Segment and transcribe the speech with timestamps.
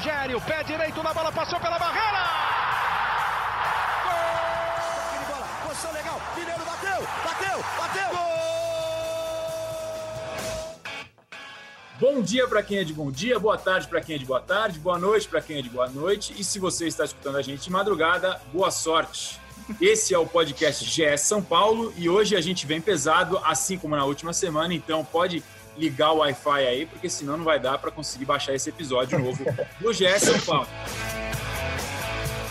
[0.00, 2.24] Rogério, pé direito na bola, passou pela barreira.
[4.02, 5.26] Gol!
[5.28, 6.18] bola, posição legal.
[6.34, 8.08] Mineiro bateu, bateu, bateu.
[8.08, 8.40] Gol!
[12.00, 14.40] Bom dia para quem é de bom dia, boa tarde para quem é de boa
[14.40, 16.34] tarde, boa noite para quem é de boa noite.
[16.38, 19.38] E se você está escutando a gente de madrugada, boa sorte.
[19.78, 23.94] Esse é o podcast GS São Paulo e hoje a gente vem pesado, assim como
[23.94, 25.44] na última semana, então pode
[25.80, 29.42] ligar o Wi-Fi aí, porque senão não vai dar para conseguir baixar esse episódio novo
[29.80, 30.68] do GS São Paulo.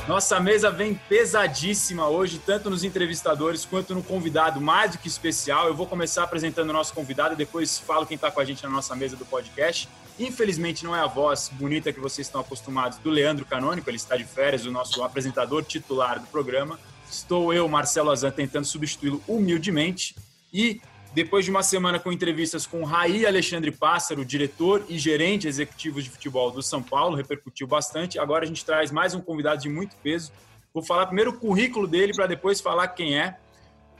[0.08, 5.68] Nossa mesa vem pesadíssima hoje, tanto nos entrevistadores quanto no convidado mais do que especial.
[5.68, 8.70] Eu vou começar apresentando o nosso convidado, depois falo quem está com a gente na
[8.70, 9.88] nossa mesa do podcast.
[10.18, 14.18] Infelizmente não é a voz bonita que vocês estão acostumados do Leandro Canônico, ele está
[14.18, 16.80] de férias, o nosso apresentador titular do programa.
[17.08, 20.16] Estou eu, Marcelo Azan, tentando substituí-lo humildemente.
[20.52, 20.82] E
[21.14, 26.10] depois de uma semana com entrevistas com Raí Alexandre Pássaro, diretor e gerente executivo de
[26.10, 28.20] futebol do São Paulo, repercutiu bastante.
[28.20, 30.32] Agora a gente traz mais um convidado de muito peso.
[30.72, 33.36] Vou falar primeiro o currículo dele para depois falar quem é.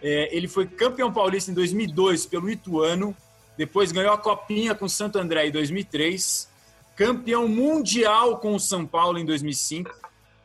[0.04, 0.36] é.
[0.36, 3.16] Ele foi campeão paulista em 2002 pelo Ituano,
[3.58, 6.48] depois ganhou a Copinha com Santo André em 2003,
[6.96, 9.90] campeão mundial com o São Paulo em 2005,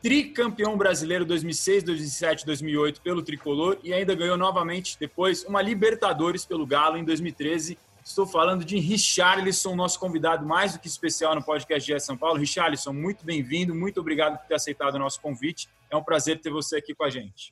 [0.05, 6.63] tricampeão brasileiro 2006, 2007, 2008 pelo Tricolor e ainda ganhou novamente depois uma Libertadores pelo
[6.63, 7.75] Galo em 2013.
[8.03, 12.37] Estou falando de Richarlison, nosso convidado mais do que especial no podcast de São Paulo.
[12.37, 15.67] Richarlison, muito bem-vindo, muito obrigado por ter aceitado o nosso convite.
[15.89, 17.51] É um prazer ter você aqui com a gente.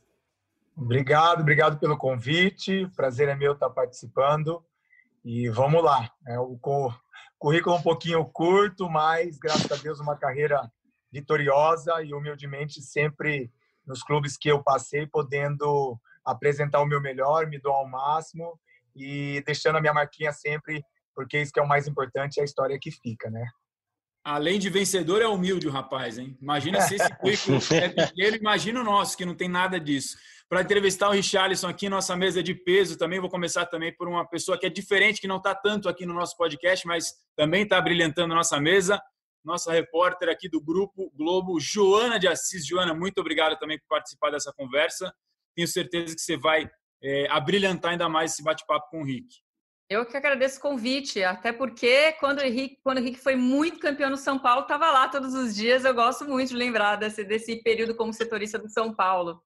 [0.78, 2.88] Obrigado, obrigado pelo convite.
[2.96, 4.64] Prazer é meu estar participando.
[5.26, 6.08] E vamos lá.
[6.28, 6.56] É o
[7.40, 10.72] currículo um pouquinho curto, mas graças a Deus uma carreira
[11.14, 13.52] vitoriosa e humildemente sempre
[13.86, 18.60] nos clubes que eu passei, podendo apresentar o meu melhor, me doar ao máximo
[18.96, 22.46] e deixando a minha marquinha sempre, porque isso que é o mais importante, é a
[22.46, 23.46] história que fica, né?
[24.26, 26.38] Além de vencedor, é humilde o rapaz, hein?
[26.42, 30.18] Imagina se esse currículo é pequeno, imagina o nosso, que não tem nada disso.
[30.48, 34.26] Para entrevistar o Richarlison aqui, nossa mesa de peso também, vou começar também por uma
[34.26, 37.82] pessoa que é diferente, que não está tanto aqui no nosso podcast, mas também está
[37.82, 39.02] brilhantando nossa mesa
[39.44, 42.66] nossa repórter aqui do Grupo Globo, Joana de Assis.
[42.66, 45.14] Joana, muito obrigado também por participar dessa conversa.
[45.56, 46.70] Tenho certeza que você vai
[47.02, 49.28] é, abrilhantar ainda mais esse bate-papo com o Rick.
[49.90, 53.80] Eu que agradeço o convite, até porque quando o Henrique, quando o Henrique foi muito
[53.80, 55.86] campeão no São Paulo, estava lá todos os dias.
[55.86, 59.44] Eu gosto muito de lembrar desse, desse período como setorista do São Paulo.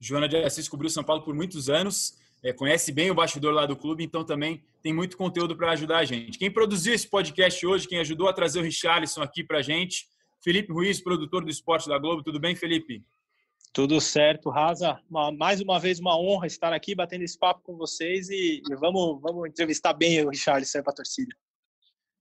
[0.00, 3.66] Joana de Assis cobriu São Paulo por muitos anos é, conhece bem o bastidor lá
[3.66, 6.38] do clube, então também tem muito conteúdo para ajudar a gente.
[6.38, 10.06] Quem produziu esse podcast hoje, quem ajudou a trazer o Richarlison aqui para a gente,
[10.42, 12.22] Felipe Ruiz, produtor do Esporte da Globo.
[12.22, 13.04] Tudo bem, Felipe?
[13.72, 14.98] Tudo certo, Raza.
[15.38, 19.48] mais uma vez uma honra estar aqui batendo esse papo com vocês e, vamos, vamos
[19.48, 21.34] entrevistar bem o Richarlison para a torcida.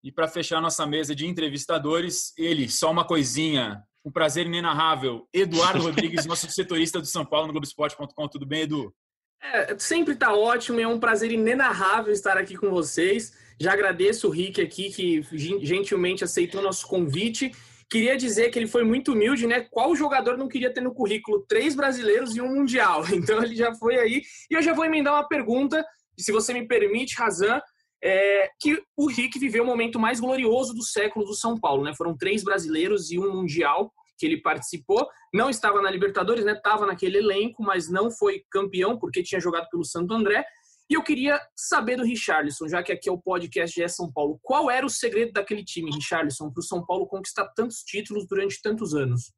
[0.03, 5.81] E para fechar nossa mesa de entrevistadores, ele, só uma coisinha, um prazer inenarrável, Eduardo
[5.81, 8.28] Rodrigues, nosso setorista do São Paulo no Globoesporte.com.
[8.28, 8.94] Tudo bem, Edu?
[9.41, 13.33] É, sempre está ótimo, é um prazer inenarrável estar aqui com vocês.
[13.59, 15.22] Já agradeço o Rick aqui, que
[15.61, 17.51] gentilmente aceitou nosso convite.
[17.89, 19.61] Queria dizer que ele foi muito humilde, né?
[19.61, 23.03] Qual jogador não queria ter no currículo três brasileiros e um mundial?
[23.11, 24.22] Então ele já foi aí.
[24.50, 25.83] E eu já vou emendar uma pergunta,
[26.17, 27.59] se você me permite, Razan,
[28.01, 31.94] é, que o Rick viveu o momento mais glorioso do século do São Paulo, né?
[31.97, 35.07] Foram três brasileiros e um mundial que ele participou.
[35.34, 36.52] Não estava na Libertadores, né?
[36.52, 40.46] Estava naquele elenco, mas não foi campeão porque tinha jogado pelo Santo André.
[40.90, 44.40] E eu queria saber do Richarlison, já que aqui é o podcast de São Paulo.
[44.41, 48.62] Qual era o segredo daquele time, Richarlison, para o São Paulo conquistar tantos títulos durante
[48.62, 49.31] tantos anos?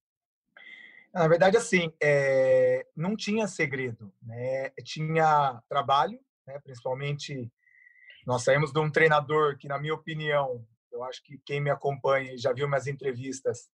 [1.13, 2.85] Na verdade, assim, é...
[2.95, 4.11] não tinha segredo.
[4.23, 4.69] Né?
[4.83, 6.17] Tinha trabalho,
[6.47, 6.57] né?
[6.63, 7.51] principalmente
[8.25, 12.33] nós saímos de um treinador que, na minha opinião, eu acho que quem me acompanha
[12.33, 13.69] e já viu minhas entrevistas,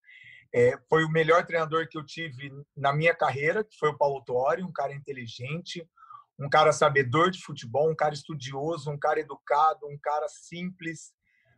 [0.53, 4.23] é, foi o melhor treinador que eu tive na minha carreira, que foi o Paulo
[4.23, 5.87] Tuori, um cara inteligente,
[6.39, 11.11] um cara sabedor de futebol, um cara estudioso, um cara educado, um cara simples,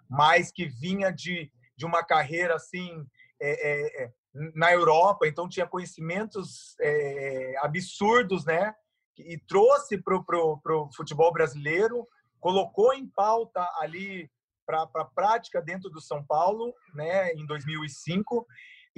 [0.09, 3.05] mas que vinha de, de uma carreira assim
[3.41, 4.11] é, é, é
[4.55, 8.73] na Europa, então tinha conhecimentos é, absurdos, né?
[9.17, 12.07] E trouxe para o futebol brasileiro,
[12.39, 14.29] colocou em pauta ali
[14.65, 17.33] para a prática dentro do São Paulo, né?
[17.33, 18.45] Em 2005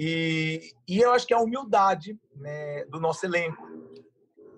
[0.04, 3.62] e, e eu acho que a humildade né, do nosso elenco.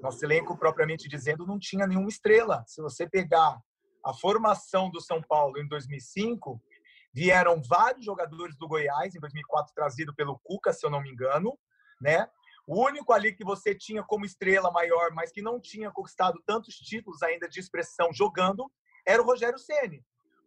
[0.01, 2.65] Nosso elenco, propriamente dizendo, não tinha nenhuma estrela.
[2.67, 3.61] Se você pegar
[4.03, 6.59] a formação do São Paulo em 2005,
[7.13, 11.59] vieram vários jogadores do Goiás, em 2004 trazido pelo Cuca, se eu não me engano,
[12.01, 12.27] né?
[12.67, 16.77] O único ali que você tinha como estrela maior, mas que não tinha conquistado tantos
[16.77, 18.73] títulos ainda de expressão jogando,
[19.07, 20.03] era o Rogério Ceni.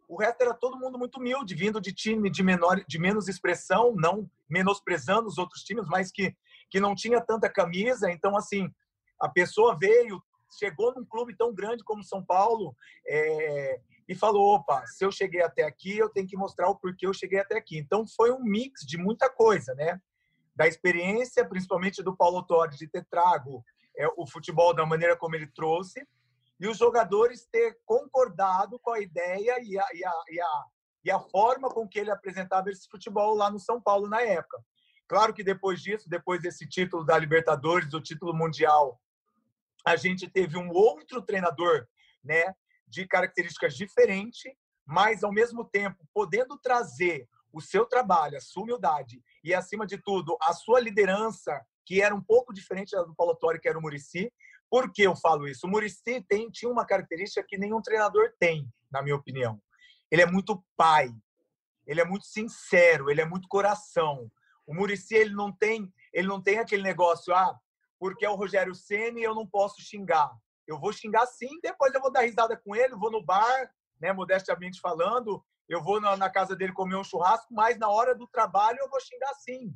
[0.08, 3.94] O resto era todo mundo muito humilde, vindo de time de menor, de menos expressão,
[3.94, 6.34] não menosprezando os outros times, mas que
[6.70, 8.10] que não tinha tanta camisa.
[8.10, 8.70] Então, assim,
[9.20, 10.22] a pessoa veio,
[10.58, 12.74] chegou num clube tão grande como São Paulo
[13.06, 17.06] é, e falou: opa, se eu cheguei até aqui, eu tenho que mostrar o porquê
[17.06, 17.78] eu cheguei até aqui.
[17.78, 20.00] Então, foi um mix de muita coisa, né?
[20.54, 23.64] Da experiência, principalmente do Paulo Torres, de ter trago
[23.96, 26.06] é, o futebol da maneira como ele trouxe,
[26.60, 30.64] e os jogadores ter concordado com a ideia e a, e a, e a,
[31.04, 34.58] e a forma com que ele apresentava esse futebol lá no São Paulo na época.
[35.06, 39.00] Claro que depois disso, depois desse título da Libertadores, do título mundial,
[39.86, 41.86] a gente teve um outro treinador,
[42.22, 42.54] né,
[42.86, 44.52] de características diferentes,
[44.84, 49.96] mas ao mesmo tempo podendo trazer o seu trabalho, a sua humildade e acima de
[49.98, 53.78] tudo a sua liderança, que era um pouco diferente da do Paulo Torre, que era
[53.78, 54.30] o Murici.
[54.70, 55.66] Por que eu falo isso?
[55.66, 59.60] O Murici tem tinha uma característica que nenhum treinador tem, na minha opinião.
[60.10, 61.10] Ele é muito pai.
[61.86, 64.30] Ele é muito sincero, ele é muito coração.
[64.66, 67.58] O Murici ele não tem, ele não tem aquele negócio, ah,
[67.98, 70.30] porque é o Rogério Ceni eu não posso xingar.
[70.66, 74.12] Eu vou xingar sim, depois eu vou dar risada com ele, vou no bar, né,
[74.12, 78.26] modestamente falando, eu vou na, na casa dele comer um churrasco, mas na hora do
[78.26, 79.74] trabalho eu vou xingar sim.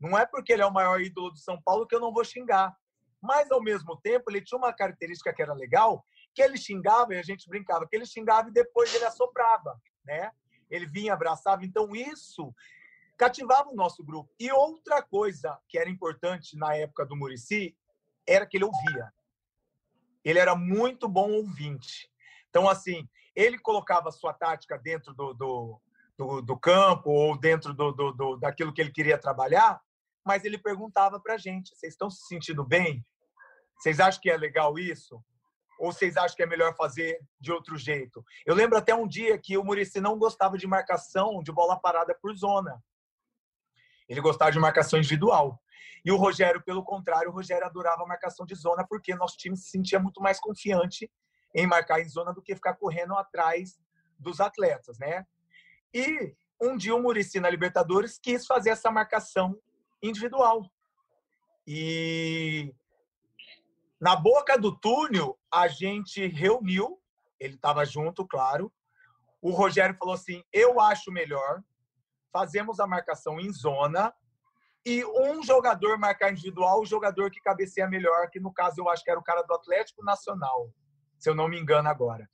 [0.00, 2.24] Não é porque ele é o maior ídolo de São Paulo que eu não vou
[2.24, 2.76] xingar.
[3.22, 6.04] Mas, ao mesmo tempo, ele tinha uma característica que era legal,
[6.34, 10.32] que ele xingava, e a gente brincava, que ele xingava e depois ele assoprava, né?
[10.68, 11.64] Ele vinha, abraçava.
[11.64, 12.52] Então, isso
[13.16, 14.28] cativava o nosso grupo.
[14.40, 17.76] E outra coisa que era importante na época do Murici
[18.26, 19.12] era que ele ouvia.
[20.24, 22.10] Ele era muito bom ouvinte.
[22.48, 25.80] Então, assim, ele colocava a sua tática dentro do, do,
[26.18, 29.80] do, do campo ou dentro do, do, do, daquilo que ele queria trabalhar,
[30.24, 33.04] mas ele perguntava para a gente: vocês estão se sentindo bem?
[33.82, 35.20] Vocês acham que é legal isso?
[35.76, 38.24] Ou vocês acham que é melhor fazer de outro jeito?
[38.46, 42.16] Eu lembro até um dia que o Murici não gostava de marcação de bola parada
[42.22, 42.80] por zona.
[44.08, 45.60] Ele gostava de marcação individual.
[46.04, 49.70] E o Rogério, pelo contrário, o Rogério adorava marcação de zona, porque nosso time se
[49.70, 51.10] sentia muito mais confiante
[51.52, 53.80] em marcar em zona do que ficar correndo atrás
[54.16, 55.26] dos atletas, né?
[55.92, 59.58] E um dia o Murici na Libertadores quis fazer essa marcação
[60.00, 60.70] individual.
[61.66, 62.72] E
[64.02, 67.00] na boca do túnel a gente reuniu,
[67.40, 68.70] ele estava junto, claro.
[69.40, 71.62] O Rogério falou assim: "Eu acho melhor
[72.32, 74.12] fazemos a marcação em zona
[74.84, 79.04] e um jogador marcar individual, o jogador que cabeceia melhor, que no caso eu acho
[79.04, 80.72] que era o cara do Atlético Nacional,
[81.18, 82.28] se eu não me engano agora.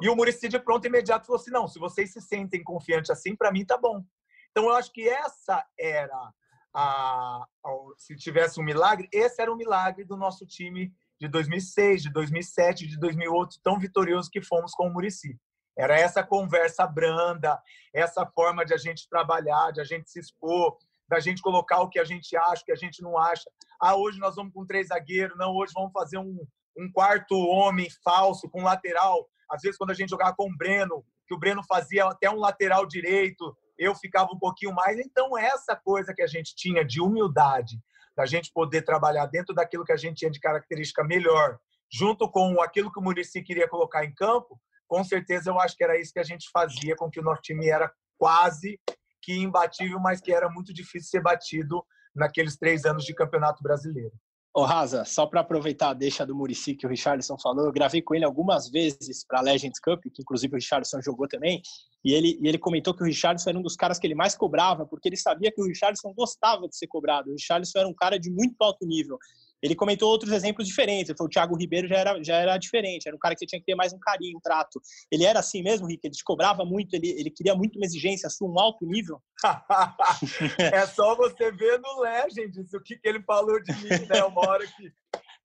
[0.00, 3.36] E o Murici de pronto imediato falou assim: não, se vocês se sentem confiantes assim,
[3.36, 4.02] para mim tá bom.
[4.50, 6.32] Então eu acho que essa era
[6.72, 12.02] a, a, se tivesse um milagre, esse era o milagre do nosso time de 2006,
[12.02, 15.38] de 2007, de 2008, tão vitorioso que fomos com o Murici.
[15.78, 17.60] Era essa conversa branda,
[17.94, 21.88] essa forma de a gente trabalhar, de a gente se expor, da gente colocar o
[21.88, 23.50] que a gente acha, o que a gente não acha.
[23.80, 26.38] Ah, hoje nós vamos com três zagueiros, não, hoje vamos fazer um,
[26.78, 29.28] um quarto homem falso com lateral.
[29.50, 32.38] Às vezes, quando a gente jogava com o Breno, que o Breno fazia até um
[32.38, 34.98] lateral direito, eu ficava um pouquinho mais.
[34.98, 37.78] Então, essa coisa que a gente tinha de humildade,
[38.20, 41.58] da gente poder trabalhar dentro daquilo que a gente tinha de característica melhor,
[41.90, 45.82] junto com aquilo que o Murici queria colocar em campo, com certeza eu acho que
[45.82, 48.78] era isso que a gente fazia com que o nosso time era quase
[49.22, 51.82] que imbatível, mas que era muito difícil ser batido
[52.14, 54.12] naqueles três anos de campeonato brasileiro.
[54.52, 58.02] Ô, Raza, só para aproveitar a deixa do Murici que o Richardson falou, eu gravei
[58.02, 61.62] com ele algumas vezes para a Legends Cup, que inclusive o Richardson jogou também,
[62.04, 64.34] e ele, e ele comentou que o Richardson era um dos caras que ele mais
[64.34, 67.30] cobrava, porque ele sabia que o Richardson gostava de ser cobrado.
[67.30, 69.18] O Richardson era um cara de muito alto nível.
[69.62, 71.08] Ele comentou outros exemplos diferentes.
[71.08, 73.46] Ele falou, o Thiago Ribeiro já era, já era diferente, era um cara que você
[73.46, 74.80] tinha que ter mais um carinho, um trato.
[75.10, 76.00] Ele era assim mesmo, Rick?
[76.06, 79.22] Ele te cobrava muito, ele, ele queria muito uma exigência sua, um alto nível?
[80.58, 84.24] é só você ver no Legends o que, que ele falou de mim, né?
[84.24, 84.92] Uma hora que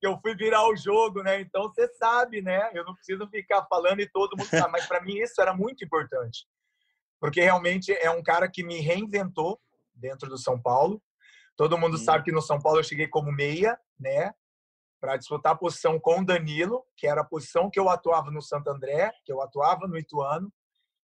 [0.07, 1.41] eu fui virar o jogo, né?
[1.41, 2.69] Então você sabe, né?
[2.73, 5.83] Eu não preciso ficar falando e todo mundo sabe, mas para mim isso era muito
[5.83, 6.45] importante.
[7.19, 9.59] Porque realmente é um cara que me reinventou
[9.93, 11.01] dentro do São Paulo
[11.57, 14.33] Todo mundo sabe que no São Paulo eu cheguei como meia, né?
[14.99, 18.41] Para disputar a posição com o Danilo, que era a posição que eu atuava no
[18.41, 20.51] Santo André, que eu atuava no Ituano.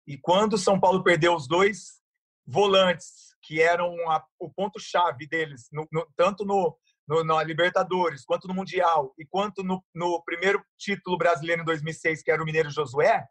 [0.06, 2.02] E quando o São Paulo perdeu os dois
[2.46, 8.48] volantes, que eram a, o ponto-chave deles, no, no, tanto no, no, na Libertadores, quanto
[8.48, 12.70] no Mundial, e quanto no, no primeiro título brasileiro em 2006, que era o Mineiro
[12.70, 13.24] Josué,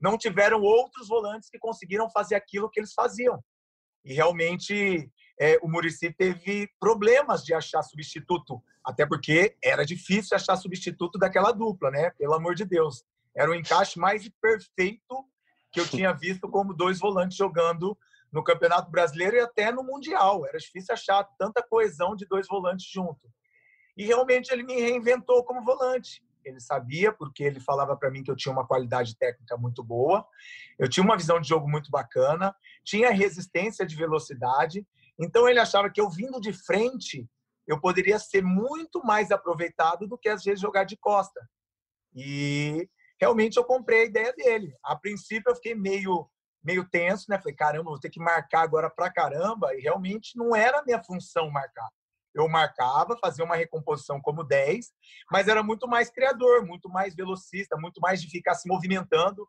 [0.00, 3.42] não tiveram outros volantes que conseguiram fazer aquilo que eles faziam.
[4.04, 10.56] E realmente é, o Murici teve problemas de achar substituto, até porque era difícil achar
[10.56, 12.10] substituto daquela dupla, né?
[12.10, 13.04] Pelo amor de Deus.
[13.34, 15.24] Era o encaixe mais perfeito
[15.70, 17.96] que eu tinha visto como dois volantes jogando
[18.32, 20.46] no Campeonato Brasileiro e até no Mundial.
[20.46, 23.30] Era difícil achar tanta coesão de dois volantes juntos.
[23.96, 26.24] E realmente ele me reinventou como volante.
[26.44, 30.24] Ele sabia, porque ele falava para mim que eu tinha uma qualidade técnica muito boa,
[30.78, 34.86] eu tinha uma visão de jogo muito bacana, tinha resistência de velocidade.
[35.18, 37.26] Então ele achava que eu vindo de frente,
[37.66, 41.40] eu poderia ser muito mais aproveitado do que às vezes jogar de costa.
[42.14, 42.88] E
[43.20, 44.74] realmente eu comprei a ideia dele.
[44.82, 46.28] A princípio eu fiquei meio
[46.62, 47.38] meio tenso, né?
[47.38, 49.72] Falei, caramba, vou ter que marcar agora pra caramba.
[49.76, 51.88] E realmente não era a minha função marcar
[52.36, 54.92] eu marcava, fazia uma recomposição como 10,
[55.32, 59.48] mas era muito mais criador, muito mais velocista, muito mais de ficar se movimentando.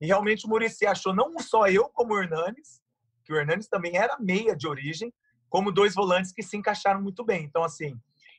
[0.00, 2.80] E realmente o Murici achou não só eu como o Hernanes,
[3.28, 5.12] que o Hernanes também era meia de origem,
[5.50, 7.44] como dois volantes que se encaixaram muito bem.
[7.44, 7.94] Então, assim,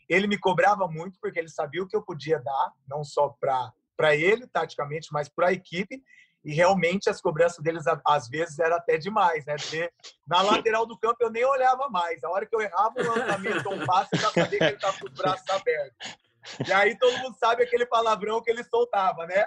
[0.10, 4.16] ele me cobrava muito porque ele sabia o que eu podia dar, não só para
[4.16, 6.02] ele, taticamente, mas para a equipe
[6.44, 9.56] e realmente as cobranças deles às vezes era até demais, né?
[9.58, 9.92] Porque
[10.26, 10.42] na
[10.74, 12.24] lateral do campo eu nem olhava mais.
[12.24, 14.76] A hora que eu errava o lançamento ou um passe, eu já sabia que ele
[14.76, 16.18] estava com os braços abertos.
[16.66, 19.46] E aí todo mundo sabe aquele palavrão que ele soltava, né?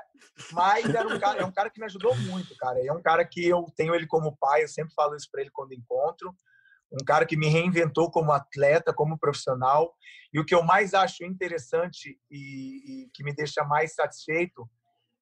[0.52, 2.84] Mas era um cara, é um cara que me ajudou muito, cara.
[2.84, 5.50] É um cara que eu tenho ele como pai, eu sempre falo isso para ele
[5.50, 6.34] quando encontro.
[6.92, 9.94] Um cara que me reinventou como atleta, como profissional.
[10.32, 14.68] E o que eu mais acho interessante e, e que me deixa mais satisfeito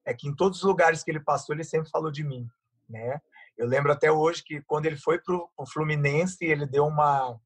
[0.05, 2.49] é que em todos os lugares que ele passou, ele sempre falou de mim,
[2.89, 3.21] né?
[3.57, 7.39] Eu lembro até hoje que quando ele foi para o Fluminense, ele deu uma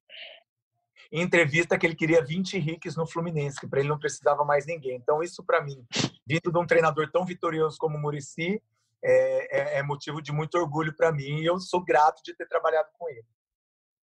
[1.13, 4.97] entrevista que ele queria 20 riques no Fluminense, que para ele não precisava mais ninguém.
[4.97, 5.85] Então, isso para mim,
[6.27, 8.63] vindo de um treinador tão vitorioso como o Murici,
[9.03, 12.47] é, é, é motivo de muito orgulho para mim e eu sou grato de ter
[12.47, 13.25] trabalhado com ele.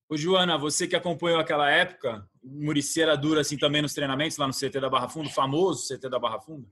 [0.08, 4.38] Ô, Joana, você que acompanhou aquela época, o Murici era duro assim também nos treinamentos
[4.38, 6.68] lá no CT da Barra Funda, famoso CT da Barra Funda?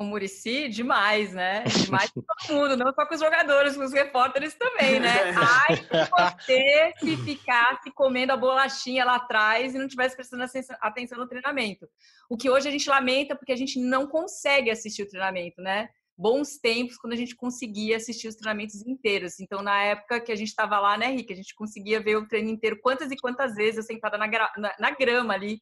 [0.00, 1.62] O Murici, demais, né?
[1.64, 5.10] Demais com todo mundo, não só com os jogadores, com os repórteres também, né?
[5.36, 10.44] Ai, se você se ficasse comendo a bolachinha lá atrás e não tivesse prestando
[10.80, 11.86] atenção no treinamento.
[12.30, 15.90] O que hoje a gente lamenta porque a gente não consegue assistir o treinamento, né?
[16.16, 19.38] Bons tempos quando a gente conseguia assistir os treinamentos inteiros.
[19.38, 21.30] Então, na época que a gente estava lá, né, Rick?
[21.30, 24.74] A gente conseguia ver o treino inteiro quantas e quantas vezes eu sentada na, na,
[24.78, 25.60] na grama ali,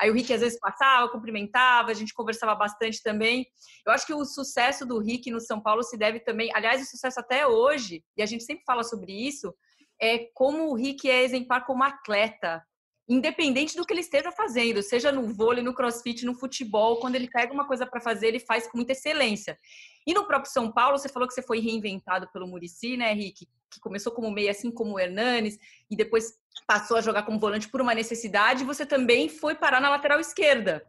[0.00, 3.46] Aí o Rick às vezes passava, cumprimentava, a gente conversava bastante também.
[3.86, 6.86] Eu acho que o sucesso do Rick no São Paulo se deve também, aliás, o
[6.86, 9.52] sucesso até hoje, e a gente sempre fala sobre isso,
[10.00, 12.62] é como o Rick é exemplar como atleta
[13.08, 17.28] independente do que ele esteja fazendo, seja no vôlei, no crossfit, no futebol, quando ele
[17.28, 19.58] pega uma coisa para fazer, ele faz com muita excelência.
[20.06, 23.48] E no próprio São Paulo, você falou que você foi reinventado pelo Murici, né, Rick?
[23.70, 25.56] Que começou como meia, assim como o Hernanes,
[25.90, 26.34] e depois
[26.66, 30.82] passou a jogar como volante por uma necessidade, você também foi parar na lateral esquerda.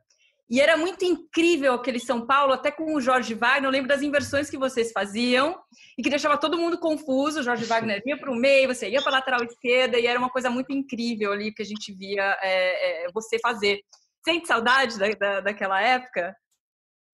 [0.50, 3.66] E era muito incrível aquele São Paulo, até com o Jorge Wagner.
[3.66, 5.56] Eu lembro das inversões que vocês faziam
[5.96, 7.40] e que deixava todo mundo confuso.
[7.40, 10.18] O Jorge Wagner ia para o meio, você ia para a lateral esquerda, e era
[10.18, 13.82] uma coisa muito incrível ali que a gente via é, é, você fazer.
[14.26, 16.36] Sente saudade da, da, daquela época?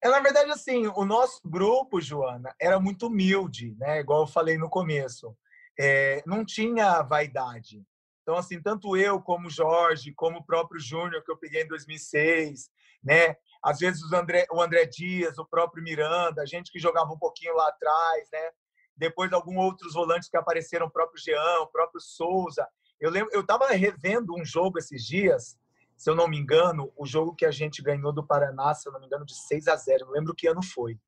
[0.02, 4.00] É, na verdade, assim, o nosso grupo, Joana, era muito humilde, né?
[4.00, 5.36] Igual eu falei no começo.
[5.78, 7.84] É, não tinha vaidade.
[8.26, 11.68] Então, assim, tanto eu como o Jorge, como o próprio Júnior, que eu peguei em
[11.68, 12.72] 2006,
[13.04, 13.36] né?
[13.64, 17.54] Às vezes o André, o André Dias, o próprio Miranda, gente que jogava um pouquinho
[17.54, 18.50] lá atrás, né?
[18.98, 22.68] Depois alguns outros volantes que apareceram, o próprio Jean, o próprio Souza.
[23.00, 25.56] Eu lembro, eu estava revendo um jogo esses dias,
[25.96, 28.92] se eu não me engano, o jogo que a gente ganhou do Paraná, se eu
[28.92, 30.08] não me engano, de 6 a 0.
[30.08, 31.00] Não lembro que ano foi.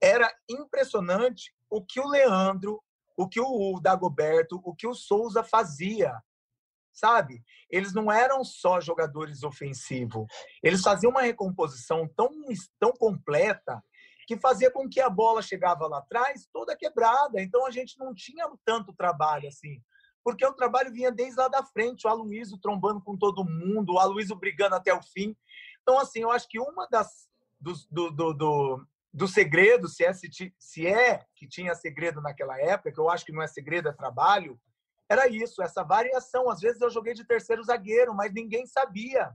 [0.00, 2.82] Era impressionante o que o Leandro,
[3.16, 6.20] o que o Dagoberto, o que o Souza fazia
[6.92, 7.42] sabe?
[7.70, 10.26] Eles não eram só jogadores ofensivos.
[10.62, 12.30] Eles faziam uma recomposição tão,
[12.78, 13.82] tão completa
[14.26, 17.40] que fazia com que a bola chegava lá atrás toda quebrada.
[17.40, 19.82] Então a gente não tinha tanto trabalho assim.
[20.24, 23.98] Porque o trabalho vinha desde lá da frente, o Aloysio trombando com todo mundo, o
[23.98, 25.36] Aloysio brigando até o fim.
[25.82, 27.28] Então, assim, eu acho que uma das
[27.60, 30.12] dos, do, do, do, do segredo, se é,
[30.58, 33.92] se é que tinha segredo naquela época, que eu acho que não é segredo, é
[33.92, 34.60] trabalho,
[35.12, 36.48] era isso, essa variação.
[36.48, 39.30] Às vezes eu joguei de terceiro zagueiro, mas ninguém sabia.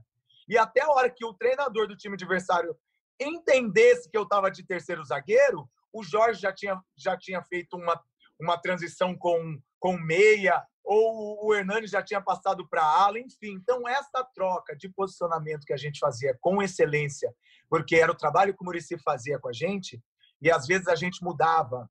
[0.48, 2.76] E até a hora que o treinador do time adversário
[3.20, 8.00] entendesse que eu estava de terceiro zagueiro, o Jorge já tinha, já tinha feito uma,
[8.40, 13.52] uma transição com, com meia, ou o Hernani já tinha passado para ala, enfim.
[13.52, 17.32] Então, essa troca de posicionamento que a gente fazia com excelência,
[17.68, 20.02] porque era o trabalho que o Murici fazia com a gente,
[20.40, 21.88] e às vezes a gente mudava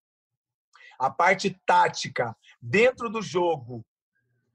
[1.00, 3.86] a parte tática dentro do jogo,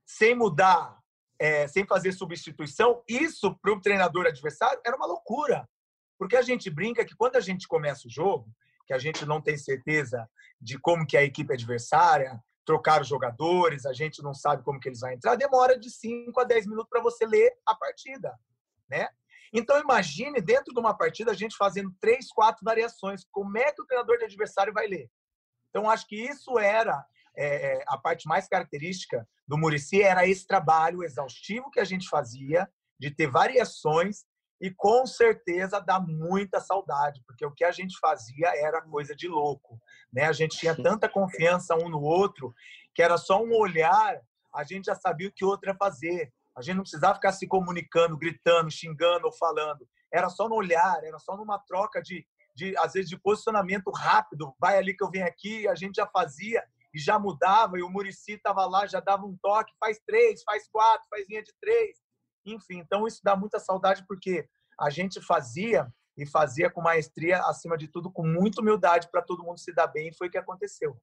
[0.04, 0.98] sem mudar,
[1.38, 5.68] é, sem fazer substituição, isso para o treinador adversário era uma loucura.
[6.18, 8.48] Porque a gente brinca que quando a gente começa o jogo,
[8.86, 10.28] que a gente não tem certeza
[10.60, 14.88] de como que a equipe adversária, trocar os jogadores, a gente não sabe como que
[14.88, 18.38] eles vão entrar, demora de 5 a 10 minutos para você ler a partida,
[18.88, 19.08] né?
[19.52, 23.82] Então imagine dentro de uma partida a gente fazendo três, quatro variações, como é que
[23.82, 25.10] o treinador de adversário vai ler?
[25.68, 27.04] Então acho que isso era
[27.36, 32.08] é, é a parte mais característica do Murici era esse trabalho exaustivo que a gente
[32.08, 34.24] fazia de ter variações
[34.60, 39.26] e com certeza dá muita saudade, porque o que a gente fazia era coisa de
[39.26, 39.76] louco,
[40.12, 40.26] né?
[40.26, 42.54] A gente tinha tanta confiança um no outro
[42.94, 44.20] que era só um olhar,
[44.54, 46.32] a gente já sabia o que o outro ia fazer.
[46.56, 49.88] A gente não precisava ficar se comunicando, gritando, xingando ou falando.
[50.12, 52.24] Era só no olhar, era só numa troca de,
[52.54, 54.54] de às vezes, de posicionamento rápido.
[54.60, 56.62] Vai ali que eu venho aqui, a gente já fazia
[56.94, 60.68] e já mudava, e o Murici estava lá, já dava um toque, faz três, faz
[60.68, 61.98] quatro, faz linha de três.
[62.44, 67.76] Enfim, então isso dá muita saudade porque a gente fazia e fazia com maestria, acima
[67.76, 70.38] de tudo, com muita humildade para todo mundo se dar bem, e foi o que
[70.38, 70.96] aconteceu.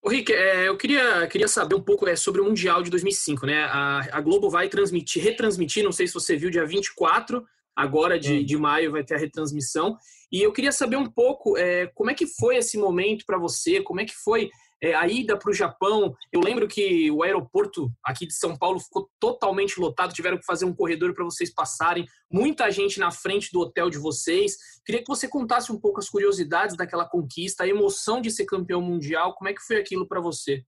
[0.00, 3.46] O Rick, é, eu queria, queria saber um pouco é, sobre o Mundial de 2005,
[3.46, 3.64] né?
[3.64, 7.44] A, a, Globo vai transmitir, retransmitir, não sei se você viu, dia 24,
[7.76, 9.96] agora de, de maio vai ter a retransmissão.
[10.30, 13.82] E eu queria saber um pouco é, como é que foi esse momento para você,
[13.82, 14.50] como é que foi
[14.84, 18.78] é, a ida para o Japão, eu lembro que o aeroporto aqui de São Paulo
[18.78, 23.50] ficou totalmente lotado, tiveram que fazer um corredor para vocês passarem, muita gente na frente
[23.50, 24.56] do hotel de vocês.
[24.84, 28.82] Queria que você contasse um pouco as curiosidades daquela conquista, a emoção de ser campeão
[28.82, 30.62] mundial, como é que foi aquilo para você?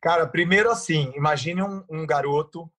[0.00, 2.70] Cara, primeiro assim, imagine um, um garoto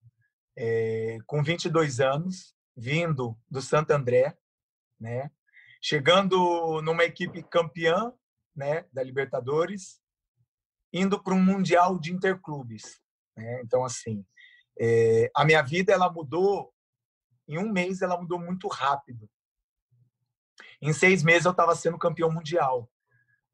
[0.57, 4.37] é, com 22 anos, vindo do Santo André,
[4.99, 5.31] né?
[5.81, 8.13] Chegando numa equipe campeã
[8.55, 9.99] né, da Libertadores,
[10.93, 13.01] indo para um mundial de interclubes.
[13.35, 13.61] Né?
[13.61, 14.25] Então, assim,
[14.79, 16.73] é, a minha vida ela mudou
[17.47, 19.29] em um mês, ela mudou muito rápido.
[20.81, 22.89] Em seis meses eu estava sendo campeão mundial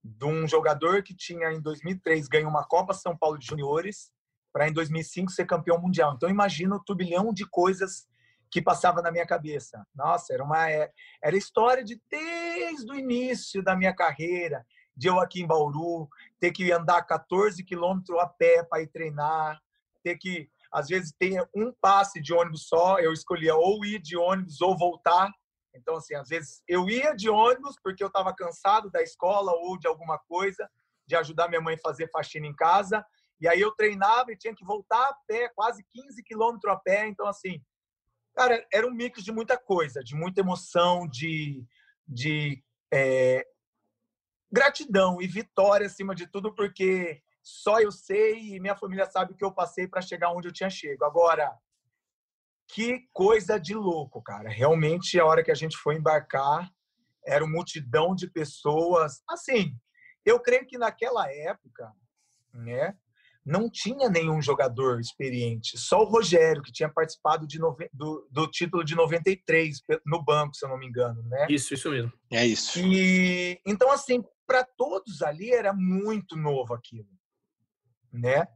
[0.03, 4.11] de um jogador que tinha em 2003 ganho uma Copa São Paulo de Juniores
[4.51, 6.13] para em 2005 ser campeão mundial.
[6.13, 8.05] Então imagina o turbilhão de coisas
[8.53, 9.83] que passava na minha cabeça.
[9.95, 10.91] Nossa, era uma é,
[11.23, 14.63] era história de desde o início da minha carreira,
[14.95, 16.07] de eu aqui em Bauru,
[16.39, 19.59] ter que andar 14 quilômetros a pé para ir treinar,
[20.03, 24.15] ter que, às vezes, ter um passe de ônibus só, eu escolhia ou ir de
[24.15, 25.31] ônibus ou voltar.
[25.73, 29.79] Então, assim, às vezes eu ia de ônibus porque eu estava cansado da escola ou
[29.79, 30.69] de alguma coisa,
[31.07, 33.03] de ajudar minha mãe a fazer faxina em casa.
[33.41, 37.07] E aí eu treinava e tinha que voltar a pé, quase 15 quilômetros a pé.
[37.07, 37.59] Então, assim,
[38.35, 41.65] cara, era um mix de muita coisa, de muita emoção, de,
[42.07, 43.45] de é,
[44.51, 49.35] gratidão e vitória acima de tudo, porque só eu sei e minha família sabe o
[49.35, 51.03] que eu passei para chegar onde eu tinha chego.
[51.03, 51.53] Agora,
[52.67, 54.49] que coisa de louco, cara.
[54.49, 56.71] Realmente, a hora que a gente foi embarcar,
[57.25, 59.21] era uma multidão de pessoas.
[59.27, 59.75] Assim,
[60.25, 61.91] eu creio que naquela época,
[62.53, 62.97] né,
[63.45, 65.77] não tinha nenhum jogador experiente.
[65.77, 67.89] Só o Rogério, que tinha participado de nove...
[67.93, 71.47] do, do, título de 93 no banco, se eu não me engano, né?
[71.49, 72.11] Isso, isso mesmo.
[72.31, 72.79] É isso.
[72.79, 77.09] E então assim, para todos ali era muito novo aquilo,
[78.11, 78.47] né?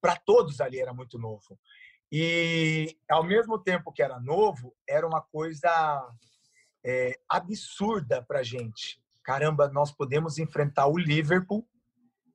[0.00, 1.58] Para todos ali era muito novo.
[2.12, 6.06] E ao mesmo tempo que era novo, era uma coisa
[6.84, 9.02] é, absurda para gente.
[9.24, 11.66] Caramba, nós podemos enfrentar o Liverpool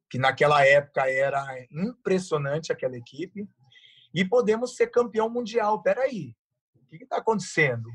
[0.10, 3.48] que naquela época era impressionante aquela equipe,
[4.14, 5.82] e podemos ser campeão mundial.
[5.84, 6.36] Peraí,
[6.76, 7.90] o que está acontecendo?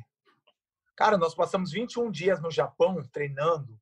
[0.97, 3.79] Cara, nós passamos 21 dias no Japão treinando,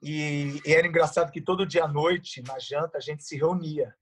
[0.00, 3.96] e, e era engraçado que todo dia à noite, na janta, a gente se reunia,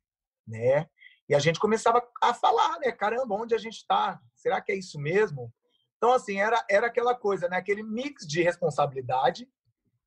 [0.47, 0.88] né?
[1.29, 2.90] E a gente começava a falar, né?
[2.90, 4.21] Caramba, onde a gente está?
[4.35, 5.55] Será que é isso mesmo?
[5.97, 7.57] Então, assim, era, era aquela coisa, né?
[7.57, 9.49] Aquele mix de responsabilidade,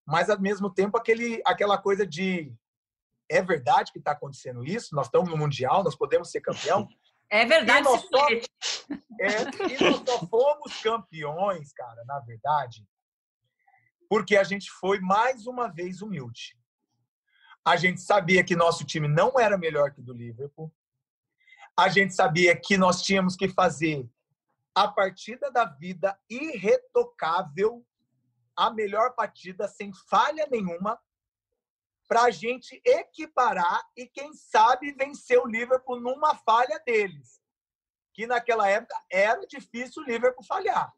[0.05, 2.53] mas ao mesmo tempo aquele, aquela coisa de
[3.29, 4.95] é verdade que está acontecendo isso?
[4.95, 6.87] Nós estamos no Mundial, nós podemos ser campeão?
[7.29, 7.79] É verdade.
[7.79, 12.85] E nós, só, é, e nós só fomos campeões, cara, na verdade,
[14.09, 16.57] porque a gente foi mais uma vez humilde.
[17.65, 20.71] A gente sabia que nosso time não era melhor que o do Liverpool.
[21.75, 24.07] A gente sabia que nós tínhamos que fazer
[24.75, 27.83] a partida da vida irretocável,
[28.55, 30.99] a melhor partida sem falha nenhuma,
[32.07, 37.39] para a gente equiparar e, quem sabe, vencer o Liverpool numa falha deles.
[38.13, 40.93] Que naquela época era difícil o Liverpool falhar.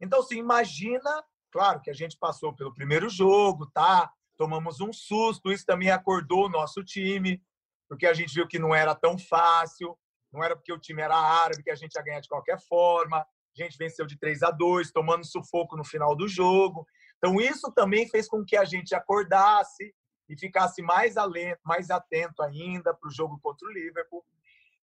[0.00, 4.12] Então, se assim, imagina, claro que a gente passou pelo primeiro jogo, tá?
[4.36, 7.42] Tomamos um susto, isso também acordou o nosso time,
[7.88, 9.96] porque a gente viu que não era tão fácil,
[10.32, 13.18] não era porque o time era árabe que a gente ia ganhar de qualquer forma.
[13.18, 16.86] A gente venceu de 3 a 2, tomando sufoco no final do jogo.
[17.18, 19.94] Então, isso também fez com que a gente acordasse
[20.32, 24.24] e ficasse mais, alento, mais atento ainda para o jogo contra o Liverpool.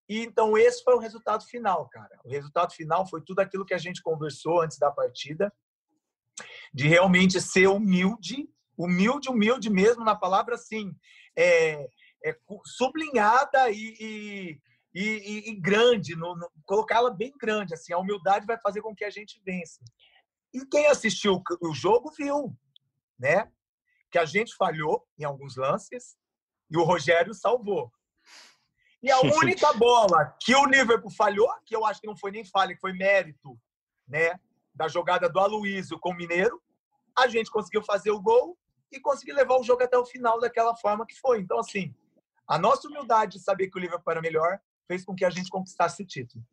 [0.07, 2.19] E então, esse foi o resultado final, cara.
[2.23, 5.51] O resultado final foi tudo aquilo que a gente conversou antes da partida,
[6.73, 10.95] de realmente ser humilde, humilde, humilde mesmo na palavra, assim,
[11.35, 11.87] é,
[12.23, 16.15] é sublinhada e, e e, e, grande,
[16.65, 17.75] colocá-la bem grande.
[17.75, 19.79] Assim, a humildade vai fazer com que a gente vença.
[20.51, 22.57] E quem assistiu o jogo viu,
[23.17, 23.51] né?
[24.11, 26.17] Que a gente falhou em alguns lances
[26.69, 27.91] e o Rogério salvou.
[29.01, 32.45] E a única bola que o Liverpool falhou, que eu acho que não foi nem
[32.45, 33.59] falha, foi mérito,
[34.07, 34.39] né?
[34.73, 36.61] Da jogada do Aloysio com o Mineiro,
[37.17, 38.57] a gente conseguiu fazer o gol
[38.91, 41.39] e conseguir levar o jogo até o final daquela forma que foi.
[41.39, 41.93] Então, assim,
[42.47, 45.49] a nossa humildade de saber que o Liverpool era melhor fez com que a gente
[45.49, 46.43] conquistasse o título.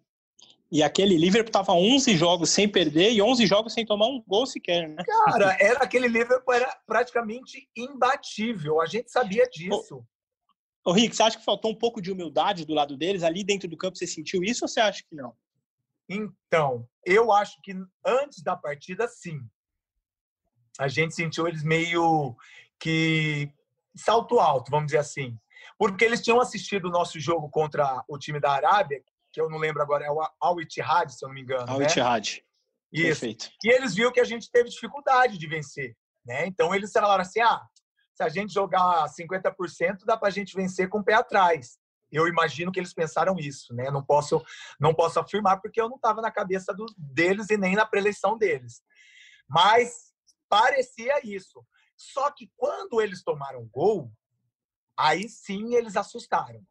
[0.70, 4.46] E aquele Liverpool estava 11 jogos sem perder e 11 jogos sem tomar um gol
[4.46, 5.02] sequer, né?
[5.05, 8.81] Cara, era aquele Liverpool era praticamente imbatível.
[8.81, 10.05] A gente sabia disso.
[10.85, 13.22] Ô, ô, Rick, você acha que faltou um pouco de humildade do lado deles?
[13.22, 15.35] Ali dentro do campo você sentiu isso ou você acha que não?
[16.09, 17.72] Então, eu acho que
[18.05, 19.40] antes da partida, sim.
[20.79, 22.37] A gente sentiu eles meio
[22.79, 23.50] que
[23.94, 25.38] salto alto, vamos dizer assim
[25.79, 29.02] porque eles tinham assistido o nosso jogo contra o time da Arábia,
[29.37, 31.70] que eu não lembro agora, é o Al Ittihad, se eu não me engano.
[31.70, 32.37] Al Ittihad.
[32.37, 32.40] Né?
[32.90, 33.20] Isso.
[33.20, 33.51] Perfeito.
[33.62, 35.94] E eles viram que a gente teve dificuldade de vencer,
[36.25, 36.46] né?
[36.46, 37.61] Então eles falaram assim: "Ah,
[38.14, 41.77] se a gente jogar 50%, dá para a gente vencer com o pé atrás".
[42.11, 43.90] Eu imagino que eles pensaram isso, né?
[43.90, 44.42] Não posso
[44.81, 48.38] não posso afirmar porque eu não estava na cabeça do, deles e nem na preleição
[48.38, 48.81] deles.
[49.46, 50.14] Mas
[50.49, 51.62] parecia isso.
[51.94, 54.11] Só que quando eles tomaram gol,
[54.99, 56.64] Aí sim eles assustaram.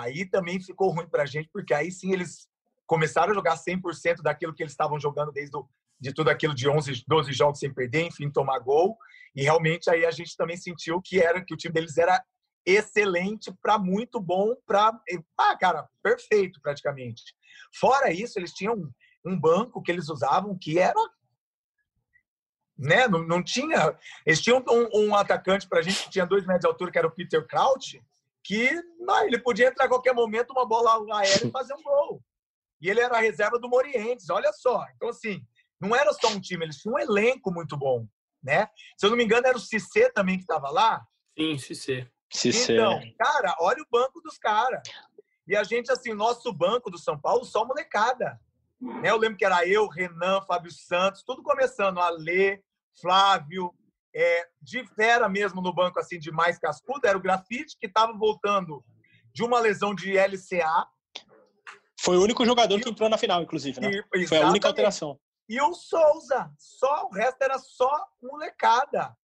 [0.00, 2.48] Aí também ficou ruim para a gente, porque aí sim eles
[2.86, 5.68] começaram a jogar 100% daquilo que eles estavam jogando desde o,
[6.00, 8.96] de tudo aquilo de 11, 12 jogos sem perder, enfim, tomar gol.
[9.34, 12.22] E realmente aí a gente também sentiu que era que o time deles era
[12.66, 14.98] excelente para muito bom para
[15.38, 17.22] ah, cara, perfeito praticamente.
[17.78, 18.90] Fora isso, eles tinham
[19.24, 21.00] um banco que eles usavam que era
[22.76, 23.06] né?
[23.06, 23.96] Não, não tinha.
[24.26, 26.98] Eles tinham um, um atacante para a gente que tinha dois metros de altura, que
[26.98, 28.02] era o Peter Kraut,
[28.44, 32.22] que não, ele podia entrar a qualquer momento, uma bola aérea e fazer um gol.
[32.80, 34.84] E ele era a reserva do Morientes, olha só.
[34.94, 35.42] Então, assim,
[35.80, 38.06] não era só um time, eles tinham um elenco muito bom,
[38.42, 38.68] né?
[38.98, 41.02] Se eu não me engano, era o Cissé também que estava lá.
[41.36, 42.06] Sim, Cissé.
[42.30, 42.74] Cissé.
[42.74, 44.82] Então, cara, olha o banco dos caras.
[45.46, 48.38] E a gente, assim, nosso banco do São Paulo, só molecada.
[48.80, 49.10] Né?
[49.10, 52.62] Eu lembro que era eu, Renan, Fábio Santos, tudo começando, Alê,
[53.00, 53.74] Flávio,
[54.14, 58.12] é, de fera mesmo no banco, assim, de mais cascudo, era o Grafite, que estava
[58.12, 58.84] voltando
[59.32, 60.86] de uma lesão de LCA.
[62.00, 63.90] Foi o único jogador que entrou na final, inclusive, né?
[64.14, 65.18] E, Foi a única alteração.
[65.48, 69.16] E o Souza, só o resto era só molecada.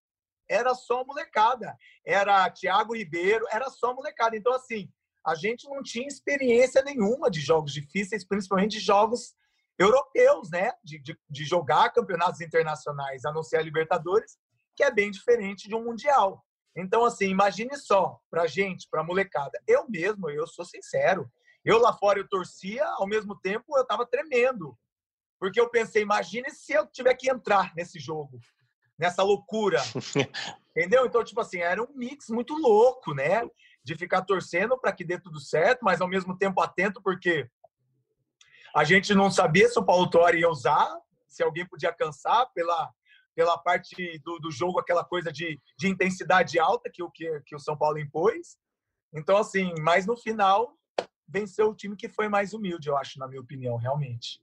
[0.49, 1.77] Era só molecada.
[2.05, 4.37] Era Thiago Ribeiro, era só molecada.
[4.37, 4.91] Então, assim,
[5.25, 9.35] a gente não tinha experiência nenhuma de jogos difíceis, principalmente de jogos
[9.79, 10.73] europeus, né?
[10.83, 14.37] De, de, de, jogar campeonatos internacionais, a não ser a Libertadores,
[14.81, 16.43] que é bem diferente de um Mundial.
[16.75, 19.61] Então, assim, imagine só, pra gente, pra molecada.
[19.67, 21.31] Eu mesmo, eu sou sincero.
[21.63, 24.75] Eu lá fora eu torcia, ao mesmo tempo eu tava tremendo.
[25.39, 28.41] Porque eu pensei, imagine se eu tiver que entrar nesse jogo,
[28.99, 29.83] nessa loucura.
[30.75, 31.05] Entendeu?
[31.05, 33.47] Então, tipo assim, era um mix muito louco, né?
[33.85, 37.47] De ficar torcendo para que dê tudo certo, mas ao mesmo tempo atento, porque
[38.75, 40.91] a gente não sabia se o Paulo Torre ia usar,
[41.29, 42.91] se alguém podia cansar pela,
[43.35, 47.55] pela parte do, do jogo, aquela coisa de, de intensidade alta que o, que, que
[47.55, 48.57] o São Paulo impôs.
[49.13, 50.77] Então, assim, mas no final,
[51.29, 54.41] venceu o time que foi mais humilde, eu acho, na minha opinião, realmente.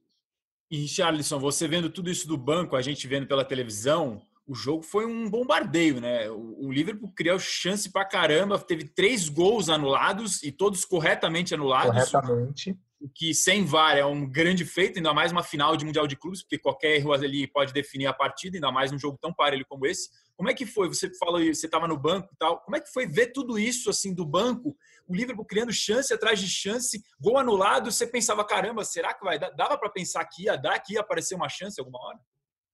[0.69, 4.83] E, Charlison, você vendo tudo isso do banco, a gente vendo pela televisão, o jogo
[4.83, 6.29] foi um bombardeio, né?
[6.29, 12.11] O Liverpool criou chance pra caramba, teve três gols anulados e todos corretamente anulados.
[12.11, 16.07] Corretamente o que sem VAR é um grande feito, ainda mais uma final de Mundial
[16.07, 19.33] de Clubes, porque qualquer erro ali pode definir a partida, ainda mais num jogo tão
[19.33, 20.09] parelho como esse.
[20.35, 20.87] Como é que foi?
[20.87, 22.59] Você falou, você estava no banco e tal.
[22.61, 24.75] Como é que foi ver tudo isso assim do banco,
[25.07, 29.39] o Liverpool criando chance atrás de chance, gol anulado, você pensava, caramba, será que vai
[29.39, 29.51] dar?
[29.51, 32.19] Dava para pensar que ia dar, que ia aparecer uma chance alguma hora?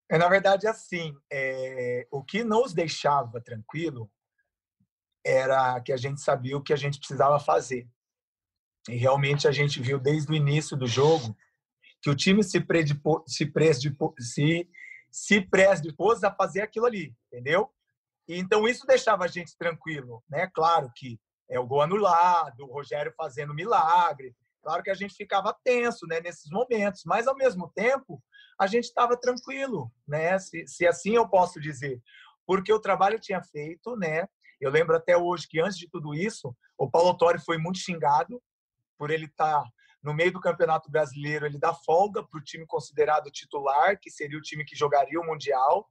[0.09, 4.11] É, na verdade, assim, é, o que nos deixava tranquilo
[5.25, 7.87] era que a gente sabia o que a gente precisava fazer.
[8.89, 11.35] E realmente a gente viu desde o início do jogo
[12.01, 14.69] que o time se, predipo, se, predipo, se,
[15.09, 17.69] se predispôs a fazer aquilo ali, entendeu?
[18.27, 20.49] E, então isso deixava a gente tranquilo, né?
[20.53, 21.19] Claro que
[21.49, 26.21] é o gol anulado, o Rogério fazendo milagre, Claro que a gente ficava tenso, né,
[26.21, 28.23] nesses momentos, mas ao mesmo tempo
[28.57, 32.01] a gente estava tranquilo, né, se, se assim eu posso dizer,
[32.47, 34.25] porque o trabalho tinha feito, né.
[34.61, 38.41] Eu lembro até hoje que antes de tudo isso, o Paulo Torre foi muito xingado
[38.97, 39.69] por ele estar tá
[40.03, 44.37] no meio do Campeonato Brasileiro, ele dá folga para o time considerado titular, que seria
[44.37, 45.89] o time que jogaria o Mundial,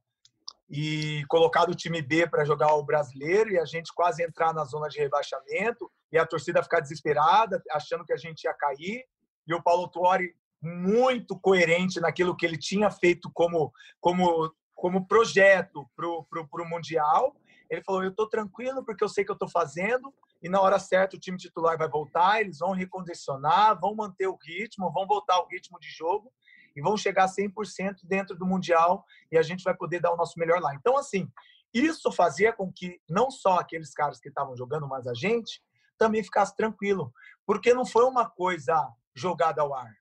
[0.69, 4.63] e colocado o time B para jogar o Brasileiro, e a gente quase entrar na
[4.65, 9.03] zona de rebaixamento, e a torcida ficar desesperada, achando que a gente ia cair,
[9.47, 15.85] e o Paulo Tuori muito coerente naquilo que ele tinha feito como, como, como projeto
[15.95, 17.35] para o Mundial.
[17.69, 20.77] Ele falou: Eu estou tranquilo porque eu sei que eu estou fazendo, e na hora
[20.77, 25.35] certa o time titular vai voltar, eles vão recondicionar, vão manter o ritmo, vão voltar
[25.35, 26.31] ao ritmo de jogo
[26.75, 30.37] e vão chegar 100% dentro do Mundial e a gente vai poder dar o nosso
[30.37, 30.75] melhor lá.
[30.75, 31.31] Então, assim,
[31.73, 35.63] isso fazia com que não só aqueles caras que estavam jogando, mas a gente
[35.97, 37.13] também ficasse tranquilo,
[37.45, 39.95] porque não foi uma coisa jogada ao ar.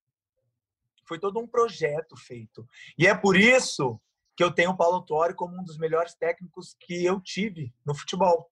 [1.07, 2.67] Foi todo um projeto feito.
[2.99, 4.01] E é por isso
[4.37, 7.95] que eu tenho o Paulo Torre como um dos melhores técnicos que eu tive no
[7.95, 8.52] futebol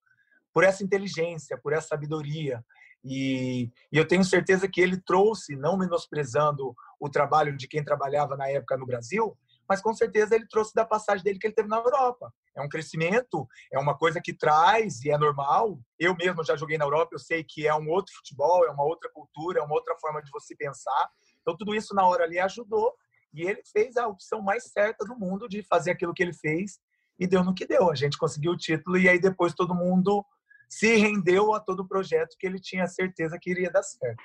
[0.52, 2.64] por essa inteligência, por essa sabedoria.
[3.04, 8.36] E, e, eu tenho certeza que ele trouxe, não menosprezando o trabalho de quem trabalhava
[8.36, 9.36] na época no Brasil,
[9.68, 12.32] mas com certeza ele trouxe da passagem dele que ele teve na Europa.
[12.56, 15.80] É um crescimento, é uma coisa que traz e é normal.
[15.98, 18.82] Eu mesmo já joguei na Europa, eu sei que é um outro futebol, é uma
[18.82, 21.08] outra cultura, é uma outra forma de você pensar.
[21.40, 22.92] Então tudo isso na hora ali ajudou
[23.32, 26.80] e ele fez a opção mais certa do mundo de fazer aquilo que ele fez
[27.18, 27.90] e deu no que deu.
[27.90, 30.24] A gente conseguiu o título e aí depois todo mundo
[30.70, 34.22] se rendeu a todo o projeto que ele tinha certeza que iria dar certo.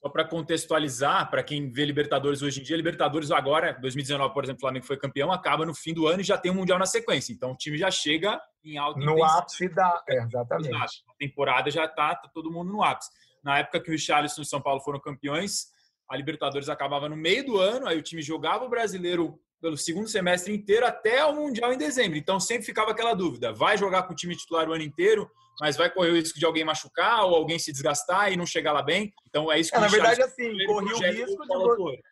[0.00, 4.58] Só para contextualizar, para quem vê Libertadores hoje em dia, Libertadores agora, 2019, por exemplo,
[4.58, 6.86] o Flamengo foi campeão, acaba no fim do ano e já tem um Mundial na
[6.86, 7.32] sequência.
[7.32, 10.02] Então o time já chega em alto No ápice da.
[10.08, 11.04] É, exatamente.
[11.08, 13.10] A temporada já está tá todo mundo no ápice.
[13.44, 15.66] Na época que o Richarlison e o São Paulo foram campeões,
[16.10, 20.08] a Libertadores acabava no meio do ano, aí o time jogava o brasileiro pelo segundo
[20.08, 22.18] semestre inteiro até o Mundial em dezembro.
[22.18, 25.76] Então sempre ficava aquela dúvida: vai jogar com o time titular o ano inteiro, mas
[25.76, 28.82] vai correr o risco de alguém machucar ou alguém se desgastar e não chegar lá
[28.82, 29.12] bem.
[29.28, 32.02] Então é isso que é, Na verdade, assim, corri o risco de você...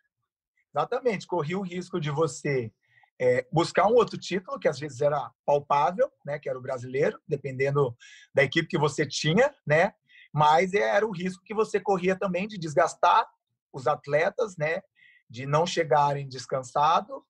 [0.73, 2.71] Exatamente, corri o risco de você
[3.19, 7.19] é, buscar um outro título, que às vezes era palpável, né, que era o brasileiro,
[7.27, 7.95] dependendo
[8.33, 9.93] da equipe que você tinha, né?
[10.33, 13.27] Mas era o risco que você corria também de desgastar
[13.71, 14.81] os atletas, né?
[15.29, 17.21] De não chegarem descansados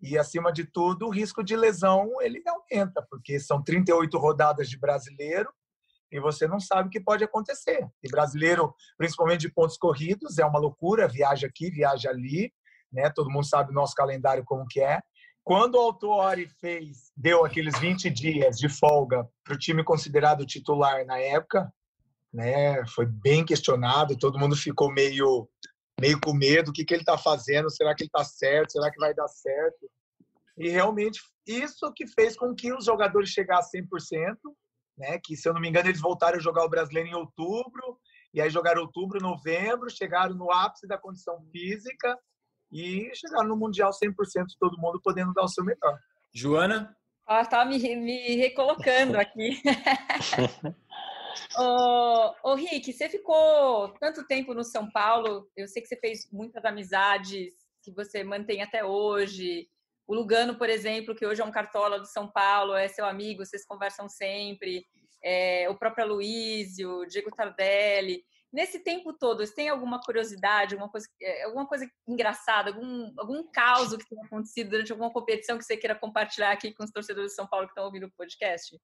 [0.00, 4.78] e, acima de tudo, o risco de lesão ele aumenta, porque são 38 rodadas de
[4.78, 5.50] brasileiro
[6.10, 7.86] e você não sabe o que pode acontecer.
[8.02, 12.52] E brasileiro, principalmente de pontos corridos, é uma loucura, viaja aqui, viaja ali,
[12.92, 13.10] né?
[13.10, 15.00] Todo mundo sabe o nosso calendário como que é.
[15.44, 21.04] Quando o Autori fez, deu aqueles 20 dias de folga para o time considerado titular
[21.04, 21.70] na época,
[22.32, 22.84] né?
[22.86, 25.48] Foi bem questionado, todo mundo ficou meio
[26.00, 28.90] meio com medo, o que, que ele está fazendo, será que ele está certo, será
[28.90, 29.90] que vai dar certo?
[30.56, 34.36] E realmente isso que fez com que os jogadores chegassem 100%,
[34.96, 35.18] né?
[35.22, 37.98] que se eu não me engano eles voltaram a jogar o Brasileiro em outubro,
[38.32, 42.16] e aí jogaram outubro, novembro, chegaram no ápice da condição física
[42.70, 44.14] e chegaram no Mundial 100%,
[44.60, 45.98] todo mundo podendo dar o seu melhor.
[46.34, 46.94] Joana?
[47.26, 49.60] Ela estava me, me recolocando aqui.
[51.56, 56.30] Ô, ô, Rick, você ficou tanto tempo no São Paulo, eu sei que você fez
[56.30, 59.68] muitas amizades que você mantém até hoje.
[60.06, 63.44] O Lugano, por exemplo, que hoje é um cartola do São Paulo, é seu amigo,
[63.44, 64.86] vocês conversam sempre.
[65.22, 68.24] É, o próprio Aloysio, Diego Tardelli.
[68.50, 73.50] Nesse tempo todo, você tem alguma curiosidade, alguma coisa, é, alguma coisa engraçada, algum, algum
[73.50, 77.32] caos que tenha acontecido durante alguma competição que você queira compartilhar aqui com os torcedores
[77.32, 78.80] de São Paulo que estão ouvindo o podcast?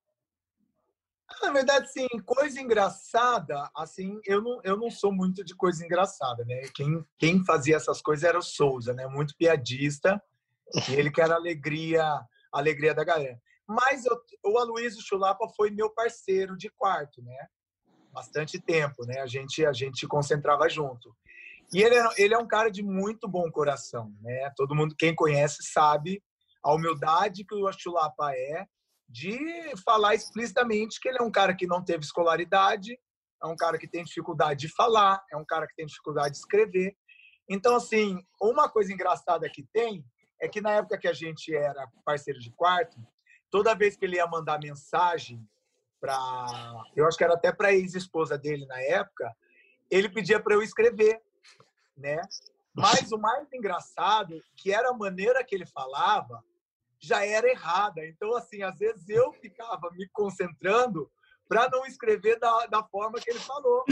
[1.42, 6.44] Na verdade, sim, coisa engraçada, assim, eu não, eu não sou muito de coisa engraçada,
[6.44, 6.62] né?
[6.74, 9.06] Quem, quem fazia essas coisas era o Souza, né?
[9.06, 10.22] Muito piadista,
[10.88, 13.40] e ele que era a alegria, a alegria da galera.
[13.66, 17.46] Mas eu, o Aloysio Chulapa foi meu parceiro de quarto, né?
[18.12, 19.20] Bastante tempo, né?
[19.20, 21.14] A gente, a gente concentrava junto.
[21.72, 24.50] E ele, é, ele é um cara de muito bom coração, né?
[24.56, 26.22] Todo mundo, quem conhece, sabe
[26.62, 28.66] a humildade que o Chulapa é
[29.08, 32.98] de falar explicitamente que ele é um cara que não teve escolaridade,
[33.42, 36.38] é um cara que tem dificuldade de falar, é um cara que tem dificuldade de
[36.38, 36.96] escrever.
[37.48, 40.04] Então, assim, uma coisa engraçada que tem
[40.40, 42.96] é que na época que a gente era parceiro de quarto,
[43.50, 45.46] toda vez que ele ia mandar mensagem
[46.00, 46.46] para,
[46.96, 49.34] eu acho que era até para ex-esposa dele na época,
[49.90, 51.22] ele pedia para eu escrever,
[51.96, 52.20] né?
[52.74, 56.42] Mas o mais engraçado que era a maneira que ele falava,
[57.04, 58.04] já era errada.
[58.06, 61.10] Então, assim, às vezes eu ficava me concentrando
[61.48, 63.84] para não escrever da, da forma que ele falou.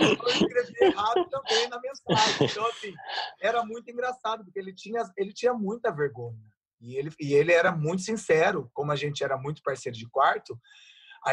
[0.00, 2.46] Eu escrevi errado também na mensagem.
[2.46, 2.94] Então, assim,
[3.40, 6.38] era muito engraçado, porque ele tinha, ele tinha muita vergonha.
[6.80, 10.56] E ele, e ele era muito sincero, como a gente era muito parceiro de quarto,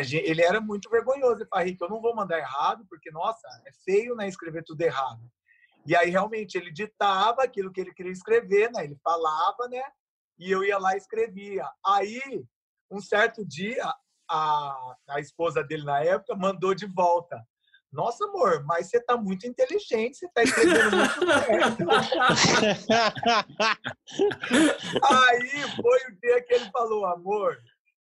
[0.01, 1.41] gente, ele era muito vergonhoso.
[1.41, 4.81] Ele falava, Rick, eu não vou mandar errado, porque, nossa, é feio né, escrever tudo
[4.81, 5.21] errado.
[5.85, 8.83] E aí, realmente, ele ditava aquilo que ele queria escrever, né?
[8.83, 9.83] Ele falava, né?
[10.37, 11.65] E eu ia lá e escrevia.
[11.85, 12.21] Aí,
[12.91, 13.85] um certo dia,
[14.29, 17.41] a, a esposa dele na época mandou de volta.
[17.91, 21.85] Nossa, amor, mas você tá muito inteligente, você tá escrevendo muito certo.
[25.01, 27.57] Aí foi o dia que ele falou, amor,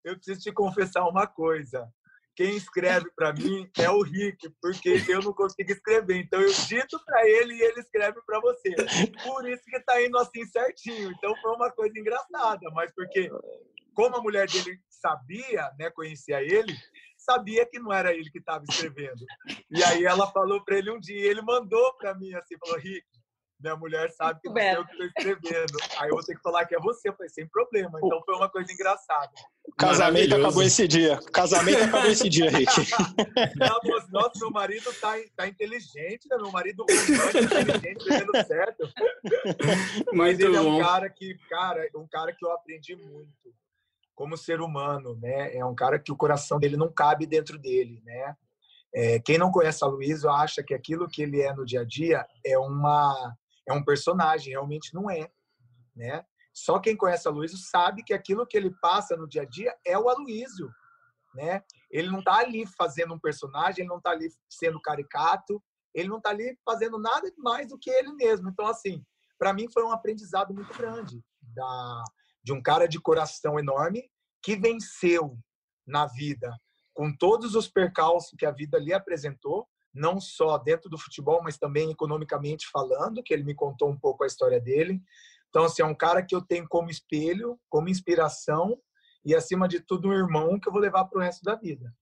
[0.04, 1.92] eu preciso te confessar uma coisa.
[2.40, 6.22] Quem escreve para mim é o Rick, porque eu não consigo escrever.
[6.22, 8.74] Então eu dito para ele e ele escreve para você.
[9.26, 11.12] Por isso que tá indo assim certinho.
[11.12, 13.30] Então foi uma coisa engraçada, mas porque
[13.94, 16.74] como a mulher dele sabia, né, conhecia ele,
[17.18, 19.26] sabia que não era ele que estava escrevendo.
[19.70, 23.06] E aí ela falou para ele um dia, ele mandou para mim assim, falou, Rick,
[23.60, 25.78] minha mulher sabe que não eu que estou escrevendo.
[25.98, 27.10] Aí eu vou ter que falar que é você.
[27.10, 28.00] Eu falei, sem problema.
[28.02, 29.32] Então foi uma coisa engraçada.
[29.66, 31.20] O casamento acabou esse dia.
[31.20, 32.72] O casamento acabou esse dia, Rick.
[34.12, 36.38] Nossa, meu marido tá, tá inteligente, né?
[36.38, 38.90] Meu marido romântico, inteligente, dando certo.
[40.14, 40.82] Mas muito ele é um bom.
[40.82, 43.54] cara que, cara, um cara que eu aprendi muito
[44.16, 45.56] como ser humano, né?
[45.56, 48.36] É um cara que o coração dele não cabe dentro dele, né?
[48.94, 51.86] É, quem não conhece a Luísa acha que aquilo que ele é no dia a
[51.86, 53.38] dia é uma
[53.70, 55.30] é um personagem, realmente não é,
[55.96, 56.26] né?
[56.54, 59.74] Só quem conhece a Aloysio sabe que aquilo que ele passa no dia a dia
[59.86, 60.70] é o Aloysio,
[61.36, 61.64] né?
[61.92, 65.62] Ele não está ali fazendo um personagem, ele não está ali sendo caricato,
[65.94, 68.50] ele não está ali fazendo nada mais do que ele mesmo.
[68.50, 69.04] Então, assim,
[69.38, 72.04] para mim foi um aprendizado muito grande da,
[72.44, 74.10] de um cara de coração enorme
[74.42, 75.38] que venceu
[75.86, 76.52] na vida
[76.94, 81.58] com todos os percalços que a vida lhe apresentou, não só dentro do futebol, mas
[81.58, 85.02] também economicamente falando, que ele me contou um pouco a história dele.
[85.50, 88.80] Então, assim, é um cara que eu tenho como espelho, como inspiração
[89.26, 91.94] e, acima de tudo, um irmão que eu vou levar para o resto da vida.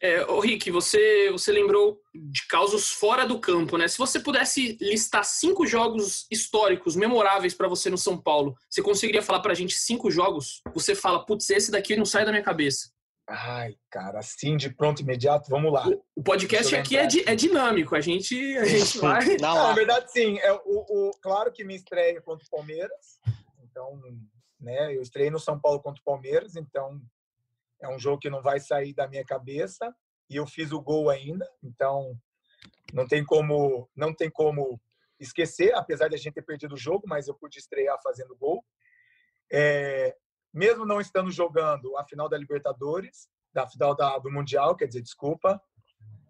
[0.00, 3.88] É, ô Rick, você, você lembrou de causos fora do campo, né?
[3.88, 9.22] Se você pudesse listar cinco jogos históricos memoráveis para você no São Paulo, você conseguiria
[9.22, 10.62] falar para a gente cinco jogos?
[10.72, 12.92] Você fala, putz, esse daqui não sai da minha cabeça.
[13.28, 15.86] Ai, cara, assim de pronto imediato, vamos lá.
[16.16, 19.36] O podcast aqui é, di, é, dinâmico, a gente, a gente vai.
[19.36, 20.38] Não, na verdade, sim.
[20.38, 23.20] É, o, o, claro que minha estreia contra o Palmeiras.
[23.62, 24.00] Então,
[24.58, 26.98] né, eu estreiei no São Paulo contra o Palmeiras, então
[27.82, 29.94] é um jogo que não vai sair da minha cabeça.
[30.30, 32.18] E eu fiz o gol ainda, então
[32.94, 34.80] não tem como, não tem como
[35.20, 38.64] esquecer, apesar de a gente ter perdido o jogo, mas eu pude estrear fazendo gol.
[39.52, 40.16] É,
[40.52, 45.02] mesmo não estando jogando a final da Libertadores, da final da, do Mundial, quer dizer,
[45.02, 45.60] desculpa,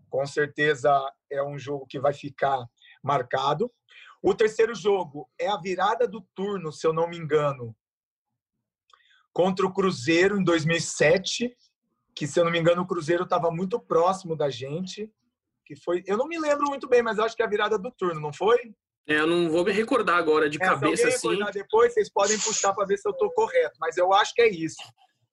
[0.09, 0.90] com certeza
[1.31, 2.66] é um jogo que vai ficar
[3.02, 3.70] marcado.
[4.22, 7.76] O terceiro jogo é a virada do turno, se eu não me engano,
[9.33, 11.57] contra o Cruzeiro em 2007,
[12.14, 15.12] que se eu não me engano o Cruzeiro estava muito próximo da gente,
[15.64, 17.92] que foi, eu não me lembro muito bem, mas acho que é a virada do
[17.92, 18.74] turno, não foi?
[19.09, 21.38] É, eu não vou me recordar agora de é, cabeça assim.
[21.53, 24.49] Depois vocês podem puxar para ver se eu estou correto, mas eu acho que é
[24.49, 24.83] isso.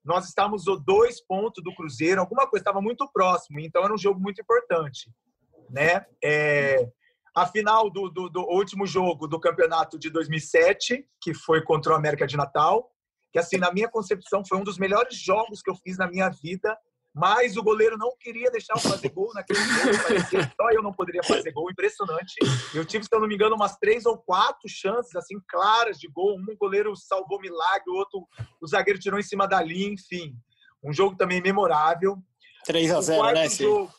[0.04, 3.98] Nós estávamos a dois pontos do Cruzeiro, alguma coisa estava muito próximo, então era um
[3.98, 5.12] jogo muito importante,
[5.70, 6.06] né?
[6.24, 6.88] É,
[7.36, 11.96] a final do, do, do, último jogo do campeonato de 2007, que foi contra o
[11.96, 12.90] América de Natal,
[13.34, 16.30] que assim na minha concepção foi um dos melhores jogos que eu fiz na minha
[16.30, 16.78] vida
[17.15, 20.91] mas o goleiro não queria deixar eu fazer gol naquele jogo, parecia só eu não
[20.91, 22.34] poderia fazer gol, impressionante.
[22.73, 26.10] Eu tive, se eu não me engano, umas três ou quatro chances assim claras de
[26.10, 26.38] gol.
[26.38, 28.28] Um goleiro salvou milagre, o outro
[28.62, 30.36] o zagueiro tirou em cima da linha, enfim.
[30.84, 32.17] Um jogo também memorável.
[32.65, 33.93] 3 a 0, né, jogo,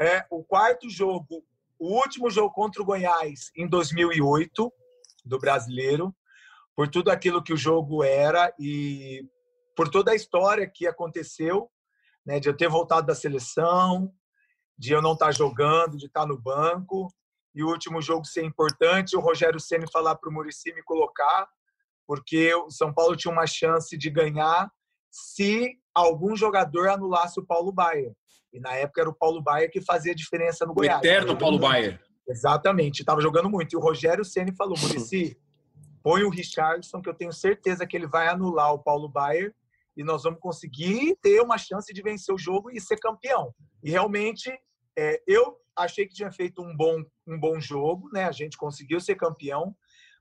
[0.00, 1.44] É, o quarto jogo,
[1.78, 4.72] o último jogo contra o Goiás em 2008
[5.26, 6.14] do Brasileiro,
[6.74, 9.28] por tudo aquilo que o jogo era e
[9.76, 11.70] por toda a história que aconteceu
[12.24, 14.12] né, de eu ter voltado da seleção,
[14.78, 17.08] de eu não estar tá jogando, de estar tá no banco,
[17.54, 21.46] e o último jogo ser importante, o Rogério Ceni falar para o Murici me colocar,
[22.06, 24.70] porque o São Paulo tinha uma chance de ganhar
[25.10, 28.12] se algum jogador anulasse o Paulo Baier.
[28.52, 31.00] E na época era o Paulo Baier que fazia diferença no Goiás.
[31.00, 32.00] O eterno Paulo Baier.
[32.26, 33.74] Exatamente, estava jogando muito.
[33.74, 35.38] E o Rogério Ceni falou, Murici,
[36.02, 39.54] põe o Richardson, que eu tenho certeza que ele vai anular o Paulo Baier
[39.96, 43.54] e nós vamos conseguir ter uma chance de vencer o jogo e ser campeão.
[43.82, 44.50] E realmente,
[44.98, 48.24] é, eu achei que tinha feito um bom, um bom jogo, né?
[48.24, 49.74] A gente conseguiu ser campeão,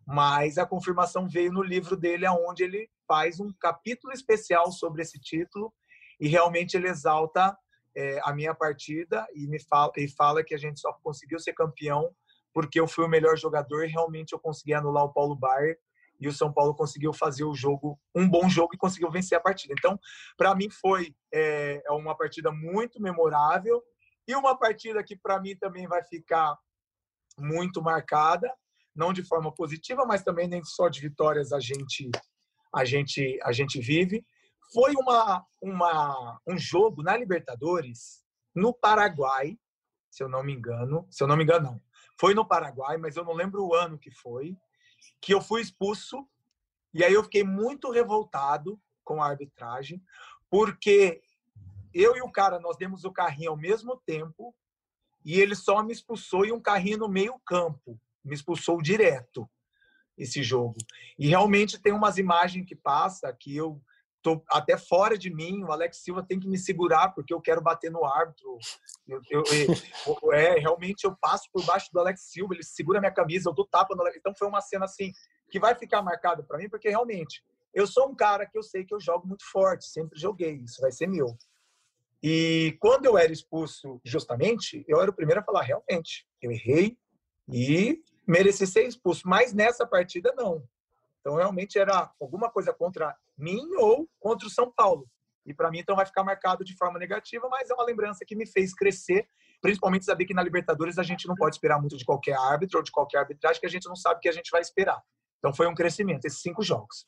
[0.06, 5.20] mas a confirmação veio no livro dele, aonde ele faz um capítulo especial sobre esse
[5.20, 5.74] título
[6.20, 7.58] e realmente ele exalta
[7.96, 11.54] é, a minha partida e me fala e fala que a gente só conseguiu ser
[11.54, 12.10] campeão
[12.54, 15.78] porque eu fui o melhor jogador e realmente eu consegui anular o Paulo Baier
[16.22, 19.42] e o São Paulo conseguiu fazer o jogo um bom jogo e conseguiu vencer a
[19.42, 19.74] partida.
[19.78, 20.00] Então,
[20.38, 23.82] para mim foi é, é, uma partida muito memorável
[24.28, 26.56] e uma partida que para mim também vai ficar
[27.40, 28.54] muito marcada,
[28.96, 32.12] não de forma positiva, mas também nem só de vitórias a gente
[32.74, 34.24] a gente a gente vive.
[34.72, 38.24] Foi uma, uma um jogo na Libertadores
[38.56, 39.58] no Paraguai,
[40.10, 41.82] se eu não me engano, se eu não me engano não.
[42.20, 44.56] Foi no Paraguai, mas eu não lembro o ano que foi,
[45.20, 46.28] que eu fui expulso
[46.94, 50.04] e aí eu fiquei muito revoltado com a arbitragem,
[50.50, 51.22] porque
[51.94, 54.56] eu e o cara nós demos o carrinho ao mesmo tempo
[55.24, 59.50] e ele só me expulsou e um carrinho no meio campo, me expulsou direto
[60.18, 60.78] esse jogo.
[61.18, 63.82] E realmente tem umas imagens que passa que eu
[64.22, 67.62] tô até fora de mim, o Alex Silva tem que me segurar porque eu quero
[67.62, 68.58] bater no árbitro.
[69.08, 69.44] Eu, eu,
[70.08, 73.54] eu, é, realmente eu passo por baixo do Alex Silva, ele segura minha camisa, eu
[73.54, 74.18] dou tapa no Alex.
[74.18, 75.12] Então foi uma cena assim
[75.50, 77.44] que vai ficar marcado para mim porque realmente
[77.74, 80.82] eu sou um cara que eu sei que eu jogo muito forte, sempre joguei, isso
[80.82, 81.36] vai ser meu.
[82.22, 86.98] E quando eu era expulso justamente, eu era o primeiro a falar, realmente, eu errei
[87.50, 89.24] e mereci ser expulso.
[89.26, 90.64] Mas nessa partida, não.
[91.20, 95.08] Então, realmente era alguma coisa contra mim ou contra o São Paulo.
[95.46, 98.36] E para mim, então, vai ficar marcado de forma negativa, mas é uma lembrança que
[98.36, 99.28] me fez crescer,
[99.62, 102.84] principalmente saber que na Libertadores a gente não pode esperar muito de qualquer árbitro ou
[102.84, 105.02] de qualquer arbitragem, que a gente não sabe o que a gente vai esperar.
[105.40, 107.08] Então, foi um crescimento, esses cinco jogos.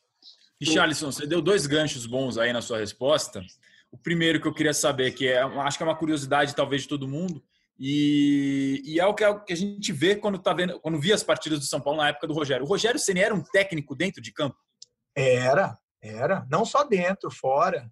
[0.60, 3.42] Richarlison, você deu dois ganchos bons aí na sua resposta.
[3.90, 6.88] O primeiro que eu queria saber, que é, acho que é uma curiosidade talvez de
[6.88, 7.42] todo mundo,
[7.78, 10.98] e, e é, o que, é, o que, a gente vê quando tá vendo, quando
[10.98, 12.64] via as partidas do São Paulo na época do Rogério.
[12.64, 14.56] O Rogério Ceni era um técnico dentro de campo?
[15.14, 16.46] Era, era.
[16.50, 17.90] Não só dentro, fora.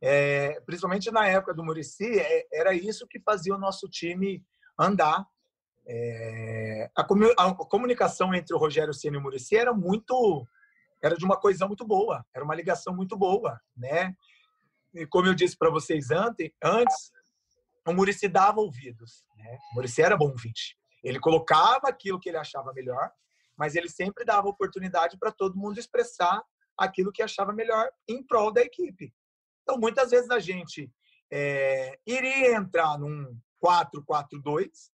[0.00, 4.44] É, principalmente na época do Murici, é, era isso que fazia o nosso time
[4.78, 5.24] andar.
[5.86, 10.46] É, a, a, comunicação entre o Rogério Ceni e o Murici era muito,
[11.02, 14.14] era de uma coisa muito boa, era uma ligação muito boa, né?
[14.94, 17.10] E como eu disse para vocês antes, antes
[17.86, 19.24] o Murici dava ouvidos.
[19.36, 19.58] Né?
[19.72, 20.76] O Murici era bom ouvinte.
[21.02, 23.10] Ele colocava aquilo que ele achava melhor,
[23.56, 26.42] mas ele sempre dava oportunidade para todo mundo expressar
[26.76, 29.12] aquilo que achava melhor em prol da equipe.
[29.62, 30.90] Então, muitas vezes a gente
[31.30, 34.90] é, iria entrar num 4-4-2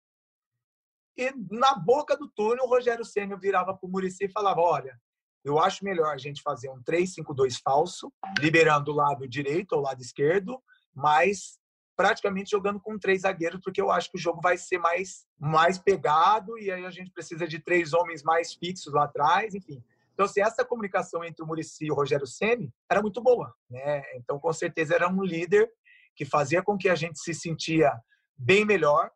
[1.18, 5.00] e na boca do túnel o Rogério Senna virava para o Murici e falava: Olha,
[5.44, 9.84] eu acho melhor a gente fazer um 3-5-2 falso, liberando o lado direito ou o
[9.84, 10.62] lado esquerdo,
[10.94, 11.60] mas
[11.96, 15.80] praticamente jogando com três zagueiros, porque eu acho que o jogo vai ser mais, mais
[15.80, 19.84] pegado e aí a gente precisa de três homens mais fixos lá atrás, enfim.
[20.18, 24.02] Então, assim, essa comunicação entre o Murici e o Rogério Ceni era muito boa, né?
[24.16, 25.70] Então, com certeza era um líder
[26.16, 27.94] que fazia com que a gente se sentia
[28.36, 29.12] bem melhor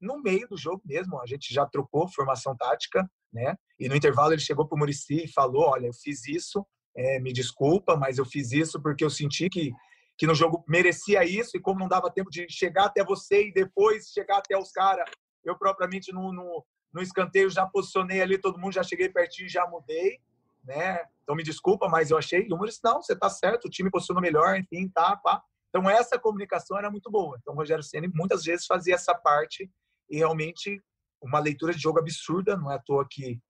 [0.00, 1.20] no meio do jogo mesmo.
[1.20, 3.54] A gente já trocou formação tática, né?
[3.78, 7.20] E no intervalo ele chegou para o Murici e falou: "Olha, eu fiz isso, é,
[7.20, 9.72] me desculpa, mas eu fiz isso porque eu senti que
[10.18, 13.52] que no jogo merecia isso, e como não dava tempo de chegar até você e
[13.52, 15.10] depois chegar até os caras,
[15.44, 19.66] eu propriamente no, no, no, escanteio já posicionei ali, todo mundo já cheguei pertinho já
[19.66, 20.18] mudei,
[20.66, 21.04] né?
[21.22, 22.46] Então me desculpa, mas eu achei.
[22.46, 25.42] E o Maurício, não, você tá certo, o time posicionou melhor, enfim, tá, pá.
[25.68, 27.38] Então essa comunicação era muito boa.
[27.40, 29.70] Então o Rogério Ceni muitas vezes fazia essa parte
[30.08, 30.82] e realmente
[31.22, 33.40] uma leitura de jogo absurda, não é à toa que,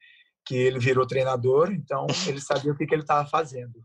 [0.45, 3.85] que ele virou treinador, então ele sabia o que, que ele estava fazendo.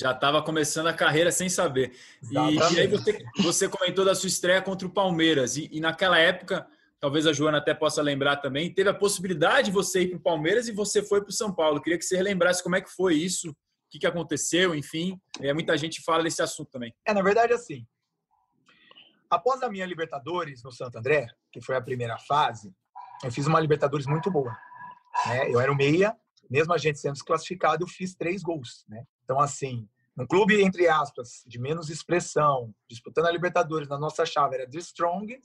[0.00, 1.94] Já estava começando a carreira sem saber.
[2.30, 5.58] E, e, aí você, você, comentou da sua estreia contra o Palmeiras.
[5.58, 6.66] E, e, naquela época,
[7.00, 10.22] talvez a Joana até possa lembrar também, teve a possibilidade de você ir para o
[10.22, 11.80] Palmeiras e você foi para o São Paulo.
[11.80, 13.56] Queria que você relembrasse como é que foi isso, o
[13.90, 15.18] que, que aconteceu, enfim.
[15.40, 16.94] É, muita gente fala desse assunto também.
[17.06, 17.86] É, na verdade, assim,
[19.30, 22.72] após a minha Libertadores no Santo André, que foi a primeira fase,
[23.24, 24.54] eu fiz uma Libertadores muito boa.
[25.26, 25.50] Né?
[25.50, 26.14] Eu era o meia,
[26.50, 28.84] mesmo a gente sendo desclassificado, eu fiz três gols.
[28.88, 29.04] Né?
[29.24, 29.88] Então, assim,
[30.18, 34.78] um clube, entre aspas, de menos expressão, disputando a Libertadores, na nossa chave era The
[34.78, 35.40] Strong,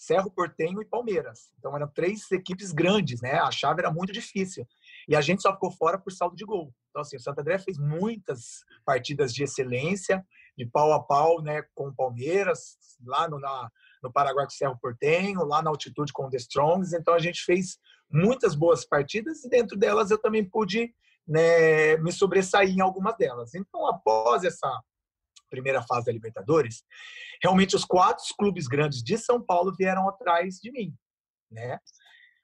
[0.00, 1.52] Cerro Portenho e Palmeiras.
[1.58, 3.34] Então, eram três equipes grandes, né?
[3.34, 4.66] A chave era muito difícil.
[5.06, 6.72] E a gente só ficou fora por saldo de gol.
[6.88, 10.24] Então, assim, o Santo André fez muitas partidas de excelência,
[10.56, 13.70] de pau a pau, né, com o Palmeiras, lá no, na,
[14.02, 16.94] no Paraguai com o Cerro Portenho, lá na altitude com o The Strongs.
[16.94, 17.76] Então, a gente fez
[18.10, 20.94] muitas boas partidas e dentro delas eu também pude
[21.28, 23.54] né, me sobressair em algumas delas.
[23.54, 24.82] Então, após essa
[25.50, 26.84] primeira fase da Libertadores,
[27.42, 30.94] realmente os quatro clubes grandes de São Paulo vieram atrás de mim,
[31.50, 31.78] né?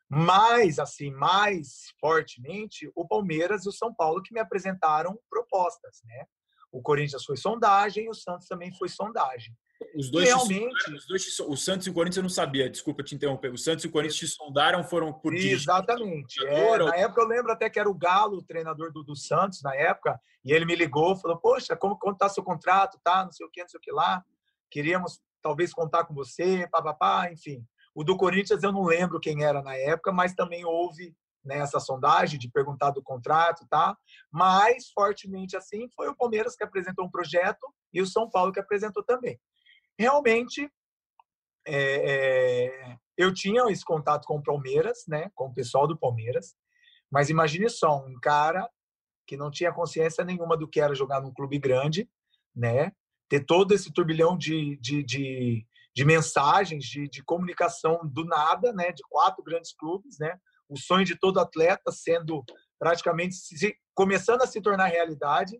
[0.08, 6.26] Mais assim, mais fortemente, o Palmeiras e o São Paulo que me apresentaram propostas, né?
[6.70, 9.56] O Corinthians foi sondagem o Santos também foi sondagem.
[9.94, 13.14] Os dois realmente, os dois o Santos e o Corinthians eu não sabia, desculpa te
[13.14, 13.52] interromper.
[13.52, 16.44] O Santos e o Corinthians te sondaram, foram por Exatamente.
[16.46, 19.62] É, na época eu lembro até que era o Galo, o treinador do, do Santos
[19.62, 23.24] na época, e ele me ligou, falou: "Poxa, como como tá seu contrato, tá?
[23.24, 24.24] Não sei o que, não sei o que lá.
[24.70, 27.62] Queríamos talvez contar com você, papapá, enfim.
[27.94, 31.14] O do Corinthians eu não lembro quem era na época, mas também houve
[31.44, 33.96] né, essa sondagem de perguntar do contrato, tá?
[34.30, 38.60] Mas fortemente assim foi o Palmeiras que apresentou um projeto e o São Paulo que
[38.60, 39.38] apresentou também
[39.98, 40.70] realmente
[41.66, 46.54] é, é, eu tinha esse contato com o Palmeiras, né, com o pessoal do Palmeiras,
[47.10, 48.68] mas imagine só, um cara
[49.26, 52.08] que não tinha consciência nenhuma do que era jogar num clube grande,
[52.54, 52.92] né,
[53.28, 58.92] ter todo esse turbilhão de, de, de, de mensagens, de, de comunicação do nada, né,
[58.92, 60.38] de quatro grandes clubes, né,
[60.68, 62.44] o sonho de todo atleta sendo
[62.78, 65.58] praticamente se, começando a se tornar realidade.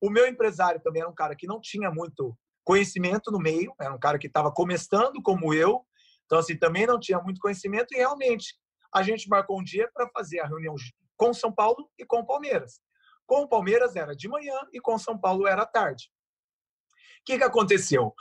[0.00, 2.36] O meu empresário também era um cara que não tinha muito
[2.68, 5.86] conhecimento no meio, era um cara que estava começando como eu,
[6.26, 8.54] então assim também não tinha muito conhecimento e realmente
[8.92, 10.74] a gente marcou um dia para fazer a reunião
[11.16, 12.82] com São Paulo e com Palmeiras.
[13.26, 16.12] Com o Palmeiras era de manhã e com São Paulo era tarde.
[16.90, 18.14] O que, que aconteceu?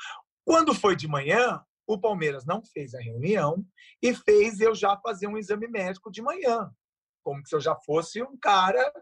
[0.46, 3.66] Quando foi de manhã, o Palmeiras não fez a reunião
[4.02, 6.72] e fez eu já fazer um exame médico de manhã,
[7.22, 8.94] como se eu já fosse um cara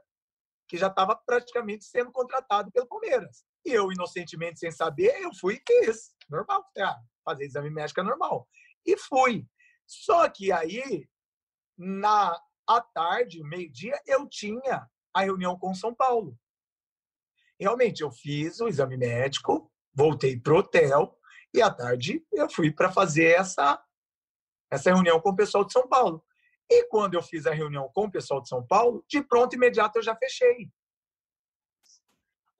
[0.67, 3.45] que já estava praticamente sendo contratado pelo Palmeiras.
[3.65, 6.13] E eu, inocentemente, sem saber, eu fui e quis.
[6.29, 6.63] Normal.
[6.77, 8.47] Ah, fazer exame médico é normal.
[8.85, 9.45] E fui.
[9.85, 11.07] Só que aí,
[11.77, 16.37] na à tarde, meio-dia, eu tinha a reunião com São Paulo.
[17.59, 21.17] Realmente, eu fiz o exame médico, voltei pro hotel
[21.53, 23.81] e à tarde eu fui para fazer essa
[24.69, 26.23] essa reunião com o pessoal de São Paulo.
[26.69, 29.99] E quando eu fiz a reunião com o pessoal de São Paulo, de pronto imediato
[29.99, 30.69] eu já fechei.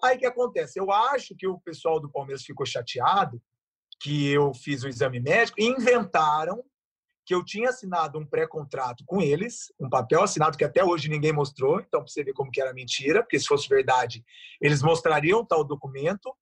[0.04, 0.80] Aí o que acontece?
[0.80, 3.42] Eu acho que o pessoal do Palmeiras ficou chateado
[4.00, 6.64] que eu fiz o exame médico e inventaram
[7.26, 11.34] que eu tinha assinado um pré-contrato com eles, um papel assinado que até hoje ninguém
[11.34, 14.24] mostrou, então para você ver como que era mentira, porque se fosse verdade,
[14.62, 16.36] eles mostrariam tal documento,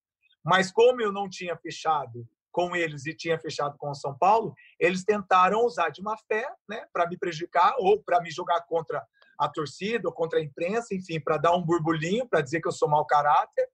[0.44, 4.54] mas como eu não tinha fechado com eles e tinha fechado com o São Paulo,
[4.78, 9.02] eles tentaram usar de má fé, né, para me prejudicar ou para me jogar contra
[9.38, 12.72] a torcida ou contra a imprensa, enfim, para dar um burburinho, para dizer que eu
[12.72, 13.68] sou mau caráter.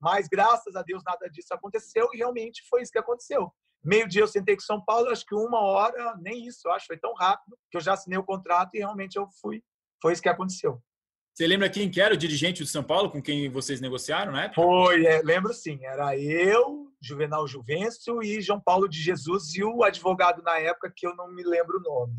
[0.00, 3.52] Mas graças a Deus nada disso aconteceu e realmente foi isso que aconteceu.
[3.82, 7.14] Meio-dia eu sentei com São Paulo, acho que uma hora, nem isso, acho, foi tão
[7.14, 9.62] rápido que eu já assinei o contrato e realmente eu fui.
[10.00, 10.82] Foi isso que aconteceu.
[11.34, 14.52] Você lembra quem que era o dirigente do São Paulo com quem vocês negociaram, né?
[14.54, 15.84] Foi, é, lembro sim.
[15.84, 21.06] Era eu, Juvenal Juvencio e João Paulo de Jesus e o advogado na época que
[21.06, 22.14] eu não me lembro o nome.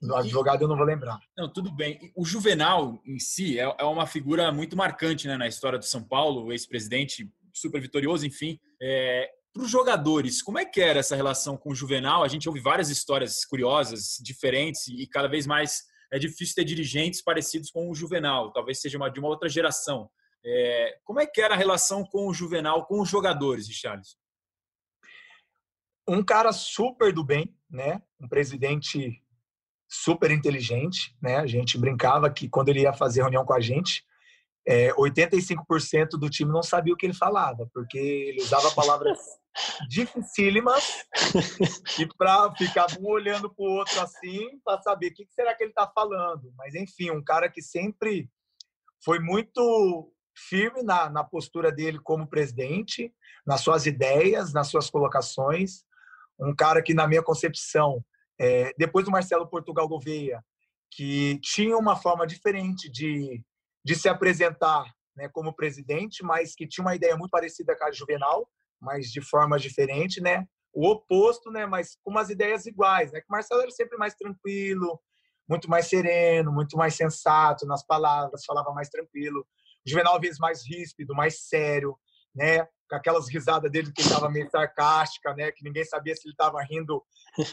[0.00, 1.18] No advogado eu não vou lembrar.
[1.36, 2.12] Não, tudo bem.
[2.16, 6.02] O Juvenal em si é, é uma figura muito marcante né, na história do São
[6.02, 8.58] Paulo, ex-presidente super vitorioso, enfim.
[8.80, 12.22] É, para os jogadores, como é que era essa relação com o Juvenal?
[12.22, 17.22] A gente ouve várias histórias curiosas, diferentes, e cada vez mais é difícil ter dirigentes
[17.22, 20.10] parecidos com o Juvenal, talvez seja uma, de uma outra geração.
[20.44, 24.16] É, como é que era a relação com o Juvenal, com os jogadores, Richarlison?
[26.08, 28.02] Um cara super do bem, né?
[28.20, 29.22] Um presidente
[29.90, 31.36] super inteligente, né?
[31.36, 34.04] A gente brincava que quando ele ia fazer reunião com a gente,
[34.66, 39.18] é, 85% do time não sabia o que ele falava, porque ele usava palavras
[39.88, 40.84] dificílimas
[41.98, 45.64] e para ficar um olhando para o outro assim para saber o que será que
[45.64, 46.52] ele está falando.
[46.56, 48.30] Mas enfim, um cara que sempre
[49.04, 50.12] foi muito
[50.48, 53.12] firme na, na postura dele como presidente,
[53.44, 55.84] nas suas ideias, nas suas colocações.
[56.38, 58.04] Um cara que, na minha concepção,
[58.40, 60.42] é, depois do Marcelo Portugal Gouveia,
[60.90, 63.44] que tinha uma forma diferente de,
[63.84, 67.92] de se apresentar né, como presidente, mas que tinha uma ideia muito parecida com a
[67.92, 68.48] Juvenal,
[68.80, 70.46] mas de forma diferente, né?
[70.72, 71.66] O oposto, né?
[71.66, 73.20] Mas com umas ideias iguais, né?
[73.20, 74.98] Que o Marcelo era sempre mais tranquilo,
[75.46, 79.40] muito mais sereno, muito mais sensato nas palavras, falava mais tranquilo.
[79.86, 81.94] O Juvenal, às vezes, mais ríspido, mais sério,
[82.34, 82.66] né?
[82.90, 85.52] com aquelas risadas dele que estava meio sarcástica, né?
[85.52, 87.02] Que ninguém sabia se ele estava rindo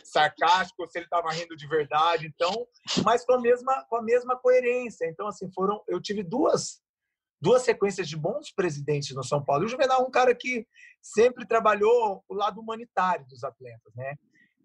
[0.03, 2.25] sarcástico ou se ele estava rindo de verdade.
[2.25, 2.67] Então,
[3.05, 5.05] mas com a mesma com a mesma coerência.
[5.05, 6.81] Então, assim, foram eu tive duas
[7.39, 9.63] duas sequências de bons presidentes no São Paulo.
[9.63, 10.67] E o Juvenal é um cara que
[10.99, 14.15] sempre trabalhou o lado humanitário dos atletas, né?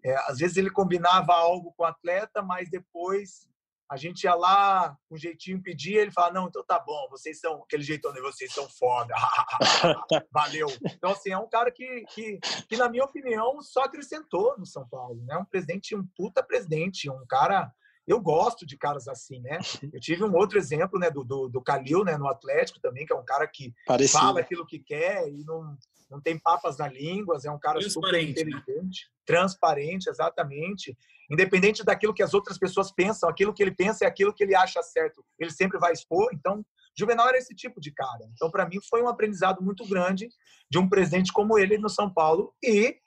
[0.03, 3.47] É, às vezes ele combinava algo com o atleta, mas depois
[3.93, 7.61] a gente ia lá, um jeitinho pedia, ele fala, não, então tá bom, vocês são,
[7.61, 9.13] aquele jeitão de vocês são foda,
[10.33, 10.67] valeu.
[10.83, 14.87] Então, assim, é um cara que, que, que, na minha opinião, só acrescentou no São
[14.89, 15.37] Paulo, né?
[15.37, 17.71] Um presidente, um puta presidente, um cara
[18.07, 19.59] Eu gosto de caras assim, né?
[19.93, 23.13] Eu tive um outro exemplo, né, do, do, do Calil, né, no Atlético também, que
[23.13, 24.19] é um cara que Parecido.
[24.19, 25.77] fala aquilo que quer e não,
[26.09, 28.23] não tem papas na língua, é um cara super né?
[28.23, 29.13] inteligente, né?
[29.23, 30.97] transparente, exatamente.
[31.33, 34.53] Independente daquilo que as outras pessoas pensam, aquilo que ele pensa é aquilo que ele
[34.53, 35.25] acha certo.
[35.39, 36.29] Ele sempre vai expor.
[36.31, 36.63] Então,
[36.95, 38.23] Juvenal era esse tipo de cara.
[38.33, 40.29] Então, para mim, foi um aprendizado muito grande
[40.69, 42.53] de um presidente como ele no São Paulo.
[42.63, 42.97] E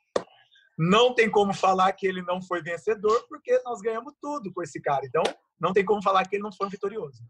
[0.77, 4.81] não tem como falar que ele não foi vencedor, porque nós ganhamos tudo com esse
[4.83, 5.07] cara.
[5.07, 5.23] Então,
[5.61, 7.23] não tem como falar que ele não foi vitorioso.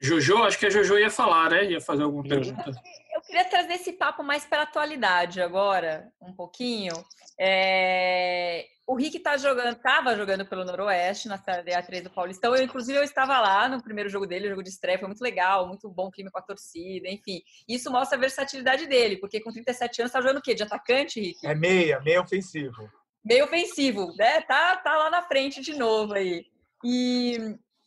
[0.00, 1.64] Jojo, acho que a Jojo ia falar, né?
[1.66, 2.72] Ia fazer alguma pergunta.
[3.14, 6.94] Eu queria trazer esse papo mais para a atualidade agora, um pouquinho.
[7.42, 8.66] É...
[8.86, 12.54] O Rick tá jogando, estava jogando pelo Noroeste na Série A3 do Paulistão.
[12.54, 15.22] Eu, inclusive, eu estava lá no primeiro jogo dele, o jogo de estreia, foi muito
[15.22, 17.40] legal, muito bom clima com a torcida, enfim.
[17.68, 20.54] Isso mostra a versatilidade dele, porque com 37 anos tá jogando o quê?
[20.54, 21.46] De atacante, Rick?
[21.46, 22.90] É meia, meia ofensivo.
[23.24, 24.40] Meio ofensivo, né?
[24.42, 26.44] Tá, tá lá na frente de novo aí.
[26.84, 27.38] E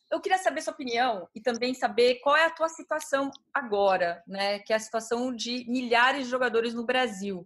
[0.09, 4.59] eu queria saber sua opinião e também saber qual é a tua situação agora, né?
[4.59, 7.45] Que é a situação de milhares de jogadores no Brasil.